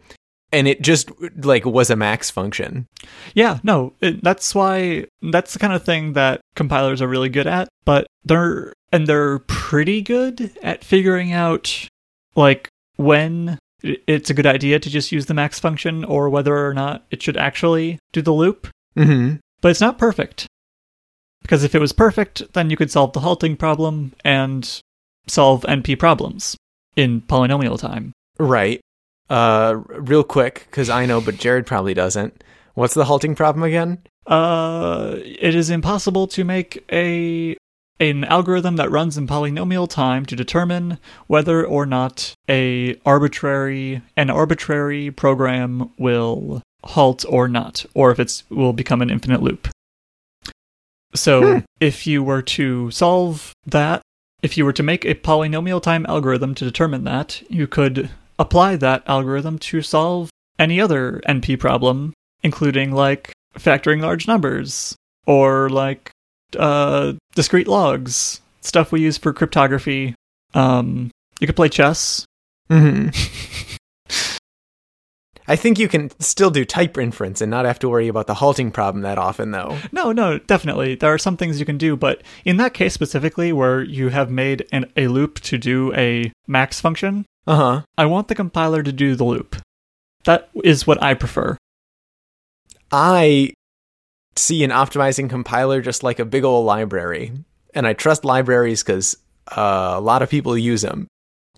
and 0.52 0.66
it 0.66 0.82
just 0.82 1.10
like 1.44 1.64
was 1.64 1.90
a 1.90 1.96
max 1.96 2.30
function. 2.30 2.86
Yeah, 3.34 3.58
no, 3.62 3.92
it, 4.00 4.22
that's 4.22 4.54
why 4.54 5.06
that's 5.22 5.52
the 5.52 5.58
kind 5.58 5.72
of 5.72 5.84
thing 5.84 6.14
that 6.14 6.40
compilers 6.56 7.00
are 7.00 7.06
really 7.08 7.28
good 7.28 7.46
at, 7.46 7.68
but 7.84 8.06
they're 8.24 8.72
and 8.92 9.06
they're 9.06 9.38
pretty 9.40 10.02
good 10.02 10.50
at 10.62 10.82
figuring 10.82 11.32
out 11.32 11.88
like 12.34 12.68
when 12.96 13.58
it's 13.82 14.28
a 14.30 14.34
good 14.34 14.46
idea 14.46 14.78
to 14.80 14.90
just 14.90 15.12
use 15.12 15.26
the 15.26 15.34
max 15.34 15.58
function 15.60 16.04
or 16.04 16.28
whether 16.28 16.66
or 16.66 16.74
not 16.74 17.04
it 17.10 17.22
should 17.22 17.36
actually 17.36 17.98
do 18.12 18.20
the 18.20 18.32
loop. 18.32 18.68
Mm-hmm. 18.96 19.36
But 19.60 19.70
it's 19.70 19.80
not 19.80 19.98
perfect. 19.98 20.46
Because 21.42 21.64
if 21.64 21.74
it 21.74 21.80
was 21.80 21.92
perfect, 21.92 22.52
then 22.52 22.70
you 22.70 22.76
could 22.76 22.90
solve 22.90 23.12
the 23.12 23.20
halting 23.20 23.56
problem 23.56 24.12
and 24.24 24.80
solve 25.26 25.62
NP 25.62 25.98
problems 25.98 26.56
in 26.96 27.22
polynomial 27.22 27.78
time. 27.78 28.12
Right. 28.38 28.80
Uh, 29.28 29.80
real 29.88 30.24
quick, 30.24 30.66
because 30.70 30.90
I 30.90 31.06
know, 31.06 31.20
but 31.20 31.36
Jared 31.36 31.66
probably 31.66 31.94
doesn't. 31.94 32.42
What's 32.74 32.94
the 32.94 33.04
halting 33.04 33.36
problem 33.36 33.62
again? 33.62 33.98
Uh, 34.26 35.16
it 35.18 35.54
is 35.54 35.70
impossible 35.70 36.26
to 36.28 36.44
make 36.44 36.84
a 36.92 37.56
an 37.98 38.24
algorithm 38.24 38.76
that 38.76 38.90
runs 38.90 39.18
in 39.18 39.26
polynomial 39.26 39.88
time 39.88 40.24
to 40.24 40.34
determine 40.34 40.98
whether 41.26 41.64
or 41.64 41.84
not 41.84 42.34
a 42.48 42.96
arbitrary 43.04 44.00
an 44.16 44.30
arbitrary 44.30 45.10
program 45.10 45.90
will 45.98 46.62
halt 46.84 47.24
or 47.28 47.48
not, 47.48 47.84
or 47.94 48.10
if 48.10 48.18
it's 48.18 48.44
will 48.50 48.72
become 48.72 49.02
an 49.02 49.10
infinite 49.10 49.42
loop. 49.42 49.68
So, 51.14 51.54
Hmm. 51.54 51.58
if 51.80 52.06
you 52.06 52.22
were 52.22 52.42
to 52.42 52.90
solve 52.90 53.52
that, 53.66 54.00
if 54.42 54.56
you 54.56 54.64
were 54.64 54.72
to 54.72 54.82
make 54.82 55.04
a 55.04 55.14
polynomial 55.14 55.82
time 55.82 56.06
algorithm 56.08 56.54
to 56.54 56.64
determine 56.64 57.04
that, 57.04 57.42
you 57.50 57.66
could 57.66 58.10
apply 58.38 58.76
that 58.76 59.02
algorithm 59.06 59.58
to 59.58 59.82
solve 59.82 60.30
any 60.58 60.80
other 60.80 61.20
NP 61.28 61.58
problem, 61.58 62.12
including 62.42 62.92
like 62.92 63.32
factoring 63.58 64.00
large 64.00 64.26
numbers 64.28 64.94
or 65.26 65.68
like 65.68 66.10
uh, 66.58 67.12
discrete 67.34 67.68
logs, 67.68 68.40
stuff 68.60 68.92
we 68.92 69.00
use 69.02 69.18
for 69.18 69.32
cryptography. 69.32 70.14
Um, 70.54 71.10
you 71.40 71.46
could 71.46 71.56
play 71.56 71.68
chess. 71.68 72.24
Mm-hmm. 72.70 73.08
I 75.50 75.56
think 75.56 75.80
you 75.80 75.88
can 75.88 76.10
still 76.20 76.50
do 76.50 76.64
type 76.64 76.96
inference 76.96 77.40
and 77.40 77.50
not 77.50 77.64
have 77.64 77.80
to 77.80 77.88
worry 77.88 78.06
about 78.06 78.28
the 78.28 78.34
halting 78.34 78.70
problem 78.70 79.02
that 79.02 79.18
often, 79.18 79.50
though. 79.50 79.78
No, 79.90 80.12
no, 80.12 80.38
definitely. 80.38 80.94
There 80.94 81.12
are 81.12 81.18
some 81.18 81.36
things 81.36 81.58
you 81.58 81.66
can 81.66 81.76
do, 81.76 81.96
but 81.96 82.22
in 82.44 82.56
that 82.58 82.72
case 82.72 82.94
specifically, 82.94 83.52
where 83.52 83.82
you 83.82 84.10
have 84.10 84.30
made 84.30 84.68
an, 84.70 84.92
a 84.96 85.08
loop 85.08 85.40
to 85.40 85.58
do 85.58 85.92
a 85.94 86.32
max 86.46 86.80
function, 86.80 87.26
Uh 87.48 87.56
huh. 87.56 87.82
I 87.98 88.06
want 88.06 88.28
the 88.28 88.36
compiler 88.36 88.84
to 88.84 88.92
do 88.92 89.16
the 89.16 89.24
loop. 89.24 89.56
That 90.22 90.50
is 90.62 90.86
what 90.86 91.02
I 91.02 91.14
prefer. 91.14 91.56
I 92.92 93.52
see 94.36 94.62
an 94.62 94.70
optimizing 94.70 95.28
compiler 95.28 95.80
just 95.80 96.04
like 96.04 96.20
a 96.20 96.24
big 96.24 96.44
old 96.44 96.64
library, 96.64 97.32
and 97.74 97.88
I 97.88 97.92
trust 97.94 98.24
libraries 98.24 98.84
because 98.84 99.16
uh, 99.48 99.94
a 99.96 100.00
lot 100.00 100.22
of 100.22 100.30
people 100.30 100.56
use 100.56 100.82
them. 100.82 101.08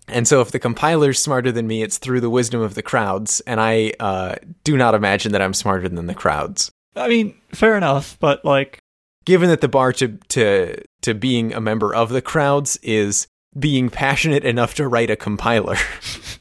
And 0.07 0.27
so, 0.27 0.41
if 0.41 0.51
the 0.51 0.59
compiler's 0.59 1.19
smarter 1.19 1.51
than 1.51 1.65
me, 1.65 1.81
it's 1.81 1.97
through 1.97 2.19
the 2.21 2.29
wisdom 2.29 2.61
of 2.61 2.75
the 2.75 2.81
crowds, 2.81 3.39
and 3.47 3.61
I 3.61 3.93
uh, 3.99 4.35
do 4.63 4.75
not 4.75 4.95
imagine 4.95 5.31
that 5.31 5.41
I'm 5.41 5.53
smarter 5.53 5.87
than 5.87 6.07
the 6.07 6.13
crowds. 6.13 6.71
I 6.95 7.07
mean, 7.07 7.33
fair 7.53 7.77
enough, 7.77 8.17
but 8.19 8.43
like, 8.45 8.79
Given 9.25 9.47
that 9.49 9.61
the 9.61 9.69
bar 9.69 9.93
to 9.93 10.17
to 10.29 10.75
to 11.03 11.13
being 11.13 11.53
a 11.53 11.61
member 11.61 11.95
of 11.95 12.09
the 12.09 12.21
crowds 12.21 12.77
is 12.83 13.27
being 13.57 13.89
passionate 13.89 14.43
enough 14.43 14.73
to 14.75 14.87
write 14.87 15.09
a 15.09 15.15
compiler 15.15 15.77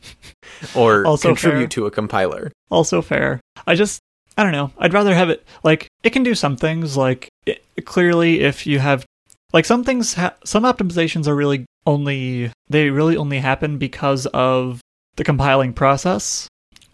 or 0.74 1.06
Also 1.06 1.28
contribute 1.28 1.60
fair. 1.60 1.68
to 1.68 1.86
a 1.86 1.90
compiler. 1.90 2.50
also 2.70 3.02
fair. 3.02 3.40
I 3.66 3.74
just, 3.74 4.00
I 4.36 4.42
don't 4.42 4.52
know. 4.52 4.72
I'd 4.78 4.94
rather 4.94 5.14
have 5.14 5.30
it 5.30 5.44
like 5.62 5.86
it 6.02 6.10
can 6.10 6.22
do 6.22 6.34
some 6.34 6.56
things. 6.56 6.96
Like 6.96 7.28
it, 7.46 7.62
clearly, 7.84 8.40
if 8.40 8.66
you 8.66 8.78
have 8.80 9.04
like 9.52 9.64
some 9.64 9.84
things, 9.84 10.14
ha- 10.14 10.34
some 10.44 10.64
optimizations 10.64 11.26
are 11.26 11.34
really 11.36 11.64
only 11.86 12.50
they 12.68 12.90
really 12.90 13.16
only 13.16 13.38
happen 13.38 13.78
because 13.78 14.26
of 14.26 14.80
the 15.16 15.24
compiling 15.24 15.72
process. 15.72 16.48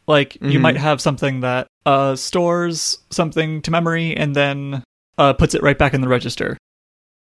Like 0.06 0.36
you 0.36 0.58
Mhm. 0.58 0.62
might 0.62 0.76
have 0.76 1.00
something 1.00 1.40
that 1.40 1.66
uh, 1.86 2.16
stores 2.16 2.98
something 3.10 3.62
to 3.62 3.70
memory 3.70 4.16
and 4.16 4.34
then 4.34 4.82
uh, 5.18 5.32
puts 5.34 5.54
it 5.54 5.62
right 5.62 5.76
back 5.78 5.94
in 5.94 6.00
the 6.00 6.08
register. 6.08 6.56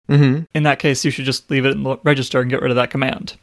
Mm-hmm. 0.09 0.43
In 0.55 0.63
that 0.63 0.79
case, 0.79 1.05
you 1.05 1.11
should 1.11 1.25
just 1.25 1.49
leave 1.51 1.65
it 1.65 1.71
in 1.71 1.83
the 1.83 1.97
register 2.03 2.39
and 2.41 2.49
get 2.49 2.61
rid 2.61 2.71
of 2.71 2.75
that 2.75 2.89
command. 2.89 3.35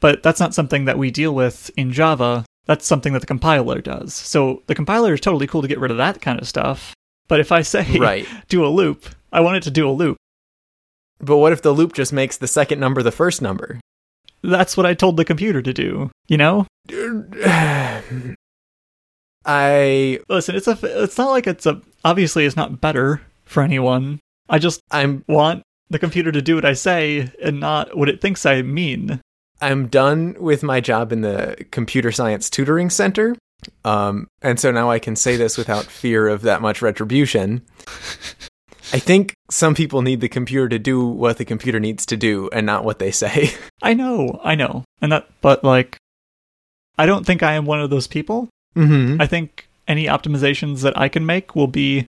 But 0.00 0.22
that's 0.22 0.40
not 0.40 0.54
something 0.54 0.84
that 0.84 0.98
we 0.98 1.10
deal 1.10 1.34
with 1.34 1.70
in 1.76 1.92
Java. 1.92 2.44
That's 2.66 2.86
something 2.86 3.12
that 3.12 3.20
the 3.20 3.26
compiler 3.26 3.80
does. 3.80 4.14
So 4.14 4.62
the 4.68 4.74
compiler 4.74 5.14
is 5.14 5.20
totally 5.20 5.46
cool 5.46 5.62
to 5.62 5.68
get 5.68 5.80
rid 5.80 5.90
of 5.90 5.96
that 5.96 6.20
kind 6.20 6.40
of 6.40 6.48
stuff. 6.48 6.94
But 7.28 7.40
if 7.40 7.50
I 7.52 7.62
say 7.62 7.98
Right. 7.98 8.26
do 8.48 8.64
a 8.64 8.68
loop, 8.68 9.06
I 9.32 9.40
want 9.40 9.56
it 9.56 9.62
to 9.64 9.70
do 9.70 9.88
a 9.88 9.92
loop. 9.92 10.16
But 11.18 11.38
what 11.38 11.52
if 11.52 11.62
the 11.62 11.72
loop 11.72 11.92
just 11.92 12.12
makes 12.12 12.36
the 12.36 12.48
second 12.48 12.80
number 12.80 13.02
the 13.02 13.12
first 13.12 13.40
number? 13.40 13.80
That's 14.42 14.76
what 14.76 14.86
I 14.86 14.94
told 14.94 15.16
the 15.16 15.24
computer 15.24 15.62
to 15.62 15.72
do. 15.72 16.10
You 16.28 16.36
know? 16.36 16.66
I 19.46 20.20
Listen, 20.28 20.54
it's 20.56 20.68
a 20.68 20.78
it's 20.82 21.18
not 21.18 21.30
like 21.30 21.46
it's 21.46 21.66
a 21.66 21.80
obviously 22.04 22.44
it's 22.46 22.56
not 22.56 22.80
better 22.80 23.20
for 23.44 23.62
anyone. 23.62 24.20
I 24.48 24.58
just 24.58 24.80
I'm 24.90 25.24
want 25.28 25.62
the 25.90 25.98
computer 25.98 26.32
to 26.32 26.42
do 26.42 26.54
what 26.54 26.64
I 26.64 26.72
say 26.72 27.30
and 27.42 27.60
not 27.60 27.96
what 27.96 28.08
it 28.08 28.20
thinks 28.20 28.46
I 28.46 28.62
mean. 28.62 29.20
I'm 29.60 29.86
done 29.88 30.36
with 30.38 30.62
my 30.62 30.80
job 30.80 31.12
in 31.12 31.20
the 31.22 31.64
computer 31.70 32.10
science 32.12 32.50
tutoring 32.50 32.90
center. 32.90 33.36
Um, 33.84 34.28
and 34.42 34.60
so 34.60 34.70
now 34.70 34.90
I 34.90 34.98
can 34.98 35.16
say 35.16 35.36
this 35.36 35.56
without 35.56 35.84
fear 35.84 36.28
of 36.28 36.42
that 36.42 36.60
much 36.60 36.82
retribution. 36.82 37.62
I 38.92 38.98
think 38.98 39.34
some 39.50 39.74
people 39.74 40.02
need 40.02 40.20
the 40.20 40.28
computer 40.28 40.68
to 40.68 40.78
do 40.78 41.06
what 41.06 41.38
the 41.38 41.44
computer 41.44 41.80
needs 41.80 42.04
to 42.06 42.16
do 42.16 42.48
and 42.52 42.66
not 42.66 42.84
what 42.84 42.98
they 42.98 43.10
say. 43.10 43.50
I 43.82 43.94
know, 43.94 44.40
I 44.44 44.54
know. 44.54 44.84
And 45.00 45.12
that 45.12 45.28
but 45.40 45.64
like 45.64 45.96
I 46.98 47.06
don't 47.06 47.24
think 47.26 47.42
I 47.42 47.54
am 47.54 47.64
one 47.66 47.80
of 47.80 47.90
those 47.90 48.06
people. 48.06 48.48
Mm-hmm. 48.76 49.20
I 49.20 49.26
think 49.26 49.68
any 49.88 50.06
optimizations 50.06 50.82
that 50.82 50.98
I 50.98 51.08
can 51.08 51.26
make 51.26 51.54
will 51.56 51.66
be 51.66 52.06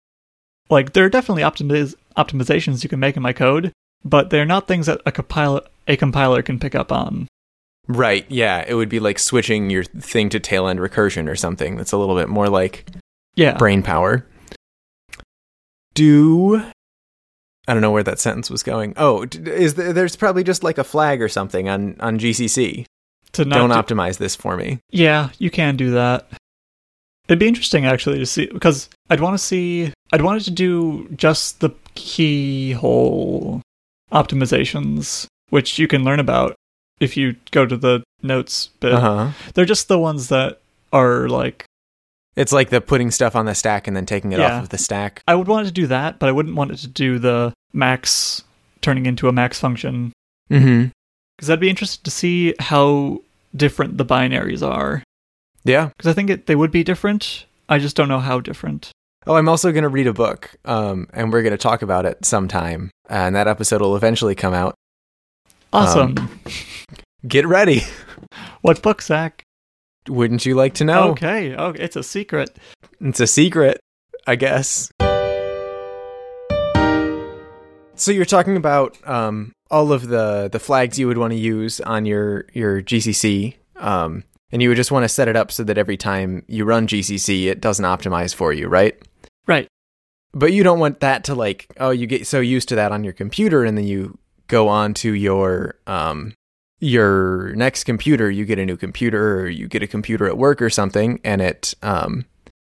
like 0.70 0.94
there 0.94 1.06
are 1.06 1.10
definitely 1.10 1.44
optimiz- 1.44 1.96
optimizations 2.18 2.84
you 2.84 2.90
can 2.90 3.00
make 3.00 3.16
in 3.18 3.24
my 3.24 3.34
code, 3.34 3.72
but 4.04 4.30
they're 4.30 4.46
not 4.46 4.68
things 4.68 4.88
that 4.88 5.02
a 5.06 5.12
compiler 5.12 5.62
a 5.88 5.96
compiler 5.98 6.42
can 6.42 6.60
pick 6.60 6.76
up 6.76 6.92
on. 6.92 7.28
Right, 7.88 8.26
yeah. 8.30 8.64
It 8.66 8.76
would 8.76 8.88
be 8.90 9.00
like 9.02 9.20
switching 9.20 9.70
your 9.70 9.84
thing 9.84 10.30
to 10.30 10.40
tail 10.40 10.68
end 10.68 10.80
recursion 10.80 11.30
or 11.30 11.36
something 11.36 11.76
that's 11.76 11.92
a 11.92 11.98
little 11.98 12.16
bit 12.16 12.30
more 12.30 12.48
like 12.48 12.86
Yeah. 13.36 13.58
brain 13.58 13.84
power. 13.84 14.26
Do 15.94 16.64
I 17.68 17.74
don't 17.74 17.82
know 17.82 17.92
where 17.92 18.04
that 18.04 18.20
sentence 18.20 18.50
was 18.50 18.62
going. 18.64 18.94
Oh, 18.98 19.26
is 19.46 19.76
there, 19.76 19.94
there's 19.94 20.16
probably 20.18 20.44
just 20.44 20.64
like 20.64 20.78
a 20.78 20.84
flag 20.84 21.22
or 21.22 21.30
something 21.30 21.70
on 21.70 21.96
on 22.00 22.20
GCC. 22.20 22.86
to 23.34 23.46
not 23.46 23.56
Don't 23.56 23.70
do- 23.70 23.96
optimize 23.96 24.18
this 24.18 24.36
for 24.36 24.58
me. 24.58 24.80
Yeah, 24.92 25.30
you 25.40 25.50
can 25.50 25.76
do 25.78 25.92
that. 25.92 26.28
It'd 27.30 27.40
be 27.40 27.48
interesting 27.48 27.86
actually 27.86 28.20
to 28.20 28.26
see 28.26 28.48
because 28.48 28.90
I'd 29.10 29.22
want 29.22 29.34
to 29.36 29.44
see 29.44 29.94
I'd 30.12 30.22
want 30.22 30.42
it 30.42 30.46
to 30.46 30.52
do 30.52 31.08
just 31.16 31.62
the 31.62 31.70
keyhole 31.96 33.62
optimizations, 34.12 35.28
which 35.50 35.80
you 35.80 35.88
can 35.88 36.04
learn 36.04 36.20
about 36.20 36.56
if 37.00 37.16
you 37.18 37.36
go 37.52 37.66
to 37.66 37.78
the 37.78 38.04
notes 38.22 38.68
bit. 38.80 38.94
Uh 38.94 39.00
huh. 39.00 39.32
They're 39.54 39.66
just 39.66 39.88
the 39.88 40.00
ones 40.00 40.28
that 40.30 40.60
are 40.92 41.28
like 41.30 41.66
It's 42.36 42.52
like 42.52 42.70
the 42.70 42.82
putting 42.82 43.12
stuff 43.12 43.36
on 43.36 43.46
the 43.46 43.54
stack 43.56 43.88
and 43.88 43.96
then 43.96 44.06
taking 44.06 44.32
it 44.32 44.40
Yeah. 44.40 44.58
off 44.58 44.64
of 44.64 44.70
the 44.70 44.78
stack. 44.78 45.22
I 45.28 45.36
would 45.36 45.48
want 45.48 45.66
it 45.66 45.70
to 45.70 45.74
do 45.74 45.88
that, 45.88 46.18
but 46.20 46.30
I 46.30 46.32
wouldn't 46.32 46.56
want 46.56 46.72
it 46.72 46.78
to 46.78 46.88
do 46.88 47.20
the 47.20 47.54
max 47.74 48.44
turning 48.82 49.06
into 49.06 49.28
a 49.28 49.32
max 49.32 49.60
function 49.60 50.12
Mm-hmm. 50.52 50.90
because 51.38 51.50
I'd 51.50 51.60
be 51.60 51.70
interested 51.70 52.04
to 52.04 52.12
see 52.12 52.54
how 52.60 53.22
different 53.56 53.98
the 53.98 54.06
binaries 54.06 54.62
are 54.68 55.04
Yeah. 55.64 55.90
because 55.98 56.10
I 56.10 56.14
think 56.14 56.30
it, 56.30 56.48
they 56.48 56.56
would 56.56 56.72
be 56.72 56.84
different. 56.84 57.46
I 57.70 57.80
just 57.80 57.96
don't 57.96 58.10
know 58.10 58.20
how 58.20 58.40
different. 58.40 58.92
Oh, 59.26 59.36
I'm 59.36 59.48
also 59.48 59.72
going 59.72 59.84
to 59.84 59.90
read 59.90 60.06
a 60.08 60.14
book, 60.14 60.52
um, 60.66 61.08
and 61.14 61.32
we're 61.32 61.44
going 61.44 61.52
to 61.54 61.58
talk 61.58 61.82
about 61.82 62.06
it 62.06 62.26
sometime, 62.26 62.92
and 63.10 63.34
that 63.38 63.48
episode 63.48 63.80
will 63.80 63.96
eventually 63.96 64.36
come 64.36 64.54
out. 64.54 64.76
Awesome. 65.72 66.16
Get 67.26 67.48
ready. 67.48 67.84
what 68.62 68.82
book, 68.82 69.02
Zach? 69.02 69.44
Wouldn't 70.08 70.46
you 70.46 70.56
like 70.56 70.74
to 70.76 70.86
know? 70.86 71.12
Okay. 71.12 71.56
Okay. 71.56 71.84
It's 71.84 71.96
a 71.96 72.04
secret. 72.04 72.58
It's 73.00 73.20
a 73.20 73.28
secret, 73.28 73.80
I 74.28 74.36
guess. 74.36 74.92
So 77.96 78.12
you're 78.12 78.26
talking 78.26 78.58
about 78.58 78.98
um, 79.08 79.54
all 79.70 79.92
of 79.92 80.08
the 80.08 80.50
the 80.52 80.60
flags 80.60 80.98
you 81.00 81.08
would 81.08 81.18
want 81.18 81.32
to 81.32 81.40
use 81.40 81.80
on 81.82 82.06
your 82.06 82.46
your 82.54 82.82
GCC, 82.82 83.56
um, 83.78 84.24
and 84.52 84.62
you 84.62 84.70
would 84.70 84.76
just 84.76 84.92
want 84.92 85.04
to 85.04 85.10
set 85.10 85.28
it 85.28 85.36
up 85.36 85.52
so 85.52 85.64
that 85.64 85.78
every 85.78 85.98
time 85.98 86.44
you 86.48 86.66
run 86.66 86.88
GCC, 86.88 87.46
it 87.46 87.62
doesn't 87.62 87.86
optimize 87.86 88.34
for 88.34 88.52
you, 88.52 88.68
right? 88.68 89.00
Right. 89.48 89.68
But 90.34 90.54
you 90.54 90.64
don't 90.64 90.80
want 90.80 91.02
that 91.02 91.24
to 91.26 91.36
like, 91.36 91.68
oh, 91.80 91.92
you 91.92 92.08
get 92.08 92.26
so 92.26 92.40
used 92.40 92.70
to 92.70 92.76
that 92.76 92.92
on 92.92 93.04
your 93.04 93.14
computer, 93.14 93.64
and 93.64 93.78
then 93.78 93.86
you 93.86 94.18
go 94.48 94.68
on 94.68 94.94
to 94.96 95.14
your 95.14 95.76
um, 95.88 96.34
your 96.84 97.54
next 97.56 97.86
computer. 97.86 98.30
You 98.30 98.46
get 98.46 98.60
a 98.60 98.66
new 98.66 98.78
computer, 98.78 99.42
or 99.42 99.48
you 99.48 99.68
get 99.68 99.82
a 99.82 99.88
computer 99.88 100.28
at 100.28 100.38
work 100.38 100.62
or 100.62 100.70
something, 100.70 101.20
and 101.24 101.42
it 101.42 101.74
um, 101.82 102.26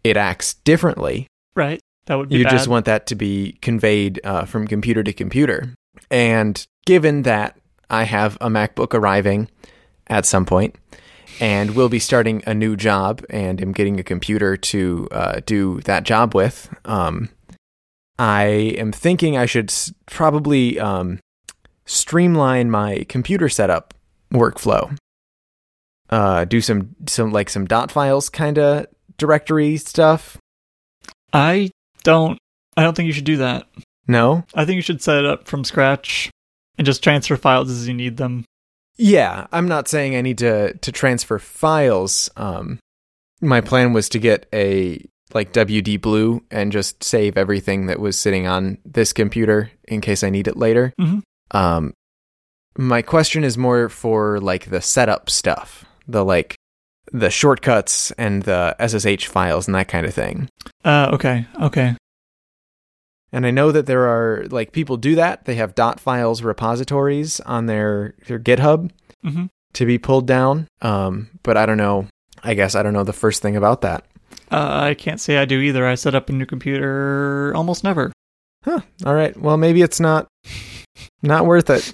it 0.03 0.16
acts 0.16 0.53
differently. 0.53 1.28
Right. 1.56 1.80
That 2.06 2.16
would 2.16 2.30
be 2.30 2.38
you 2.38 2.43
bad. 2.43 2.51
just 2.51 2.68
want 2.68 2.86
that 2.86 3.08
to 3.08 3.16
be 3.16 3.58
conveyed 3.62 4.22
uh, 4.24 4.45
from 4.45 4.68
computer 4.68 5.03
to 5.03 5.12
computer. 5.12 5.74
And 6.12 6.64
given 6.86 7.24
that 7.24 7.58
I 7.89 8.03
have 8.03 8.38
a 8.39 8.47
MacBook 8.47 8.93
arriving 8.93 9.49
at 10.08 10.26
some 10.26 10.45
point, 10.45 10.76
and 11.39 11.76
will 11.76 11.89
be 11.89 11.97
starting 11.97 12.43
a 12.45 12.53
new 12.53 12.76
job, 12.76 13.26
and 13.32 13.60
am 13.60 13.72
getting 13.72 13.99
a 13.99 14.03
computer 14.03 14.56
to 14.56 15.08
uh, 15.12 15.41
do 15.47 15.82
that 15.82 16.03
job 16.03 16.36
with, 16.36 16.70
um, 16.86 17.30
I 18.20 18.43
am 18.78 18.91
thinking 18.91 19.36
I 19.36 19.47
should 19.47 19.72
s- 19.72 19.91
probably 20.06 20.80
um, 20.80 21.20
streamline 21.88 22.70
my 22.70 23.03
computer 23.10 23.49
setup 23.49 23.95
workflow. 24.36 24.98
Uh, 26.10 26.46
do 26.46 26.62
some 26.62 26.96
some 27.08 27.32
like 27.32 27.50
some 27.50 27.66
dot 27.66 27.92
files 27.92 28.30
kind 28.30 28.58
of 28.60 28.86
directory 29.18 29.78
stuff. 29.78 30.38
I 31.34 31.72
don't. 32.04 32.38
I 32.78 32.84
don't 32.84 32.96
think 32.96 33.08
you 33.08 33.14
should 33.14 33.24
do 33.26 33.38
that. 33.38 33.68
No, 34.08 34.46
I 34.54 34.66
think 34.66 34.76
you 34.76 34.82
should 34.82 35.02
set 35.02 35.18
it 35.18 35.26
up 35.26 35.48
from 35.48 35.64
scratch 35.64 36.30
and 36.78 36.86
just 36.86 37.04
transfer 37.04 37.38
files 37.38 37.72
as 37.72 37.88
you 37.88 37.94
need 37.94 38.18
them. 38.18 38.46
Yeah, 38.98 39.48
I'm 39.52 39.68
not 39.68 39.88
saying 39.88 40.16
I 40.16 40.22
need 40.22 40.38
to 40.40 40.74
to 40.76 40.92
transfer 40.92 41.40
files. 41.40 42.30
Um, 42.38 42.80
my 43.42 43.62
plan 43.62 43.94
was 43.94 44.08
to 44.10 44.20
get 44.20 44.48
a 44.54 45.04
like 45.34 45.54
WD 45.54 46.02
Blue 46.02 46.44
and 46.52 46.72
just 46.72 47.04
save 47.04 47.36
everything 47.36 47.88
that 47.88 48.00
was 48.00 48.18
sitting 48.18 48.46
on 48.48 48.78
this 48.86 49.12
computer 49.12 49.72
in 49.88 50.02
case 50.02 50.24
I 50.24 50.30
need 50.30 50.48
it 50.48 50.56
later. 50.56 50.94
Mhm. 51.02 51.24
Um, 51.52 51.94
my 52.78 53.01
question 53.01 53.43
is 53.43 53.57
more 53.57 53.89
for 53.89 54.39
like 54.39 54.69
the 54.69 54.82
setup 54.82 55.30
stuff, 55.30 55.86
the 56.07 56.23
like 56.23 56.55
the 57.11 57.30
shortcuts 57.30 58.11
and 58.11 58.43
the 58.43 58.76
SSH 58.80 59.28
files 59.28 59.67
and 59.67 59.76
that 59.76 59.88
kind 59.88 60.05
of 60.05 60.13
thing. 60.13 60.49
Uh, 60.84 61.09
okay, 61.13 61.45
okay. 61.61 61.95
And 63.32 63.45
I 63.45 63.51
know 63.51 63.71
that 63.71 63.86
there 63.86 64.07
are 64.07 64.45
like 64.49 64.71
people 64.71 64.97
do 64.97 65.15
that. 65.15 65.45
They 65.45 65.55
have 65.55 65.76
dot 65.76 65.99
files 65.99 66.41
repositories 66.41 67.39
on 67.41 67.65
their 67.65 68.15
their 68.28 68.39
GitHub. 68.39 68.91
hmm 69.23 69.45
to 69.73 69.86
be 69.86 69.97
pulled 69.97 70.26
down. 70.26 70.67
Um, 70.82 71.30
but 71.43 71.57
I 71.57 71.65
don't 71.65 71.78
know. 71.78 72.07
I 72.43 72.53
guess 72.53 72.76
I 72.76 72.82
don't 72.82 72.93
know 72.93 73.03
the 73.03 73.11
first 73.11 73.41
thing 73.41 73.55
about 73.57 73.82
that. 73.82 74.05
Uh, 74.51 74.80
I 74.84 74.93
can't 74.93 75.19
say 75.19 75.38
I 75.38 75.43
do 75.45 75.59
either. 75.59 75.86
I 75.86 75.95
set 75.95 76.15
up 76.15 76.30
a 76.30 76.32
new 76.32 76.45
computer 76.45 77.51
almost 77.55 77.84
never. 77.84 78.11
Huh. 78.63 78.80
All 79.05 79.13
right. 79.13 79.36
Well, 79.36 79.57
maybe 79.57 79.82
it's 79.82 79.99
not 79.99 80.28
not 81.22 81.46
worth 81.46 81.70
it. 81.70 81.93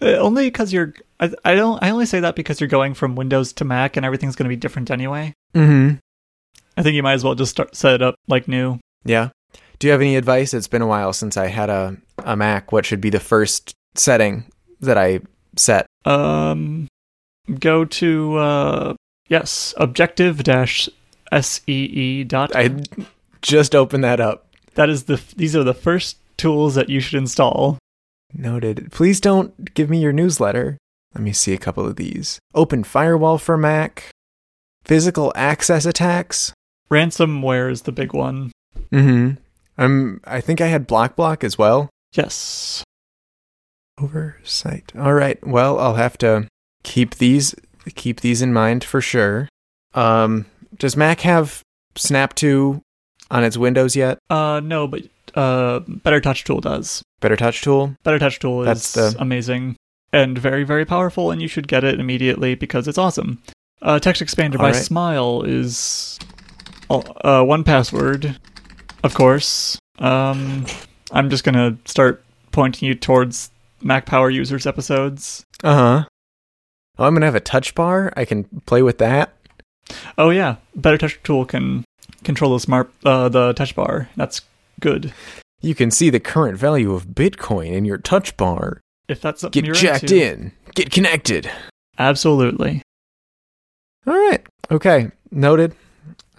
Only 0.00 0.46
because 0.46 0.72
you're. 0.72 0.94
I, 1.18 1.32
I 1.44 1.54
don't. 1.54 1.82
I 1.82 1.90
only 1.90 2.06
say 2.06 2.20
that 2.20 2.36
because 2.36 2.60
you're 2.60 2.68
going 2.68 2.94
from 2.94 3.16
Windows 3.16 3.52
to 3.54 3.64
Mac, 3.64 3.96
and 3.96 4.04
everything's 4.04 4.36
going 4.36 4.44
to 4.44 4.54
be 4.54 4.56
different 4.56 4.90
anyway. 4.90 5.32
Mm-hmm. 5.54 5.96
I 6.76 6.82
think 6.82 6.94
you 6.94 7.02
might 7.02 7.14
as 7.14 7.24
well 7.24 7.34
just 7.34 7.52
start 7.52 7.74
set 7.74 7.94
it 7.94 8.02
up 8.02 8.16
like 8.28 8.46
new. 8.48 8.78
Yeah. 9.04 9.30
Do 9.78 9.86
you 9.86 9.92
have 9.92 10.00
any 10.00 10.16
advice? 10.16 10.52
It's 10.52 10.68
been 10.68 10.82
a 10.82 10.86
while 10.86 11.12
since 11.12 11.36
I 11.36 11.46
had 11.46 11.70
a 11.70 11.96
a 12.24 12.36
Mac. 12.36 12.72
What 12.72 12.84
should 12.84 13.00
be 13.00 13.10
the 13.10 13.20
first 13.20 13.74
setting 13.94 14.44
that 14.80 14.98
I 14.98 15.20
set? 15.56 15.86
Um, 16.04 16.88
go 17.58 17.84
to 17.84 18.36
uh, 18.36 18.94
yes, 19.28 19.74
objective 19.78 20.42
dash 20.42 20.88
see 21.40 22.24
dot. 22.24 22.54
I 22.54 22.82
just 23.42 23.74
opened 23.74 24.04
that 24.04 24.20
up. 24.20 24.46
That 24.74 24.90
is 24.90 25.04
the. 25.04 25.22
These 25.36 25.56
are 25.56 25.64
the 25.64 25.74
first 25.74 26.18
tools 26.36 26.74
that 26.74 26.88
you 26.88 27.00
should 27.00 27.18
install. 27.18 27.78
Noted. 28.32 28.88
Please 28.92 29.20
don't 29.20 29.74
give 29.74 29.88
me 29.88 30.00
your 30.00 30.12
newsletter. 30.12 30.78
Let 31.14 31.22
me 31.22 31.32
see 31.32 31.52
a 31.52 31.58
couple 31.58 31.86
of 31.86 31.96
these. 31.96 32.38
Open 32.54 32.84
firewall 32.84 33.38
for 33.38 33.56
Mac. 33.56 34.10
Physical 34.84 35.32
access 35.34 35.86
attacks. 35.86 36.52
Ransomware 36.90 37.70
is 37.70 37.82
the 37.82 37.92
big 37.92 38.12
one. 38.12 38.52
Mm-hmm. 38.92 39.40
I'm. 39.78 40.20
I 40.24 40.40
think 40.40 40.60
I 40.60 40.66
had 40.66 40.86
Block 40.86 41.16
Block 41.16 41.42
as 41.42 41.58
well. 41.58 41.90
Yes. 42.12 42.84
Oversight. 44.00 44.92
All 44.96 45.14
right. 45.14 45.44
Well, 45.46 45.78
I'll 45.78 45.94
have 45.94 46.18
to 46.18 46.48
keep 46.82 47.16
these 47.16 47.54
keep 47.94 48.20
these 48.20 48.42
in 48.42 48.52
mind 48.52 48.84
for 48.84 49.00
sure. 49.00 49.48
Um, 49.94 50.46
does 50.78 50.96
Mac 50.96 51.20
have 51.20 51.62
Snap 51.96 52.34
2 52.34 52.80
on 53.30 53.44
its 53.44 53.56
Windows 53.56 53.96
yet? 53.96 54.18
Uh, 54.28 54.60
no, 54.62 54.86
but 54.86 55.02
uh, 55.36 55.80
Better 55.86 56.20
Touch 56.20 56.44
Tool 56.44 56.60
does. 56.60 57.02
Better 57.20 57.36
Touch 57.36 57.62
Tool. 57.62 57.94
Better 58.02 58.18
Touch 58.18 58.38
Tool 58.38 58.62
is 58.62 58.66
That's 58.66 58.92
the- 59.14 59.20
amazing 59.20 59.76
and 60.12 60.38
very, 60.38 60.64
very 60.64 60.84
powerful, 60.84 61.30
and 61.30 61.40
you 61.42 61.48
should 61.48 61.68
get 61.68 61.84
it 61.84 62.00
immediately 62.00 62.54
because 62.54 62.88
it's 62.88 62.98
awesome. 62.98 63.42
Uh, 63.82 63.98
Text 63.98 64.22
Expander 64.22 64.54
All 64.54 64.58
by 64.58 64.70
right. 64.70 64.74
Smile 64.74 65.42
is 65.42 66.18
uh, 66.88 67.00
1Password, 67.42 68.36
of 69.04 69.14
course. 69.14 69.78
Um, 69.98 70.64
I'm 71.12 71.28
just 71.30 71.44
gonna 71.44 71.76
start 71.84 72.24
pointing 72.52 72.88
you 72.88 72.94
towards 72.94 73.50
Mac 73.82 74.06
Power 74.06 74.30
Users 74.30 74.66
episodes. 74.66 75.44
Uh 75.62 75.74
huh. 75.74 76.04
Oh, 76.98 77.04
I'm 77.04 77.14
gonna 77.14 77.26
have 77.26 77.34
a 77.34 77.40
touch 77.40 77.74
bar. 77.74 78.12
I 78.16 78.24
can 78.24 78.44
play 78.64 78.82
with 78.82 78.98
that. 78.98 79.34
Oh 80.16 80.30
yeah, 80.30 80.56
Better 80.74 80.98
Touch 80.98 81.20
Tool 81.22 81.44
can 81.44 81.84
control 82.24 82.54
the 82.54 82.60
smart 82.60 82.90
uh, 83.04 83.28
the 83.28 83.52
touch 83.52 83.74
bar. 83.74 84.08
That's 84.16 84.40
good. 84.80 85.12
You 85.60 85.74
can 85.74 85.90
see 85.90 86.10
the 86.10 86.20
current 86.20 86.58
value 86.58 86.92
of 86.92 87.08
Bitcoin 87.08 87.72
in 87.72 87.84
your 87.84 87.98
touch 87.98 88.36
bar. 88.36 88.80
If 89.08 89.20
that's 89.20 89.40
something 89.40 89.62
Get 89.62 89.66
you're 89.66 89.74
jacked 89.74 90.04
into. 90.04 90.22
in. 90.22 90.52
Get 90.74 90.90
connected. 90.90 91.50
Absolutely. 91.98 92.82
All 94.06 94.14
right. 94.14 94.44
Okay. 94.70 95.10
Noted. 95.30 95.74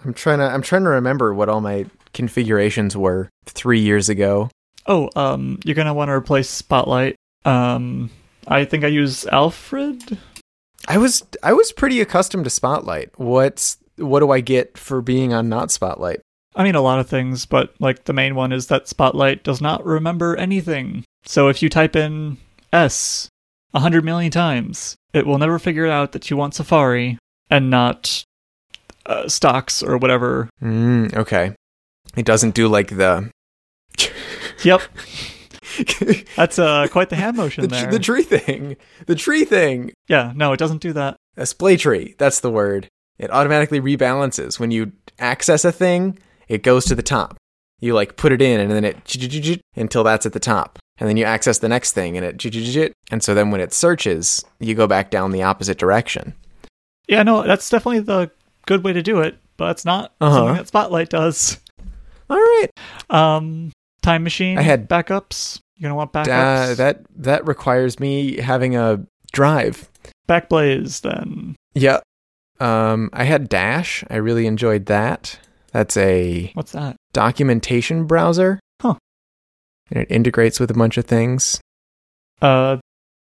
I'm 0.04 0.14
trying 0.14 0.38
to. 0.38 0.44
I'm 0.44 0.62
trying 0.62 0.84
to 0.84 0.90
remember 0.90 1.34
what 1.34 1.48
all 1.48 1.60
my 1.60 1.86
configurations 2.14 2.96
were 2.96 3.28
three 3.46 3.80
years 3.80 4.08
ago. 4.08 4.50
Oh, 4.86 5.10
um, 5.16 5.58
you're 5.64 5.74
gonna 5.74 5.92
want 5.94 6.08
to 6.08 6.12
replace 6.12 6.48
Spotlight. 6.48 7.16
Um, 7.44 8.10
I 8.46 8.64
think 8.64 8.84
I 8.84 8.88
use 8.88 9.26
Alfred. 9.26 10.18
I 10.86 10.98
was 10.98 11.24
I 11.42 11.52
was 11.52 11.72
pretty 11.72 12.00
accustomed 12.00 12.44
to 12.44 12.50
Spotlight. 12.50 13.10
What's 13.18 13.76
what 13.96 14.20
do 14.20 14.30
I 14.30 14.40
get 14.40 14.78
for 14.78 15.02
being 15.02 15.32
on 15.34 15.48
not 15.48 15.70
Spotlight? 15.70 16.20
I 16.58 16.64
mean, 16.64 16.74
a 16.74 16.80
lot 16.80 16.98
of 16.98 17.08
things, 17.08 17.46
but 17.46 17.72
like 17.78 18.04
the 18.04 18.12
main 18.12 18.34
one 18.34 18.52
is 18.52 18.66
that 18.66 18.88
Spotlight 18.88 19.44
does 19.44 19.60
not 19.60 19.84
remember 19.86 20.36
anything. 20.36 21.04
So 21.24 21.48
if 21.48 21.62
you 21.62 21.68
type 21.68 21.94
in 21.94 22.36
S 22.72 23.28
a 23.72 23.80
hundred 23.80 24.04
million 24.04 24.32
times, 24.32 24.96
it 25.12 25.24
will 25.24 25.38
never 25.38 25.60
figure 25.60 25.86
out 25.86 26.12
that 26.12 26.28
you 26.30 26.36
want 26.36 26.54
Safari 26.54 27.16
and 27.48 27.70
not 27.70 28.24
uh, 29.06 29.28
stocks 29.28 29.84
or 29.84 29.96
whatever. 29.96 30.50
Mm, 30.60 31.14
okay. 31.16 31.54
It 32.16 32.26
doesn't 32.26 32.54
do 32.54 32.66
like 32.66 32.88
the 32.88 33.30
Yep, 34.64 34.82
that's 36.36 36.58
uh, 36.58 36.88
quite 36.90 37.10
the 37.10 37.16
hand 37.16 37.36
motion 37.36 37.62
the, 37.62 37.68
there. 37.68 37.90
the 37.90 37.98
tree 38.00 38.24
thing. 38.24 38.76
The 39.06 39.14
tree 39.14 39.44
thing. 39.44 39.92
yeah, 40.08 40.32
no, 40.34 40.52
it 40.52 40.58
doesn't 40.58 40.82
do 40.82 40.92
that. 40.94 41.16
A 41.36 41.46
splay 41.46 41.76
tree. 41.76 42.16
That's 42.18 42.40
the 42.40 42.50
word. 42.50 42.88
It 43.18 43.30
automatically 43.30 43.80
rebalances 43.80 44.58
when 44.58 44.72
you 44.72 44.90
access 45.20 45.64
a 45.64 45.70
thing. 45.70 46.18
It 46.48 46.62
goes 46.62 46.84
to 46.86 46.94
the 46.94 47.02
top. 47.02 47.36
You 47.80 47.94
like 47.94 48.16
put 48.16 48.32
it 48.32 48.42
in, 48.42 48.58
and 48.60 48.70
then 48.70 48.84
it 48.84 49.04
until 49.76 50.02
that's 50.02 50.26
at 50.26 50.32
the 50.32 50.40
top, 50.40 50.78
and 50.98 51.08
then 51.08 51.16
you 51.16 51.24
access 51.24 51.58
the 51.58 51.68
next 51.68 51.92
thing, 51.92 52.16
and 52.16 52.26
it 52.26 52.36
and 53.10 53.22
so 53.22 53.34
then 53.34 53.50
when 53.52 53.60
it 53.60 53.72
searches, 53.72 54.44
you 54.58 54.74
go 54.74 54.86
back 54.88 55.10
down 55.10 55.30
the 55.30 55.42
opposite 55.44 55.78
direction. 55.78 56.34
Yeah, 57.08 57.22
no, 57.22 57.44
that's 57.46 57.70
definitely 57.70 58.00
the 58.00 58.30
good 58.66 58.82
way 58.84 58.92
to 58.92 59.02
do 59.02 59.20
it, 59.20 59.38
but 59.56 59.70
it's 59.70 59.84
not 59.84 60.12
Uh-huh. 60.20 60.34
something 60.34 60.56
that 60.56 60.66
Spotlight 60.68 61.08
does. 61.10 61.58
All 62.28 62.36
right. 62.36 62.66
Um, 63.10 63.70
time 64.02 64.22
machine. 64.24 64.58
I 64.58 64.62
had- 64.62 64.88
backups. 64.88 65.60
You're 65.76 65.88
gonna 65.88 65.94
want 65.96 66.12
backups. 66.12 66.72
Uh, 66.72 66.74
that 66.74 67.02
that 67.16 67.46
requires 67.46 68.00
me 68.00 68.38
having 68.38 68.74
a 68.74 69.06
drive. 69.32 69.88
Backblaze. 70.28 71.00
Then 71.02 71.54
Yeah. 71.74 72.00
Um, 72.58 73.08
I 73.12 73.22
had 73.22 73.48
Dash. 73.48 74.02
I 74.10 74.16
really 74.16 74.46
enjoyed 74.46 74.86
that. 74.86 75.38
That's 75.72 75.96
a 75.96 76.50
what's 76.54 76.72
that? 76.72 76.96
documentation 77.12 78.06
browser. 78.06 78.58
Huh. 78.80 78.94
And 79.90 80.00
it 80.02 80.10
integrates 80.10 80.58
with 80.60 80.70
a 80.70 80.74
bunch 80.74 80.96
of 80.96 81.04
things. 81.04 81.60
Uh, 82.40 82.76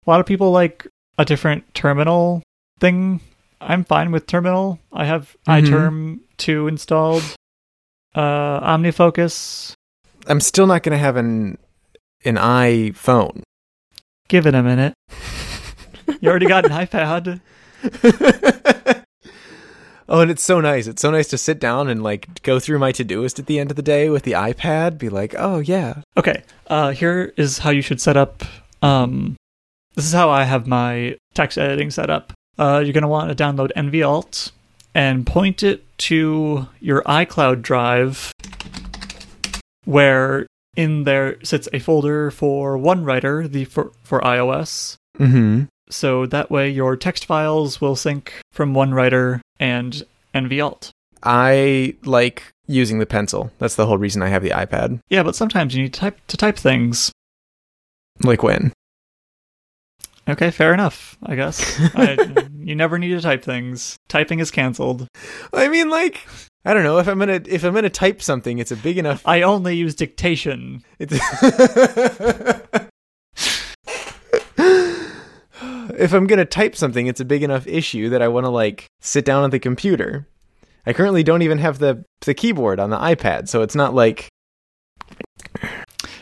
a 0.07 0.11
lot 0.11 0.21
of 0.21 0.27
people 0.27 0.51
like 0.51 0.87
a 1.19 1.25
different 1.25 1.75
terminal 1.75 2.43
thing. 2.79 3.21
I'm 3.61 3.85
fine 3.85 4.11
with 4.13 4.27
terminal. 4.27 4.79
I 4.93 5.05
have 5.05 5.37
Mhm. 5.47 5.67
iTerm 5.67 6.19
two 6.39 6.67
installed. 6.69 7.23
Uh, 8.15 8.61
OmniFocus. 8.77 9.73
I'm 10.27 10.41
still 10.41 10.67
not 10.67 10.83
going 10.83 10.93
to 10.93 10.99
have 10.99 11.17
an 11.17 11.59
an 12.25 12.37
iPhone. 12.37 13.43
Give 14.29 14.47
it 14.47 14.55
a 14.55 14.63
minute. 14.63 14.95
You 16.21 16.29
already 16.29 16.47
got 16.47 16.67
an 16.67 16.73
iPad. 16.73 17.41
oh, 20.11 20.21
and 20.21 20.31
it's 20.31 20.43
so 20.43 20.61
nice. 20.61 20.87
It's 20.87 21.01
so 21.01 21.11
nice 21.11 21.29
to 21.29 21.39
sit 21.39 21.59
down 21.61 21.89
and 21.89 22.03
like 22.03 22.43
go 22.43 22.59
through 22.61 22.79
my 22.79 22.93
Todoist 22.93 23.39
at 23.39 23.47
the 23.47 23.59
end 23.59 23.71
of 23.71 23.77
the 23.77 23.83
day 23.83 24.11
with 24.11 24.25
the 24.25 24.33
iPad. 24.33 24.99
Be 24.99 25.09
like, 25.09 25.35
oh 25.39 25.59
yeah, 25.61 26.03
Okay. 26.17 26.43
Uh, 26.67 26.91
here 26.91 27.33
is 27.37 27.59
how 27.59 27.71
you 27.71 27.81
should 27.83 28.01
set 28.01 28.17
up. 28.17 28.45
Um, 28.83 29.37
this 29.95 30.05
is 30.05 30.13
how 30.13 30.29
I 30.31 30.45
have 30.45 30.67
my 30.67 31.17
text 31.35 31.57
editing 31.59 31.91
set 31.91 32.11
up. 32.11 32.33
Uh, 32.59 32.83
you're 32.85 32.93
gonna 32.93 33.09
want 33.09 33.37
to 33.37 33.43
download 33.43 33.71
NVAlt. 33.77 34.53
and 34.95 35.25
point 35.27 35.63
it 35.63 35.85
to 35.99 36.67
your 36.81 37.03
iCloud 37.05 37.63
drive, 37.63 38.33
where 39.85 40.47
in 40.77 41.05
there 41.05 41.37
sits 41.45 41.69
a 41.73 41.79
folder 41.79 42.31
for 42.31 42.77
1Writer, 42.79 43.51
the 43.51 43.65
for, 43.65 43.93
for 44.03 44.21
iOS. 44.21 44.97
Mm-hmm. 45.19 45.65
So 45.91 46.27
that 46.27 46.51
way 46.51 46.71
your 46.71 46.97
text 46.97 47.27
files 47.27 47.81
will 47.81 47.97
sync 47.97 48.33
from 48.53 48.75
1Writer 48.75 49.41
and 49.59 50.03
NVAlt. 50.35 50.91
I 51.23 51.97
like 52.05 52.45
using 52.67 52.99
the 52.99 53.07
pencil. 53.07 53.51
That's 53.59 53.75
the 53.75 53.87
whole 53.87 53.99
reason 53.99 54.23
I 54.23 54.29
have 54.29 54.43
the 54.43 54.51
iPad. 54.51 55.01
Yeah, 55.09 55.23
but 55.23 55.37
sometimes 55.37 55.75
you 55.75 55.83
need 55.83 55.93
to 55.93 56.01
type 56.01 56.19
to 56.29 56.37
type 56.37 56.57
things. 56.57 57.13
Like 58.23 58.43
when? 58.43 58.73
Okay, 60.29 60.51
fair 60.51 60.73
enough. 60.73 61.19
I 61.23 61.35
guess 61.35 61.63
I, 61.95 62.17
you 62.59 62.75
never 62.75 62.99
need 62.99 63.09
to 63.09 63.21
type 63.21 63.43
things. 63.43 63.97
Typing 64.09 64.39
is 64.39 64.51
canceled. 64.51 65.09
I 65.53 65.69
mean, 65.69 65.91
like, 65.91 66.27
I 66.65 66.73
don't 66.73 66.85
know 66.85 66.99
if 66.99 67.09
I'm 67.09 67.19
gonna 67.19 67.41
if 67.47 67.65
I'm 67.65 67.75
gonna 67.75 67.91
type 67.91 68.23
something, 68.23 68.59
it's 68.59 68.71
a 68.71 68.77
big 68.77 68.99
enough. 68.99 69.23
I 69.27 69.43
only 69.43 69.77
use 69.77 69.95
dictation. 69.95 70.85
It's 70.99 71.19
if 76.01 76.13
I'm 76.13 76.27
gonna 76.27 76.45
type 76.45 76.75
something, 76.75 77.07
it's 77.07 77.21
a 77.21 77.25
big 77.25 77.43
enough 77.43 77.67
issue 77.67 78.09
that 78.09 78.23
I 78.23 78.29
want 78.29 78.47
to 78.47 78.51
like 78.51 78.87
sit 79.01 79.25
down 79.25 79.45
at 79.45 79.51
the 79.51 79.59
computer. 79.59 80.27
I 80.87 80.93
currently 80.93 81.23
don't 81.23 81.43
even 81.43 81.59
have 81.59 81.79
the 81.79 82.05
the 82.23 82.35
keyboard 82.35 82.81
on 82.81 82.91
the 82.91 82.97
iPad, 82.97 83.49
so 83.49 83.63
it's 83.63 83.75
not 83.75 83.95
like. 83.95 84.29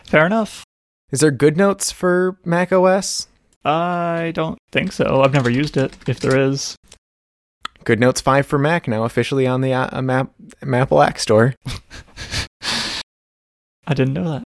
Fair 0.05 0.27
enough. 0.27 0.65
Is 1.11 1.21
there 1.21 1.31
good 1.31 1.57
notes 1.57 1.93
for 1.93 2.39
Mac 2.45 2.73
OS? 2.73 3.29
I 3.65 4.33
don't 4.35 4.59
think 4.73 4.93
so. 4.93 5.23
I've 5.23 5.33
never 5.33 5.51
used 5.51 5.77
it. 5.77 5.97
If 6.07 6.21
there 6.21 6.39
is, 6.39 6.77
Good 7.85 8.01
Notes 8.01 8.21
5 8.21 8.47
for 8.47 8.59
Mac 8.59 8.87
now 8.87 9.05
officially 9.05 9.47
on 9.47 9.63
the 9.63 9.73
uh, 9.73 10.03
Map 10.03 10.31
Apple 10.63 11.03
App 11.03 11.19
Store. 11.19 11.55
I 13.87 13.95
didn't 13.95 14.13
know 14.13 14.31
that. 14.31 14.45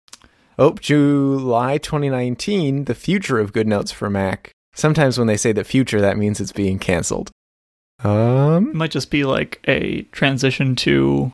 Oh, 0.58 0.74
July 0.76 1.78
2019, 1.78 2.86
the 2.86 2.96
future 2.96 3.40
of 3.40 3.52
Good 3.52 3.68
Notes 3.68 3.92
for 3.92 4.10
Mac. 4.10 4.55
Sometimes 4.76 5.18
when 5.18 5.28
they 5.28 5.38
say 5.38 5.52
the 5.52 5.64
future, 5.64 6.02
that 6.02 6.18
means 6.18 6.40
it's 6.40 6.52
being 6.52 6.78
canceled. 6.80 7.32
It 8.00 8.06
Um. 8.06 8.76
might 8.78 8.92
just 8.92 9.10
be 9.10 9.24
like 9.24 9.60
a 9.68 10.04
transition 10.12 10.76
to 10.78 11.32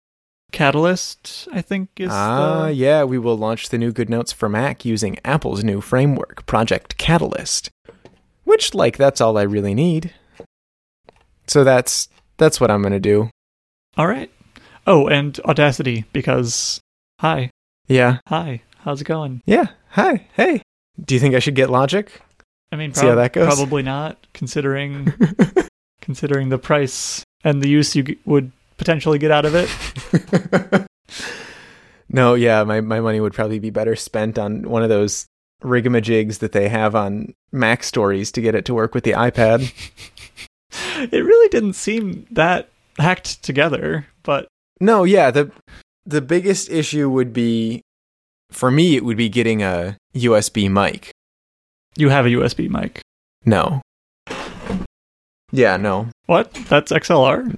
Catalyst. 0.52 1.48
I 1.54 1.62
think 1.62 1.90
is 1.98 2.10
Ah, 2.12 2.66
the... 2.66 2.74
yeah, 2.74 3.04
we 3.04 3.18
will 3.18 3.38
launch 3.38 3.70
the 3.70 3.78
new 3.78 3.92
Good 3.92 4.10
Notes 4.10 4.32
for 4.32 4.48
Mac 4.50 4.84
using 4.86 5.18
Apple's 5.26 5.64
new 5.64 5.80
framework, 5.82 6.46
Project 6.46 6.98
Catalyst. 6.98 7.70
Which, 8.44 8.74
like, 8.74 8.98
that's 8.98 9.22
all 9.22 9.38
I 9.38 9.44
really 9.44 9.74
need. 9.74 10.14
So 11.48 11.64
that's 11.64 12.10
that's 12.38 12.60
what 12.62 12.70
I'm 12.72 12.82
gonna 12.84 13.00
do. 13.00 13.30
All 13.98 14.08
right. 14.08 14.30
Oh, 14.86 15.08
and 15.08 15.40
Audacity 15.46 16.06
because 16.12 16.80
hi, 17.20 17.50
Yeah, 17.88 18.18
hi, 18.28 18.62
how's 18.80 19.02
it 19.02 19.06
going? 19.06 19.42
yeah. 19.46 19.68
Hi, 19.92 20.28
hey. 20.36 20.62
Do 21.04 21.14
you 21.16 21.20
think 21.20 21.34
I 21.36 21.40
should 21.40 21.56
get 21.56 21.70
Logic? 21.70 22.22
I 22.72 22.76
mean, 22.78 22.94
See 22.94 23.06
how 23.08 23.16
that 23.16 23.34
goes? 23.34 23.48
Probably 23.48 23.84
not, 23.84 24.18
considering 24.34 25.14
considering 26.02 26.50
the 26.50 26.58
price 26.58 27.24
and 27.44 27.62
the 27.62 27.70
use 27.70 27.96
you 27.96 28.04
g- 28.04 28.20
would 28.26 28.52
potentially 28.78 29.20
get 29.20 29.32
out 29.32 29.46
of 29.46 29.54
it. 29.56 30.88
no, 32.10 32.34
yeah, 32.34 32.64
my, 32.64 32.82
my 32.82 33.00
money 33.00 33.20
would 33.20 33.34
probably 33.34 33.60
be 33.60 33.70
better 33.70 33.96
spent 33.96 34.38
on 34.40 34.64
one 34.70 34.84
of 34.84 34.90
those 34.90 35.26
rigamajigs 35.64 36.40
that 36.40 36.52
they 36.54 36.70
have 36.70 36.96
on 36.96 37.34
Mac 37.52 37.84
stories 37.84 38.32
to 38.32 38.42
get 38.42 38.56
it 38.56 38.66
to 38.66 38.74
work 38.74 38.96
with 38.96 39.04
the 39.04 39.12
iPad. 39.12 39.72
it 41.12 41.24
really 41.24 41.50
didn't 41.50 41.74
seem 41.74 42.26
that 42.32 42.70
hacked 42.98 43.44
together, 43.44 44.08
but 44.24 44.48
No, 44.80 45.04
yeah, 45.04 45.32
the 45.32 45.52
the 46.06 46.22
biggest 46.22 46.70
issue 46.72 47.10
would 47.10 47.32
be 47.34 47.82
for 48.50 48.72
me 48.72 48.96
it 48.96 49.06
would 49.06 49.18
be 49.18 49.30
getting 49.30 49.62
a 49.62 49.98
USB 50.16 50.70
mic. 50.70 51.12
You 51.96 52.10
have 52.10 52.26
a 52.26 52.30
USB 52.30 52.70
mic. 52.70 53.02
No. 53.46 53.82
Yeah, 55.52 55.78
no. 55.78 56.08
What? 56.28 56.54
That's 56.70 56.92
XLR? 56.92 57.56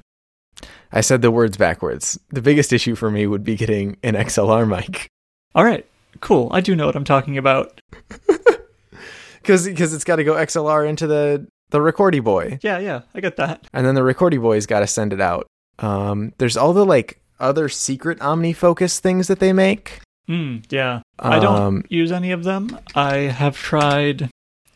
I 0.92 1.02
said 1.02 1.22
the 1.22 1.32
words 1.32 1.58
backwards. 1.58 2.20
The 2.30 2.42
biggest 2.42 2.72
issue 2.74 2.96
for 2.96 3.10
me 3.12 3.28
would 3.28 3.44
be 3.44 3.56
getting 3.56 3.98
an 4.04 4.14
XLR 4.16 4.68
mic. 4.68 5.08
All 5.56 5.64
right. 5.66 5.86
Cool. 6.22 6.50
I 6.52 6.62
do 6.62 6.76
know 6.76 6.86
what 6.86 6.96
I'm 6.96 7.04
talking 7.04 7.38
about. 7.38 7.80
Cuz 9.44 9.68
cuz 9.76 9.94
it's 9.94 10.06
got 10.06 10.16
to 10.18 10.24
go 10.24 10.34
XLR 10.36 10.88
into 10.88 11.06
the 11.06 11.46
the 11.72 11.80
recordy 11.80 12.24
boy. 12.24 12.60
Yeah, 12.62 12.78
yeah, 12.80 13.02
I 13.14 13.20
get 13.20 13.36
that. 13.38 13.68
and 13.74 13.86
then 13.86 13.94
the 13.96 14.02
recordy 14.02 14.40
boy's 14.42 14.66
got 14.66 14.80
to 14.80 14.88
send 14.88 15.12
it 15.12 15.20
out. 15.20 15.48
Um, 15.80 16.32
there's 16.38 16.56
all 16.56 16.72
the 16.72 16.86
like 16.86 17.20
other 17.42 17.68
secret 17.68 18.20
OmniFocus 18.20 19.00
things 19.00 19.28
that 19.28 19.40
they 19.40 19.52
make. 19.52 20.00
Hmm, 20.28 20.58
yeah. 20.70 21.02
I 21.20 21.40
don't 21.40 21.56
Um, 21.62 21.84
use 21.90 22.12
any 22.12 22.32
of 22.32 22.44
them. 22.44 22.78
I 22.96 23.16
have 23.16 23.58
tried 23.58 24.30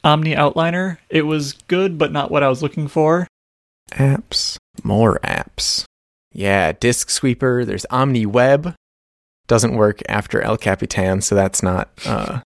Omni 0.04 0.36
Outliner. 0.36 0.98
It 1.10 1.24
was 1.24 1.54
good, 1.54 1.98
but 1.98 2.12
not 2.12 2.30
what 2.32 2.44
I 2.44 2.50
was 2.50 2.62
looking 2.62 2.88
for. 2.88 3.28
apps, 3.92 4.58
more 4.84 5.20
apps. 5.24 5.86
Yeah, 6.34 6.74
Disk 6.74 7.10
Sweeper. 7.10 7.64
There's 7.66 7.86
OmniWeb. 7.90 8.74
Doesn't 9.48 9.76
work 9.78 10.02
after 10.10 10.42
El 10.42 10.58
Capitan, 10.58 11.22
so 11.22 11.36
that's 11.36 11.64
not. 11.64 11.90
Uh, 12.06 12.42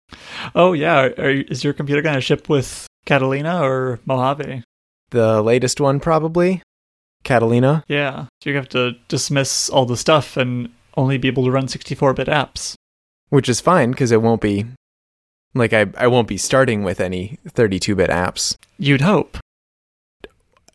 Oh, 0.54 0.72
yeah. 0.72 1.08
Are, 1.18 1.30
is 1.30 1.64
your 1.64 1.72
computer 1.72 2.00
going 2.00 2.14
to 2.14 2.20
ship 2.20 2.48
with 2.48 2.86
Catalina 3.06 3.60
or 3.62 3.98
Mojave? 4.06 4.62
the 5.10 5.42
latest 5.42 5.80
one 5.80 6.00
probably. 6.00 6.62
Catalina. 7.24 7.84
Yeah. 7.88 8.26
So 8.42 8.50
you 8.50 8.56
have 8.56 8.68
to 8.70 8.92
dismiss 9.08 9.68
all 9.68 9.84
the 9.84 9.96
stuff 9.96 10.36
and 10.36 10.68
only 10.96 11.18
be 11.18 11.28
able 11.28 11.44
to 11.44 11.50
run 11.50 11.68
64 11.68 12.14
bit 12.14 12.28
apps. 12.28 12.74
Which 13.30 13.48
is 13.48 13.60
fine 13.60 13.90
because 13.90 14.12
it 14.12 14.22
won't 14.22 14.40
be 14.40 14.66
like 15.54 15.72
I, 15.72 15.86
I 15.96 16.06
won't 16.06 16.28
be 16.28 16.36
starting 16.36 16.82
with 16.84 17.00
any 17.00 17.38
32-bit 17.48 18.10
apps. 18.10 18.56
You'd 18.78 19.00
hope. 19.00 19.38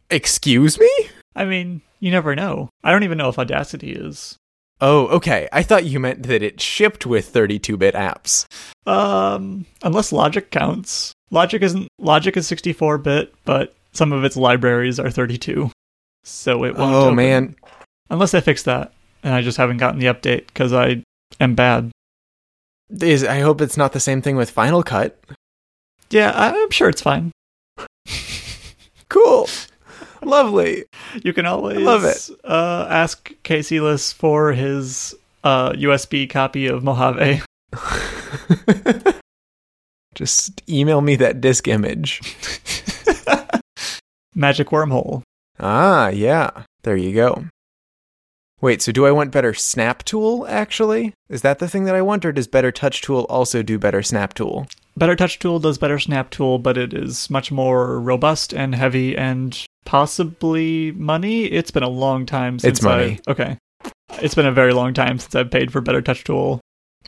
Excuse 0.10 0.80
me? 0.80 0.90
I 1.36 1.46
mean, 1.46 1.82
you 2.00 2.12
never 2.12 2.36
know. 2.36 2.70
I 2.84 2.92
don't 2.92 3.04
even 3.04 3.18
know 3.18 3.30
if 3.30 3.40
Audacity 3.40 3.92
is. 3.94 4.36
Oh, 4.82 5.08
okay. 5.08 5.48
I 5.54 5.64
thought 5.64 5.86
you 5.86 6.00
meant 6.00 6.24
that 6.24 6.42
it 6.42 6.60
shipped 6.60 7.06
with 7.06 7.32
32-bit 7.32 7.94
apps. 7.94 8.46
Um, 8.86 9.66
unless 9.84 10.12
Logic 10.12 10.50
counts. 10.50 11.14
Logic 11.30 11.62
isn't 11.62 11.88
Logic 12.00 12.36
is 12.36 12.48
64 12.48 12.98
bit, 12.98 13.34
but 13.46 13.74
some 13.94 14.12
of 14.12 14.24
its 14.26 14.36
libraries 14.36 15.00
are 15.00 15.10
32. 15.10 15.72
So 16.24 16.64
it 16.66 16.76
won't 16.76 16.94
Oh 16.94 17.04
open. 17.06 17.16
man, 17.16 17.56
Unless 18.10 18.34
I 18.34 18.42
fix 18.42 18.64
that. 18.64 18.92
And 19.24 19.34
I 19.34 19.42
just 19.42 19.58
haven't 19.58 19.78
gotten 19.78 20.00
the 20.00 20.08
update 20.08 20.48
because 20.48 20.74
I 20.74 21.04
am 21.40 21.56
bad. 21.56 21.92
Is 23.00 23.24
I 23.24 23.40
hope 23.40 23.62
it's 23.62 23.78
not 23.78 23.94
the 23.94 24.00
same 24.00 24.22
thing 24.22 24.36
with 24.36 24.50
Final 24.50 24.84
Cut. 24.84 25.18
Yeah, 26.10 26.32
I'm 26.36 26.72
sure 26.72 26.90
it's 26.90 27.02
fine. 27.02 27.32
Cool. 29.10 29.50
Lovely. 30.24 30.86
You 31.22 31.34
can 31.34 31.46
always 31.46 31.80
love 31.80 32.06
it. 32.06 32.30
Uh, 32.46 32.88
ask 32.90 33.30
Casey 33.44 33.82
Liss 33.82 34.14
for 34.14 34.54
his 34.54 35.14
uh, 35.44 35.72
USB 35.72 36.30
copy 36.30 36.68
of 36.68 36.82
Mojave. 36.82 37.42
Just 40.16 40.62
email 40.70 41.02
me 41.02 41.18
that 41.18 41.42
disk 41.42 41.68
image. 41.68 42.22
Magic 44.36 44.70
wormhole. 44.70 45.24
Ah, 45.60 46.08
yeah. 46.08 46.52
There 46.84 46.96
you 46.96 47.14
go. 47.14 47.48
Wait, 48.62 48.80
so 48.80 48.92
do 48.92 49.08
I 49.08 49.12
want 49.12 49.32
better 49.32 49.56
Snap 49.56 50.04
Tool 50.04 50.46
actually? 50.48 51.16
Is 51.30 51.42
that 51.42 51.58
the 51.58 51.68
thing 51.68 51.86
that 51.86 51.96
I 51.96 52.04
want 52.04 52.24
or 52.24 52.32
does 52.32 52.48
better 52.48 52.72
Touch 52.72 53.02
Tool 53.02 53.26
also 53.28 53.64
do 53.64 53.80
better 53.80 54.04
Snap 54.04 54.36
Tool? 54.36 54.68
Better 54.96 55.16
Touch 55.16 55.40
Tool 55.40 55.58
does 55.60 55.80
better 55.80 55.98
Snap 55.98 56.30
Tool, 56.30 56.60
but 56.60 56.78
it 56.78 56.94
is 56.94 57.30
much 57.32 57.52
more 57.52 58.00
robust 58.00 58.54
and 58.54 58.76
heavy 58.76 59.18
and 59.18 59.66
possibly 59.86 60.92
money. 60.92 61.46
It's 61.46 61.72
been 61.72 61.82
a 61.82 61.90
long 61.90 62.28
time 62.28 62.60
since 62.60 62.78
It's 62.78 62.86
money. 62.86 63.20
I, 63.28 63.32
okay. 63.32 63.58
It's 64.22 64.36
been 64.36 64.46
a 64.46 64.52
very 64.52 64.74
long 64.74 64.94
time 64.94 65.18
since 65.18 65.34
I've 65.34 65.50
paid 65.50 65.72
for 65.72 65.82
Better 65.82 66.02
Touch 66.02 66.24
Tool. 66.24 66.62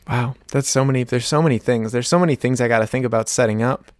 Wow, 0.08 0.34
that's 0.48 0.68
so 0.68 0.84
many 0.84 1.04
there's 1.04 1.26
so 1.26 1.40
many 1.40 1.58
things. 1.58 1.92
There's 1.92 2.08
so 2.08 2.18
many 2.18 2.34
things 2.34 2.60
I 2.60 2.68
got 2.68 2.80
to 2.80 2.86
think 2.86 3.06
about 3.06 3.28
setting 3.28 3.62
up. 3.62 3.92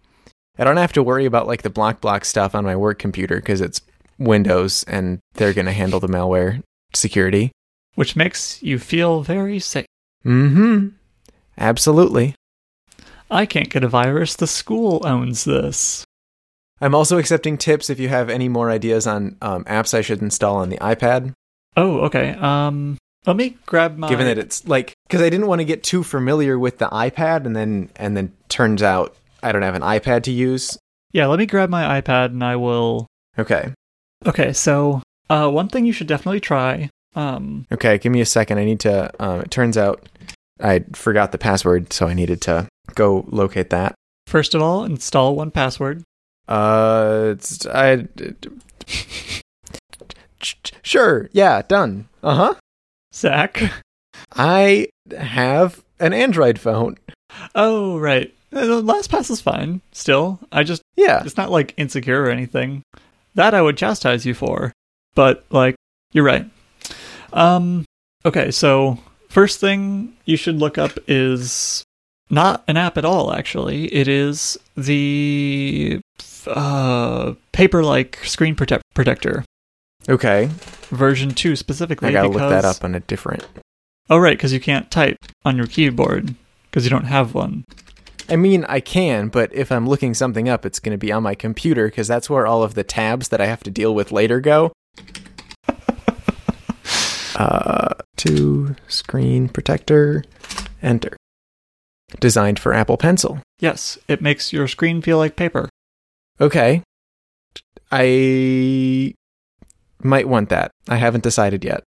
I 0.57 0.65
don't 0.65 0.77
have 0.77 0.93
to 0.93 1.03
worry 1.03 1.25
about 1.25 1.47
like 1.47 1.61
the 1.61 1.69
block 1.69 2.01
block 2.01 2.25
stuff 2.25 2.53
on 2.53 2.65
my 2.65 2.75
work 2.75 2.99
computer 2.99 3.39
cuz 3.39 3.61
it's 3.61 3.81
Windows 4.17 4.83
and 4.87 5.19
they're 5.33 5.53
going 5.53 5.65
to 5.65 5.71
handle 5.71 5.99
the 5.99 6.07
malware 6.07 6.61
security. 6.95 7.51
Which 7.95 8.15
makes 8.15 8.61
you 8.61 8.77
feel 8.79 9.21
very 9.21 9.59
safe. 9.59 9.85
Mhm. 10.25 10.93
Absolutely. 11.57 12.35
I 13.31 13.45
can't 13.45 13.69
get 13.69 13.83
a 13.83 13.87
virus. 13.87 14.35
The 14.35 14.47
school 14.47 15.01
owns 15.05 15.45
this. 15.45 16.03
I'm 16.81 16.93
also 16.93 17.17
accepting 17.17 17.57
tips 17.57 17.89
if 17.89 17.99
you 17.99 18.09
have 18.09 18.29
any 18.29 18.49
more 18.49 18.69
ideas 18.69 19.07
on 19.07 19.37
um, 19.41 19.63
apps 19.63 19.93
I 19.93 20.01
should 20.01 20.21
install 20.21 20.57
on 20.57 20.69
the 20.69 20.77
iPad. 20.77 21.31
Oh, 21.77 21.99
okay. 22.01 22.31
Um, 22.31 22.97
let 23.25 23.35
me 23.37 23.57
grab 23.65 23.97
my. 23.97 24.09
given 24.09 24.25
that 24.27 24.37
it's 24.37 24.67
like 24.67 24.93
because 25.07 25.21
I 25.21 25.29
didn't 25.29 25.47
want 25.47 25.59
to 25.59 25.65
get 25.65 25.83
too 25.83 26.03
familiar 26.03 26.59
with 26.59 26.77
the 26.77 26.87
iPad, 26.87 27.45
and 27.45 27.55
then 27.55 27.89
and 27.95 28.15
then 28.15 28.33
turns 28.49 28.83
out 28.83 29.15
I 29.41 29.51
don't 29.51 29.61
have 29.63 29.75
an 29.75 29.81
iPad 29.81 30.23
to 30.23 30.31
use. 30.31 30.77
yeah, 31.13 31.27
let 31.27 31.39
me 31.39 31.45
grab 31.45 31.69
my 31.69 31.99
iPad 32.01 32.25
and 32.27 32.43
I 32.43 32.57
will. 32.57 33.07
Okay, 33.39 33.71
Okay, 34.25 34.53
so 34.53 35.01
Uh, 35.29 35.49
one 35.49 35.67
thing 35.69 35.85
you 35.85 35.93
should 35.93 36.07
definitely 36.07 36.39
try. 36.39 36.89
Um, 37.15 37.65
Okay, 37.71 37.97
give 37.97 38.11
me 38.11 38.21
a 38.21 38.25
second. 38.25 38.57
I 38.59 38.65
need 38.65 38.79
to. 38.81 39.11
Um, 39.19 39.41
it 39.41 39.51
turns 39.51 39.77
out 39.77 40.07
I 40.61 40.83
forgot 40.93 41.31
the 41.31 41.37
password, 41.37 41.91
so 41.93 42.07
I 42.07 42.13
needed 42.13 42.41
to 42.41 42.67
go 42.93 43.25
locate 43.29 43.69
that. 43.71 43.95
first 44.27 44.53
of 44.55 44.61
all, 44.61 44.83
install 44.83 45.35
1Password. 45.35 46.03
Uh, 46.47 47.29
it's, 47.35 47.65
I. 47.65 48.07
Sure. 50.83 51.29
Yeah. 51.33 51.63
Done. 51.67 52.07
Uh 52.21 52.35
huh. 52.35 52.53
Zach. 53.13 53.63
I 54.35 54.87
have 55.17 55.83
an 55.99 56.13
Android 56.13 56.59
phone. 56.59 56.97
Oh, 57.55 57.97
right. 57.97 58.31
Uh, 58.53 58.81
LastPass 58.81 59.31
is 59.31 59.41
fine. 59.41 59.81
Still, 59.91 60.39
I 60.51 60.63
just 60.63 60.81
Yeah. 60.95 61.23
it's 61.25 61.35
not 61.37 61.49
like 61.51 61.73
insecure 61.77 62.21
or 62.23 62.29
anything. 62.29 62.83
That 63.33 63.53
I 63.55 63.61
would 63.61 63.77
chastise 63.77 64.25
you 64.25 64.33
for. 64.35 64.71
But 65.15 65.45
like, 65.49 65.75
you're 66.11 66.25
right. 66.25 66.45
Um. 67.33 67.85
Okay, 68.25 68.51
so 68.51 68.97
first 69.29 69.59
thing 69.59 70.13
you 70.25 70.37
should 70.37 70.57
look 70.57 70.77
up 70.77 70.91
is 71.07 71.83
not 72.29 72.63
an 72.67 72.77
app 72.77 72.97
at 72.97 73.05
all. 73.05 73.33
Actually, 73.33 73.93
it 73.93 74.07
is 74.07 74.57
the 74.75 75.99
uh, 76.47 77.33
paper-like 77.51 78.19
screen 78.23 78.55
protect- 78.55 78.83
protector 78.93 79.43
Okay. 80.09 80.49
version 80.89 81.31
two 81.31 81.55
specifically. 81.55 82.09
I 82.09 82.11
gotta 82.11 82.29
because, 82.29 82.41
look 82.41 82.49
that 82.49 82.65
up 82.65 82.83
on 82.83 82.95
a 82.95 82.99
different. 82.99 83.45
Oh, 84.09 84.17
right, 84.17 84.37
because 84.37 84.53
you 84.53 84.59
can't 84.59 84.89
type 84.91 85.17
on 85.43 85.57
your 85.57 85.67
keyboard 85.67 86.35
because 86.69 86.83
you 86.83 86.89
don't 86.89 87.05
have 87.05 87.33
one. 87.33 87.63
I 88.27 88.35
mean, 88.35 88.65
I 88.65 88.79
can, 88.79 89.29
but 89.29 89.53
if 89.53 89.71
I'm 89.71 89.87
looking 89.87 90.13
something 90.15 90.49
up, 90.49 90.65
it's 90.65 90.79
going 90.79 90.91
to 90.93 90.97
be 90.97 91.11
on 91.11 91.21
my 91.23 91.35
computer 91.35 91.87
because 91.87 92.07
that's 92.07 92.29
where 92.29 92.47
all 92.47 92.63
of 92.63 92.73
the 92.73 92.83
tabs 92.83 93.29
that 93.29 93.41
I 93.41 93.45
have 93.45 93.63
to 93.63 93.71
deal 93.71 93.93
with 93.93 94.11
later 94.11 94.39
go. 94.39 94.71
uh, 97.35 97.93
to 98.17 98.75
screen 98.87 99.49
protector, 99.49 100.23
enter. 100.81 101.15
Designed 102.19 102.59
for 102.59 102.73
Apple 102.73 102.97
Pencil. 102.97 103.39
Yes, 103.59 103.97
it 104.07 104.21
makes 104.21 104.53
your 104.53 104.67
screen 104.67 105.01
feel 105.01 105.17
like 105.17 105.35
paper. 105.35 105.69
Okay. 106.39 106.81
I 107.91 109.13
might 110.01 110.27
want 110.27 110.49
that. 110.49 110.71
I 110.87 110.97
haven't 110.97 111.23
decided 111.23 111.63
yet. 111.63 111.83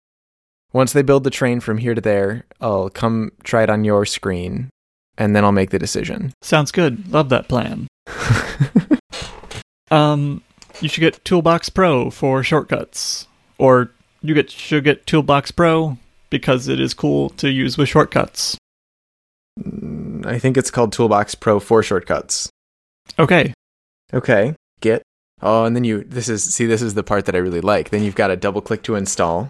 Once 0.71 0.93
they 0.93 1.01
build 1.01 1.23
the 1.23 1.29
train 1.29 1.59
from 1.59 1.77
here 1.77 1.93
to 1.93 2.01
there, 2.01 2.45
I'll 2.59 2.89
come 2.89 3.31
try 3.43 3.63
it 3.63 3.69
on 3.69 3.83
your 3.83 4.05
screen, 4.05 4.69
and 5.17 5.35
then 5.35 5.43
I'll 5.43 5.51
make 5.51 5.69
the 5.69 5.79
decision. 5.79 6.33
Sounds 6.41 6.71
good. 6.71 7.11
Love 7.11 7.29
that 7.29 7.47
plan. 7.47 7.87
Um, 9.93 10.41
you 10.82 10.89
should 10.89 11.01
get 11.01 11.24
Toolbox 11.26 11.69
Pro 11.69 12.09
for 12.09 12.43
shortcuts, 12.43 13.28
or 13.57 13.91
you 14.21 14.34
get 14.34 14.51
should 14.51 14.84
get 14.84 15.05
Toolbox 15.05 15.51
Pro 15.51 15.97
because 16.30 16.67
it 16.67 16.80
is 16.80 16.93
cool 16.93 17.30
to 17.32 17.49
use 17.49 17.78
with 17.78 17.89
shortcuts. 17.89 18.57
Mm, 19.59 20.26
I 20.26 20.39
think 20.39 20.57
it's 20.57 20.71
called 20.71 20.93
Toolbox 20.93 21.36
Pro 21.36 21.59
for 21.59 21.84
shortcuts. 21.84 22.49
Okay, 23.19 23.53
Okay. 24.13 24.55
Get. 24.80 25.01
Oh, 25.41 25.65
and 25.65 25.76
then 25.76 25.84
you. 25.84 26.03
This 26.03 26.30
is 26.30 26.43
see. 26.53 26.65
This 26.65 26.82
is 26.82 26.93
the 26.93 27.03
part 27.03 27.26
that 27.26 27.36
I 27.36 27.39
really 27.39 27.61
like. 27.61 27.89
Then 27.89 28.03
you've 28.03 28.15
got 28.15 28.28
to 28.28 28.36
double 28.38 28.61
click 28.61 28.84
to 28.84 28.95
install, 28.95 29.49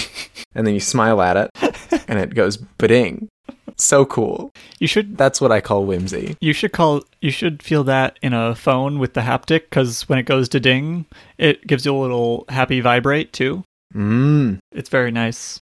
and 0.54 0.66
then 0.66 0.74
you 0.74 0.80
smile 0.80 1.22
at 1.22 1.36
it, 1.36 1.50
and 2.08 2.18
it 2.18 2.34
goes 2.34 2.58
bading. 2.78 3.28
So 3.80 4.04
cool. 4.04 4.52
you 4.78 4.86
should 4.86 5.16
That's 5.16 5.40
what 5.40 5.50
I 5.52 5.60
call 5.60 5.84
whimsy. 5.86 6.36
you 6.40 6.52
should 6.52 6.72
call 6.72 7.02
you 7.20 7.30
should 7.30 7.62
feel 7.62 7.82
that 7.84 8.18
in 8.22 8.32
a 8.34 8.54
phone 8.54 8.98
with 8.98 9.14
the 9.14 9.22
haptic 9.22 9.62
because 9.70 10.08
when 10.08 10.18
it 10.18 10.24
goes 10.24 10.48
to 10.50 10.60
ding, 10.60 11.06
it 11.38 11.66
gives 11.66 11.84
you 11.86 11.96
a 11.96 11.98
little 11.98 12.44
happy 12.48 12.80
vibrate 12.80 13.32
too. 13.32 13.64
Mmm. 13.94 14.58
It's 14.72 14.88
very 14.90 15.10
nice. 15.10 15.58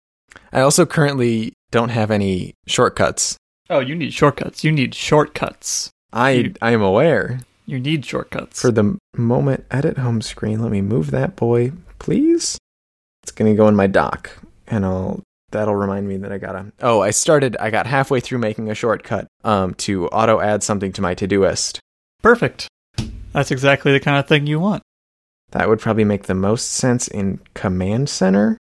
I 0.53 0.61
also 0.61 0.87
currently 0.87 1.53
don't 1.71 1.89
have 1.91 2.11
any 2.11 2.53
shortcuts. 2.67 3.37
Oh, 3.71 3.81
you 3.81 3.95
need 3.95 4.13
shortcuts. 4.13 4.63
You 4.65 4.73
need 4.73 4.95
shortcuts. 4.95 5.91
I 6.13 6.31
You- 6.33 6.55
I 6.61 6.73
am 6.73 6.83
aware. 6.83 7.41
You 7.65 7.79
need 7.81 8.05
shortcuts. 8.05 8.61
For 8.61 8.71
the 8.71 8.99
moment, 9.17 9.65
edit 9.71 9.97
home 9.99 10.21
screen. 10.21 10.61
Let 10.61 10.73
me 10.73 10.81
move 10.83 11.11
that 11.13 11.37
boy, 11.37 11.73
please. 11.99 12.59
It's 13.23 13.33
gonna 13.33 13.55
go 13.55 13.69
in 13.69 13.77
my 13.77 13.87
dock, 13.87 14.31
and 14.67 14.85
I'll. 14.85 15.21
That'll 15.53 15.77
remind 15.77 16.09
me 16.09 16.17
that 16.19 16.33
I 16.33 16.39
gotta. 16.39 16.73
Oh, 16.81 17.01
I 17.01 17.11
started. 17.11 17.57
I 17.59 17.71
got 17.71 17.87
halfway 17.87 18.21
through 18.21 18.39
making 18.39 18.71
a 18.71 18.75
shortcut 18.75 19.27
um 19.45 19.75
to 19.75 20.09
auto 20.09 20.41
add 20.41 20.63
something 20.63 20.93
to 20.95 21.03
my 21.03 21.15
Todoist. 21.15 21.79
Perfect. 22.23 22.69
That's 23.33 23.51
exactly 23.51 23.93
the 23.93 24.01
kind 24.01 24.19
of 24.19 24.27
thing 24.29 24.47
you 24.47 24.61
want. 24.61 24.83
That 25.53 25.69
would 25.69 25.81
probably 25.81 26.05
make 26.05 26.25
the 26.25 26.35
most 26.35 26.71
sense 26.71 27.09
in 27.09 27.41
Command 27.55 28.09
Center 28.09 28.59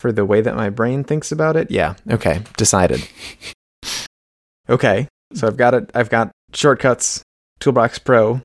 for 0.00 0.12
the 0.12 0.24
way 0.24 0.40
that 0.40 0.56
my 0.56 0.70
brain 0.70 1.04
thinks 1.04 1.30
about 1.32 1.56
it. 1.56 1.70
Yeah. 1.70 1.94
Okay. 2.10 2.42
Decided. 2.56 3.06
Okay. 4.68 5.08
So 5.34 5.46
I've 5.46 5.58
got 5.58 5.74
it. 5.74 5.90
I've 5.94 6.08
got 6.08 6.30
shortcuts. 6.54 7.22
Toolbox 7.60 7.98
Pro. 7.98 8.40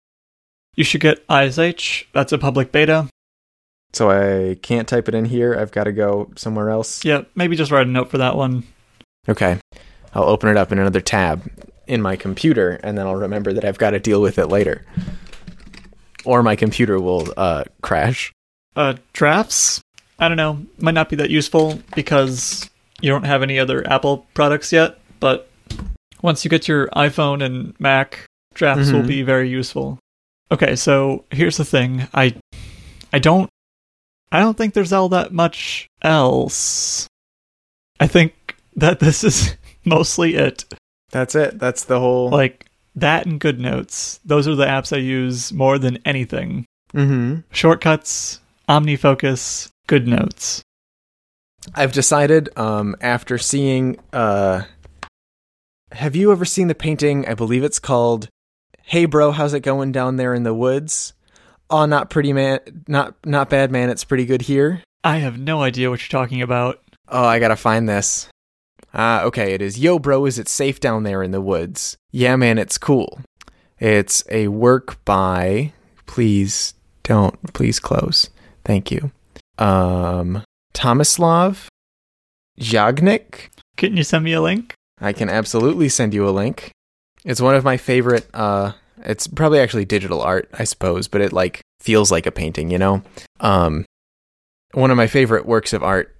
You 0.75 0.83
should 0.83 1.01
get 1.01 1.23
ISH. 1.29 2.07
That's 2.13 2.31
a 2.33 2.37
public 2.37 2.71
beta. 2.71 3.07
So 3.93 4.09
I 4.11 4.55
can't 4.61 4.87
type 4.87 5.07
it 5.07 5.15
in 5.15 5.25
here. 5.25 5.55
I've 5.55 5.71
got 5.71 5.85
to 5.85 5.91
go 5.91 6.31
somewhere 6.35 6.69
else. 6.69 7.03
Yeah, 7.03 7.23
maybe 7.35 7.55
just 7.55 7.71
write 7.71 7.87
a 7.87 7.89
note 7.89 8.09
for 8.09 8.19
that 8.19 8.35
one. 8.35 8.63
Okay. 9.27 9.59
I'll 10.13 10.23
open 10.23 10.49
it 10.49 10.57
up 10.57 10.71
in 10.71 10.79
another 10.79 11.01
tab 11.01 11.49
in 11.87 12.01
my 12.01 12.15
computer, 12.15 12.79
and 12.83 12.97
then 12.97 13.07
I'll 13.07 13.15
remember 13.15 13.51
that 13.53 13.65
I've 13.65 13.77
got 13.79 13.91
to 13.91 13.99
deal 13.99 14.21
with 14.21 14.37
it 14.37 14.47
later. 14.47 14.85
Or 16.25 16.43
my 16.43 16.55
computer 16.55 16.99
will 16.99 17.33
uh, 17.37 17.63
crash. 17.81 18.31
Uh, 18.75 18.95
drafts? 19.13 19.81
I 20.19 20.27
don't 20.27 20.37
know. 20.37 20.59
Might 20.79 20.93
not 20.93 21.09
be 21.09 21.15
that 21.17 21.29
useful 21.29 21.79
because 21.95 22.69
you 23.01 23.09
don't 23.09 23.23
have 23.23 23.41
any 23.41 23.57
other 23.57 23.87
Apple 23.89 24.27
products 24.33 24.71
yet, 24.71 24.99
but 25.19 25.49
once 26.21 26.43
you 26.43 26.49
get 26.49 26.67
your 26.67 26.87
iPhone 26.89 27.43
and 27.43 27.73
Mac, 27.79 28.25
drafts 28.53 28.91
will 28.91 29.01
Mhm. 29.01 29.07
be 29.07 29.21
very 29.23 29.49
useful. 29.49 29.97
Okay, 30.51 30.75
so 30.75 31.23
here's 31.31 31.57
the 31.57 31.65
thing. 31.65 32.07
I 32.13 32.35
I 33.13 33.19
don't 33.19 33.49
I 34.31 34.39
don't 34.39 34.57
think 34.57 34.73
there's 34.73 34.93
all 34.93 35.09
that 35.09 35.33
much 35.33 35.87
else. 36.01 37.07
I 37.99 38.07
think 38.07 38.55
that 38.75 38.99
this 38.99 39.23
is 39.23 39.55
mostly 39.85 40.35
it. 40.35 40.65
That's 41.11 41.35
it. 41.35 41.59
That's 41.59 41.85
the 41.85 41.99
whole. 41.99 42.29
Like 42.29 42.67
that 42.95 43.25
and 43.25 43.39
Good 43.39 43.59
Notes. 43.59 44.19
Those 44.25 44.47
are 44.47 44.55
the 44.55 44.65
apps 44.65 44.95
I 44.95 44.99
use 44.99 45.51
more 45.51 45.79
than 45.79 45.99
anything. 46.05 46.65
mm-hmm. 46.93 47.41
Shortcuts, 47.51 48.39
OmniFocus, 48.67 49.69
Good 49.87 50.07
Notes. 50.07 50.61
I've 51.73 51.91
decided 51.91 52.49
um, 52.57 52.95
after 53.01 53.37
seeing. 53.37 53.97
Uh, 54.13 54.63
have 55.91 56.15
you 56.15 56.31
ever 56.31 56.45
seen 56.45 56.67
the 56.67 56.75
painting? 56.75 57.27
I 57.27 57.33
believe 57.33 57.63
it's 57.63 57.79
called 57.79 58.29
"Hey 58.83 59.05
Bro, 59.05 59.31
How's 59.31 59.53
It 59.53 59.61
Going 59.61 59.91
Down 59.91 60.17
There 60.17 60.33
in 60.33 60.43
the 60.43 60.53
Woods?" 60.53 61.13
Oh, 61.69 61.85
not 61.85 62.09
pretty 62.09 62.33
man, 62.33 62.59
not 62.87 63.15
not 63.25 63.49
bad 63.49 63.71
man. 63.71 63.89
It's 63.89 64.03
pretty 64.03 64.25
good 64.25 64.41
here. 64.41 64.81
I 65.03 65.17
have 65.17 65.37
no 65.37 65.61
idea 65.61 65.89
what 65.89 66.01
you're 66.01 66.19
talking 66.21 66.41
about. 66.41 66.81
Oh, 67.07 67.25
I 67.25 67.39
gotta 67.39 67.55
find 67.55 67.87
this. 67.87 68.27
Ah, 68.93 69.23
okay. 69.23 69.53
It 69.53 69.61
is 69.61 69.79
Yo 69.79 69.99
Bro, 69.99 70.25
is 70.25 70.39
it 70.39 70.47
safe 70.47 70.79
down 70.79 71.03
there 71.03 71.21
in 71.21 71.31
the 71.31 71.41
woods? 71.41 71.95
Yeah, 72.11 72.35
man, 72.35 72.57
it's 72.57 72.77
cool. 72.77 73.21
It's 73.79 74.23
a 74.29 74.47
work 74.47 75.03
by. 75.05 75.73
Please 76.05 76.73
don't. 77.03 77.53
Please 77.53 77.79
close. 77.79 78.29
Thank 78.65 78.91
you. 78.91 79.11
Um, 79.57 80.43
Tomislav 80.73 81.67
Jagnjic. 82.59 83.49
Can 83.77 83.95
you 83.95 84.03
send 84.03 84.23
me 84.25 84.33
a 84.33 84.41
link? 84.41 84.73
I 84.99 85.13
can 85.13 85.29
absolutely 85.29 85.87
send 85.87 86.13
you 86.13 86.27
a 86.27 86.31
link. 86.31 86.71
It's 87.23 87.41
one 87.41 87.55
of 87.55 87.63
my 87.63 87.77
favorite 87.77 88.27
uh 88.33 88.73
it's 89.05 89.27
probably 89.27 89.59
actually 89.59 89.85
digital 89.85 90.21
art, 90.21 90.49
I 90.57 90.63
suppose, 90.63 91.07
but 91.07 91.21
it 91.21 91.33
like 91.33 91.61
feels 91.81 92.11
like 92.11 92.25
a 92.25 92.31
painting, 92.31 92.69
you 92.71 92.77
know? 92.77 93.01
Um 93.39 93.85
one 94.73 94.91
of 94.91 94.97
my 94.97 95.07
favorite 95.07 95.45
works 95.45 95.73
of 95.73 95.83
art. 95.83 96.15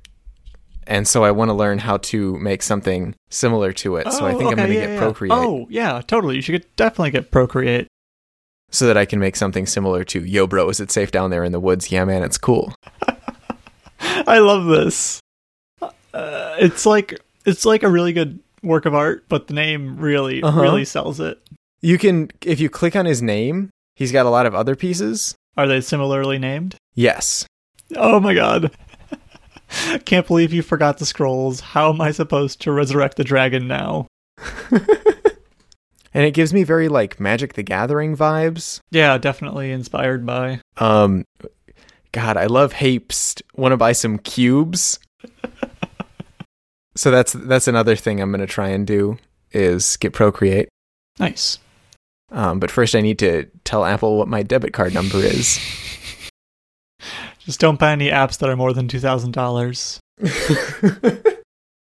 And 0.88 1.08
so 1.08 1.24
I 1.24 1.30
want 1.30 1.50
to 1.50 1.54
learn 1.54 1.78
how 1.78 1.98
to 1.98 2.36
make 2.40 2.64
something 2.64 3.14
similar 3.30 3.72
to 3.74 3.98
it. 3.98 4.12
so 4.12 4.26
I 4.26 4.34
think 4.34 4.50
I'm 4.50 4.58
going 4.58 4.70
to 4.70 4.74
yeah, 4.76 4.86
get 4.88 4.94
yeah. 4.94 5.00
Procreate 5.00 5.32
Oh, 5.32 5.68
yeah, 5.70 6.02
totally. 6.02 6.36
You 6.38 6.42
should 6.42 6.66
definitely 6.78 7.12
get 7.12 7.30
Procreate. 7.30 7.88
so 8.72 8.88
that 8.88 8.98
I 8.98 9.06
can 9.06 9.20
make 9.20 9.36
something 9.36 9.68
similar 9.68 10.04
to 10.06 10.26
Yo 10.26 10.48
bro, 10.48 10.68
is 10.68 10.80
it 10.80 10.90
safe 10.90 11.12
down 11.12 11.30
there 11.30 11.44
in 11.44 11.52
the 11.52 11.60
woods? 11.60 11.92
Yeah, 11.92 12.06
man, 12.06 12.24
it's 12.24 12.40
cool. 12.40 12.74
I 14.02 14.40
love 14.40 14.66
this. 14.66 15.20
Uh, 15.82 16.56
it's 16.60 16.86
like 16.88 17.20
it's 17.46 17.66
like 17.66 17.84
a 17.84 17.90
really 17.90 18.14
good 18.14 18.40
work 18.64 18.86
of 18.86 18.96
art, 18.96 19.26
but 19.30 19.46
the 19.48 19.54
name 19.54 19.98
really 19.98 20.42
Uh-huh. 20.42 20.60
really 20.62 20.86
sells 20.86 21.20
it. 21.20 21.40
You 21.82 21.98
can 21.98 22.32
if 22.42 22.60
you 22.60 22.70
click 22.70 22.96
on 22.96 23.06
his 23.06 23.22
name, 23.22 23.70
he's 23.96 24.12
got 24.12 24.26
a 24.26 24.30
lot 24.30 24.46
of 24.46 24.56
other 24.56 24.76
pieces. 24.76 25.36
Are 25.58 25.68
they 25.68 25.82
similarly 25.82 26.38
named? 26.38 26.76
Yes. 26.94 27.46
Oh 27.96 28.20
my 28.20 28.34
god. 28.34 28.72
Can't 30.06 30.28
believe 30.28 30.54
you 30.54 30.62
forgot 30.62 30.98
the 30.98 31.06
scrolls. 31.06 31.60
How 31.60 31.92
am 31.92 32.02
I 32.02 32.12
supposed 32.12 32.62
to 32.62 32.72
resurrect 32.72 33.18
the 33.18 33.24
dragon 33.24 33.68
now? 33.68 34.08
And 36.14 36.26
it 36.26 36.34
gives 36.34 36.54
me 36.54 36.64
very 36.64 36.90
like 36.90 37.20
Magic 37.20 37.54
the 37.54 37.64
Gathering 37.64 38.18
vibes. 38.18 38.80
Yeah, 38.92 39.18
definitely 39.18 39.72
inspired 39.72 40.26
by. 40.26 40.62
Um, 40.78 41.26
God, 42.12 42.36
I 42.36 42.48
love 42.48 42.74
Hapest. 42.74 43.44
Want 43.56 43.74
to 43.74 43.78
buy 43.78 43.92
some 43.92 44.18
cubes? 44.18 45.00
so 46.96 47.12
that's 47.12 47.34
that's 47.34 47.68
another 47.68 47.96
thing 47.96 48.20
I'm 48.20 48.32
going 48.32 48.42
to 48.42 48.48
try 48.48 48.70
and 48.70 48.88
do 48.88 49.18
is 49.52 49.98
get 49.98 50.14
Procreate. 50.14 50.70
Nice. 51.20 51.60
Um, 52.32 52.60
but 52.60 52.72
first, 52.72 52.96
I 52.96 53.02
need 53.02 53.20
to 53.20 53.46
tell 53.64 53.86
Apple 53.86 54.18
what 54.18 54.28
my 54.28 54.44
debit 54.44 54.74
card 54.74 54.94
number 54.94 55.18
is. 55.18 55.60
Just 57.40 57.60
don't 57.60 57.80
buy 57.80 57.92
any 57.92 58.10
apps 58.10 58.38
that 58.40 58.50
are 58.50 58.56
more 58.56 58.74
than 58.74 58.88
two 58.88 59.00
thousand 59.00 59.32
dollars. 59.32 60.00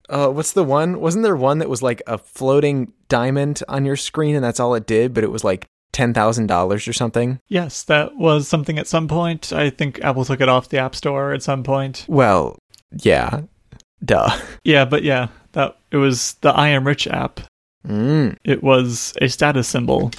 uh, 0.09 0.28
what's 0.28 0.53
the 0.53 0.64
one? 0.64 1.01
Wasn't 1.01 1.22
there 1.22 1.37
one 1.37 1.59
that 1.59 1.70
was 1.70 1.82
like 1.82 2.03
a 2.07 2.18
floating 2.18 2.93
diamond 3.09 3.62
on 3.68 3.84
your 3.84 3.97
screen, 3.97 4.34
and 4.34 4.45
that's 4.45 4.61
all 4.61 4.74
it 4.74 4.87
did? 4.87 5.14
But 5.14 5.24
it 5.24 5.30
was 5.30 5.45
like 5.45 5.66
ten 5.93 6.12
thousand 6.12 6.49
dollars 6.49 6.87
or 6.87 6.93
something. 6.93 7.41
Yes, 7.49 7.82
that 7.84 8.16
was 8.16 8.49
something 8.49 8.78
at 8.78 8.87
some 8.87 9.09
point. 9.09 9.53
I 9.53 9.70
think 9.70 10.01
Apple 10.03 10.26
took 10.26 10.41
it 10.43 10.49
off 10.49 10.68
the 10.68 10.78
App 10.78 10.95
Store 10.95 11.32
at 11.32 11.43
some 11.43 11.62
point. 11.62 12.05
Well, 12.07 12.59
yeah, 13.03 13.43
duh. 14.05 14.39
Yeah, 14.62 14.84
but 14.84 15.05
yeah, 15.05 15.28
that 15.53 15.78
it 15.91 15.97
was 15.97 16.34
the 16.43 16.51
I 16.51 16.68
Am 16.68 16.87
Rich 16.87 17.07
app. 17.07 17.41
Mm. 17.87 18.37
It 18.45 18.62
was 18.62 19.14
a 19.20 19.28
status 19.28 19.68
symbol, 19.68 20.11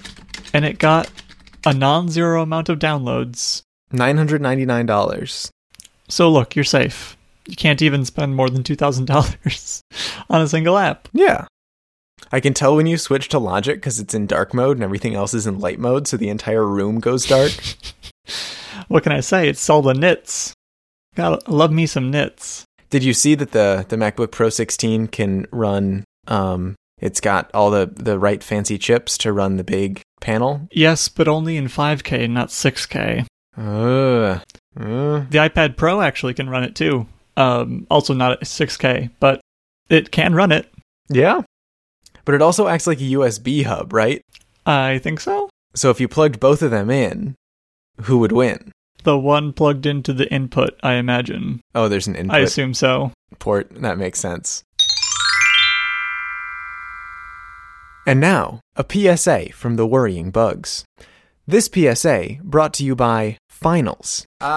and 0.53 0.65
it 0.65 0.80
got 0.80 1.09
a 1.65 1.74
non-zero 1.74 2.41
amount 2.41 2.70
of 2.70 2.80
downloads. 2.80 3.61
Nine 3.91 4.18
hundred 4.18 4.41
ninety-nine 4.41 4.86
dollars. 4.86 5.51
So 6.09 6.30
look, 6.30 6.55
you're 6.55 6.65
safe. 6.65 7.18
You 7.47 7.55
can't 7.55 7.82
even 7.82 8.05
spend 8.05 8.36
more 8.36 8.49
than 8.49 8.63
two 8.63 8.76
thousand 8.76 9.05
dollars 9.05 9.82
on 10.30 10.41
a 10.41 10.47
single 10.47 10.78
app. 10.78 11.07
Yeah. 11.13 11.45
I 12.32 12.39
can 12.39 12.53
tell 12.53 12.76
when 12.76 12.88
you 12.88 12.97
switch 12.97 13.30
to 13.30 13.39
Logic 13.39 13.78
because 13.78 13.99
it's 13.99 14.13
in 14.13 14.28
dark 14.28 14.53
mode 14.53 14.76
and 14.78 14.84
everything 14.84 15.15
else 15.15 15.34
is 15.34 15.47
in 15.47 15.59
light 15.59 15.80
mode, 15.80 16.07
so 16.07 16.18
the 16.18 16.30
entire 16.30 16.65
room 16.65 16.99
goes 16.99 17.26
dark. 17.26 17.51
What 18.88 19.03
can 19.03 19.11
I 19.11 19.20
say? 19.20 19.49
It's 19.49 19.70
all 19.70 19.82
the 19.82 19.93
nits. 19.93 20.53
Gotta 21.15 21.51
love 21.51 21.72
me 21.72 21.86
some 21.86 22.11
nits. 22.11 22.63
Did 22.89 23.03
you 23.03 23.13
see 23.13 23.36
that 23.36 23.51
the 23.51 23.86
the 23.88 23.97
MacBook 23.97 24.32
Pro 24.32 24.49
16 24.49 25.07
can 25.07 25.45
run? 25.51 26.03
Um, 26.28 26.76
it's 27.00 27.22
got 27.22 27.50
all 27.54 27.70
the 27.72 27.86
the 27.93 28.18
right 28.20 28.43
fancy 28.43 28.78
chips 28.78 29.18
to 29.20 29.32
run 29.34 29.58
the 29.58 29.64
big 29.64 30.02
panel. 30.22 30.68
Yes, 30.72 31.10
but 31.10 31.28
only 31.28 31.58
in 31.58 31.68
5K, 31.68 32.30
not 32.30 32.50
6K. 32.50 33.26
Uh, 33.58 33.62
uh, 33.62 34.39
The 34.76 35.38
iPad 35.39 35.78
Pro 35.78 36.02
actually 36.02 36.34
can 36.34 36.50
run 36.50 36.64
it 36.64 36.76
too. 36.76 37.08
Um, 37.36 37.86
also 37.89 38.14
not 38.14 38.32
at 38.34 38.41
6K, 38.43 39.12
but 39.20 39.41
it 39.89 40.12
can 40.12 40.34
run 40.34 40.52
it. 40.52 40.72
yeah, 41.10 41.41
but 42.26 42.36
it 42.36 42.41
also 42.41 42.68
acts 42.68 42.88
like 42.88 43.00
a 43.00 43.04
USB 43.14 43.64
hub, 43.64 43.93
right? 43.93 44.22
I 44.66 44.98
think 45.00 45.20
so. 45.20 45.50
So 45.76 45.89
if 45.91 46.00
you 46.02 46.08
plugged 46.08 46.39
both 46.39 46.62
of 46.62 46.72
them 46.72 46.89
in, 46.89 47.36
who 48.02 48.18
would 48.20 48.32
win? 48.32 48.72
The 49.04 49.18
one 49.18 49.54
plugged 49.54 49.86
into 49.86 50.12
the 50.14 50.32
input, 50.34 50.72
I 50.84 50.93
imagine. 50.95 51.62
Oh, 51.76 51.88
there's 51.88 52.08
an 52.08 52.16
input. 52.16 52.36
I 52.36 52.39
assume 52.39 52.74
so. 52.74 53.12
port. 53.39 53.70
That 53.72 53.98
makes 53.98 54.20
sense. 54.20 54.64
And 58.08 58.20
now, 58.22 58.62
a 58.78 58.86
PSA 58.89 59.51
from 59.51 59.76
the 59.76 59.86
Worrying 59.86 60.32
Bugs. 60.32 60.86
This 61.45 61.66
PSA 61.66 62.38
brought 62.41 62.74
to 62.76 62.86
you 62.86 62.95
by 62.95 63.38
Finals. 63.49 64.26
Ah. 64.39 64.47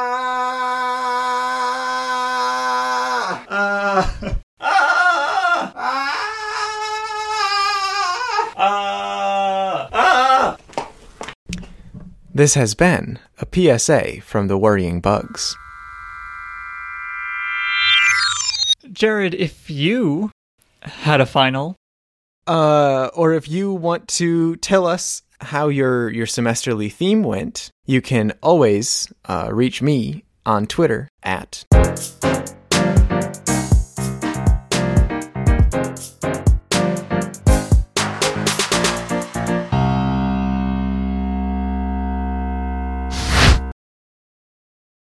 Ah! 4.61 5.73
Ah! 8.59 9.89
Ah! 9.95 10.57
This 12.35 12.53
has 12.53 12.75
been 12.75 13.19
a 13.41 13.47
PSA 13.51 14.21
from 14.21 14.49
the 14.49 14.59
Worrying 14.59 15.01
Bugs. 15.01 15.57
Jared, 18.97 19.35
if 19.35 19.69
you 19.69 20.31
had 20.81 21.21
a 21.21 21.27
final, 21.27 21.77
Uh, 22.47 23.11
or 23.15 23.35
if 23.35 23.49
you 23.49 23.73
want 23.73 24.07
to 24.07 24.55
tell 24.57 24.87
us 24.87 25.23
how 25.41 25.69
your 25.69 26.09
your 26.09 26.27
semesterly 26.27 26.89
theme 26.91 27.23
went, 27.25 27.71
you 27.87 28.01
can 28.01 28.33
always 28.41 29.13
uh, 29.29 29.49
reach 29.53 29.83
me 29.83 30.25
on 30.47 30.65
Twitter 30.67 31.09
at 31.25 31.65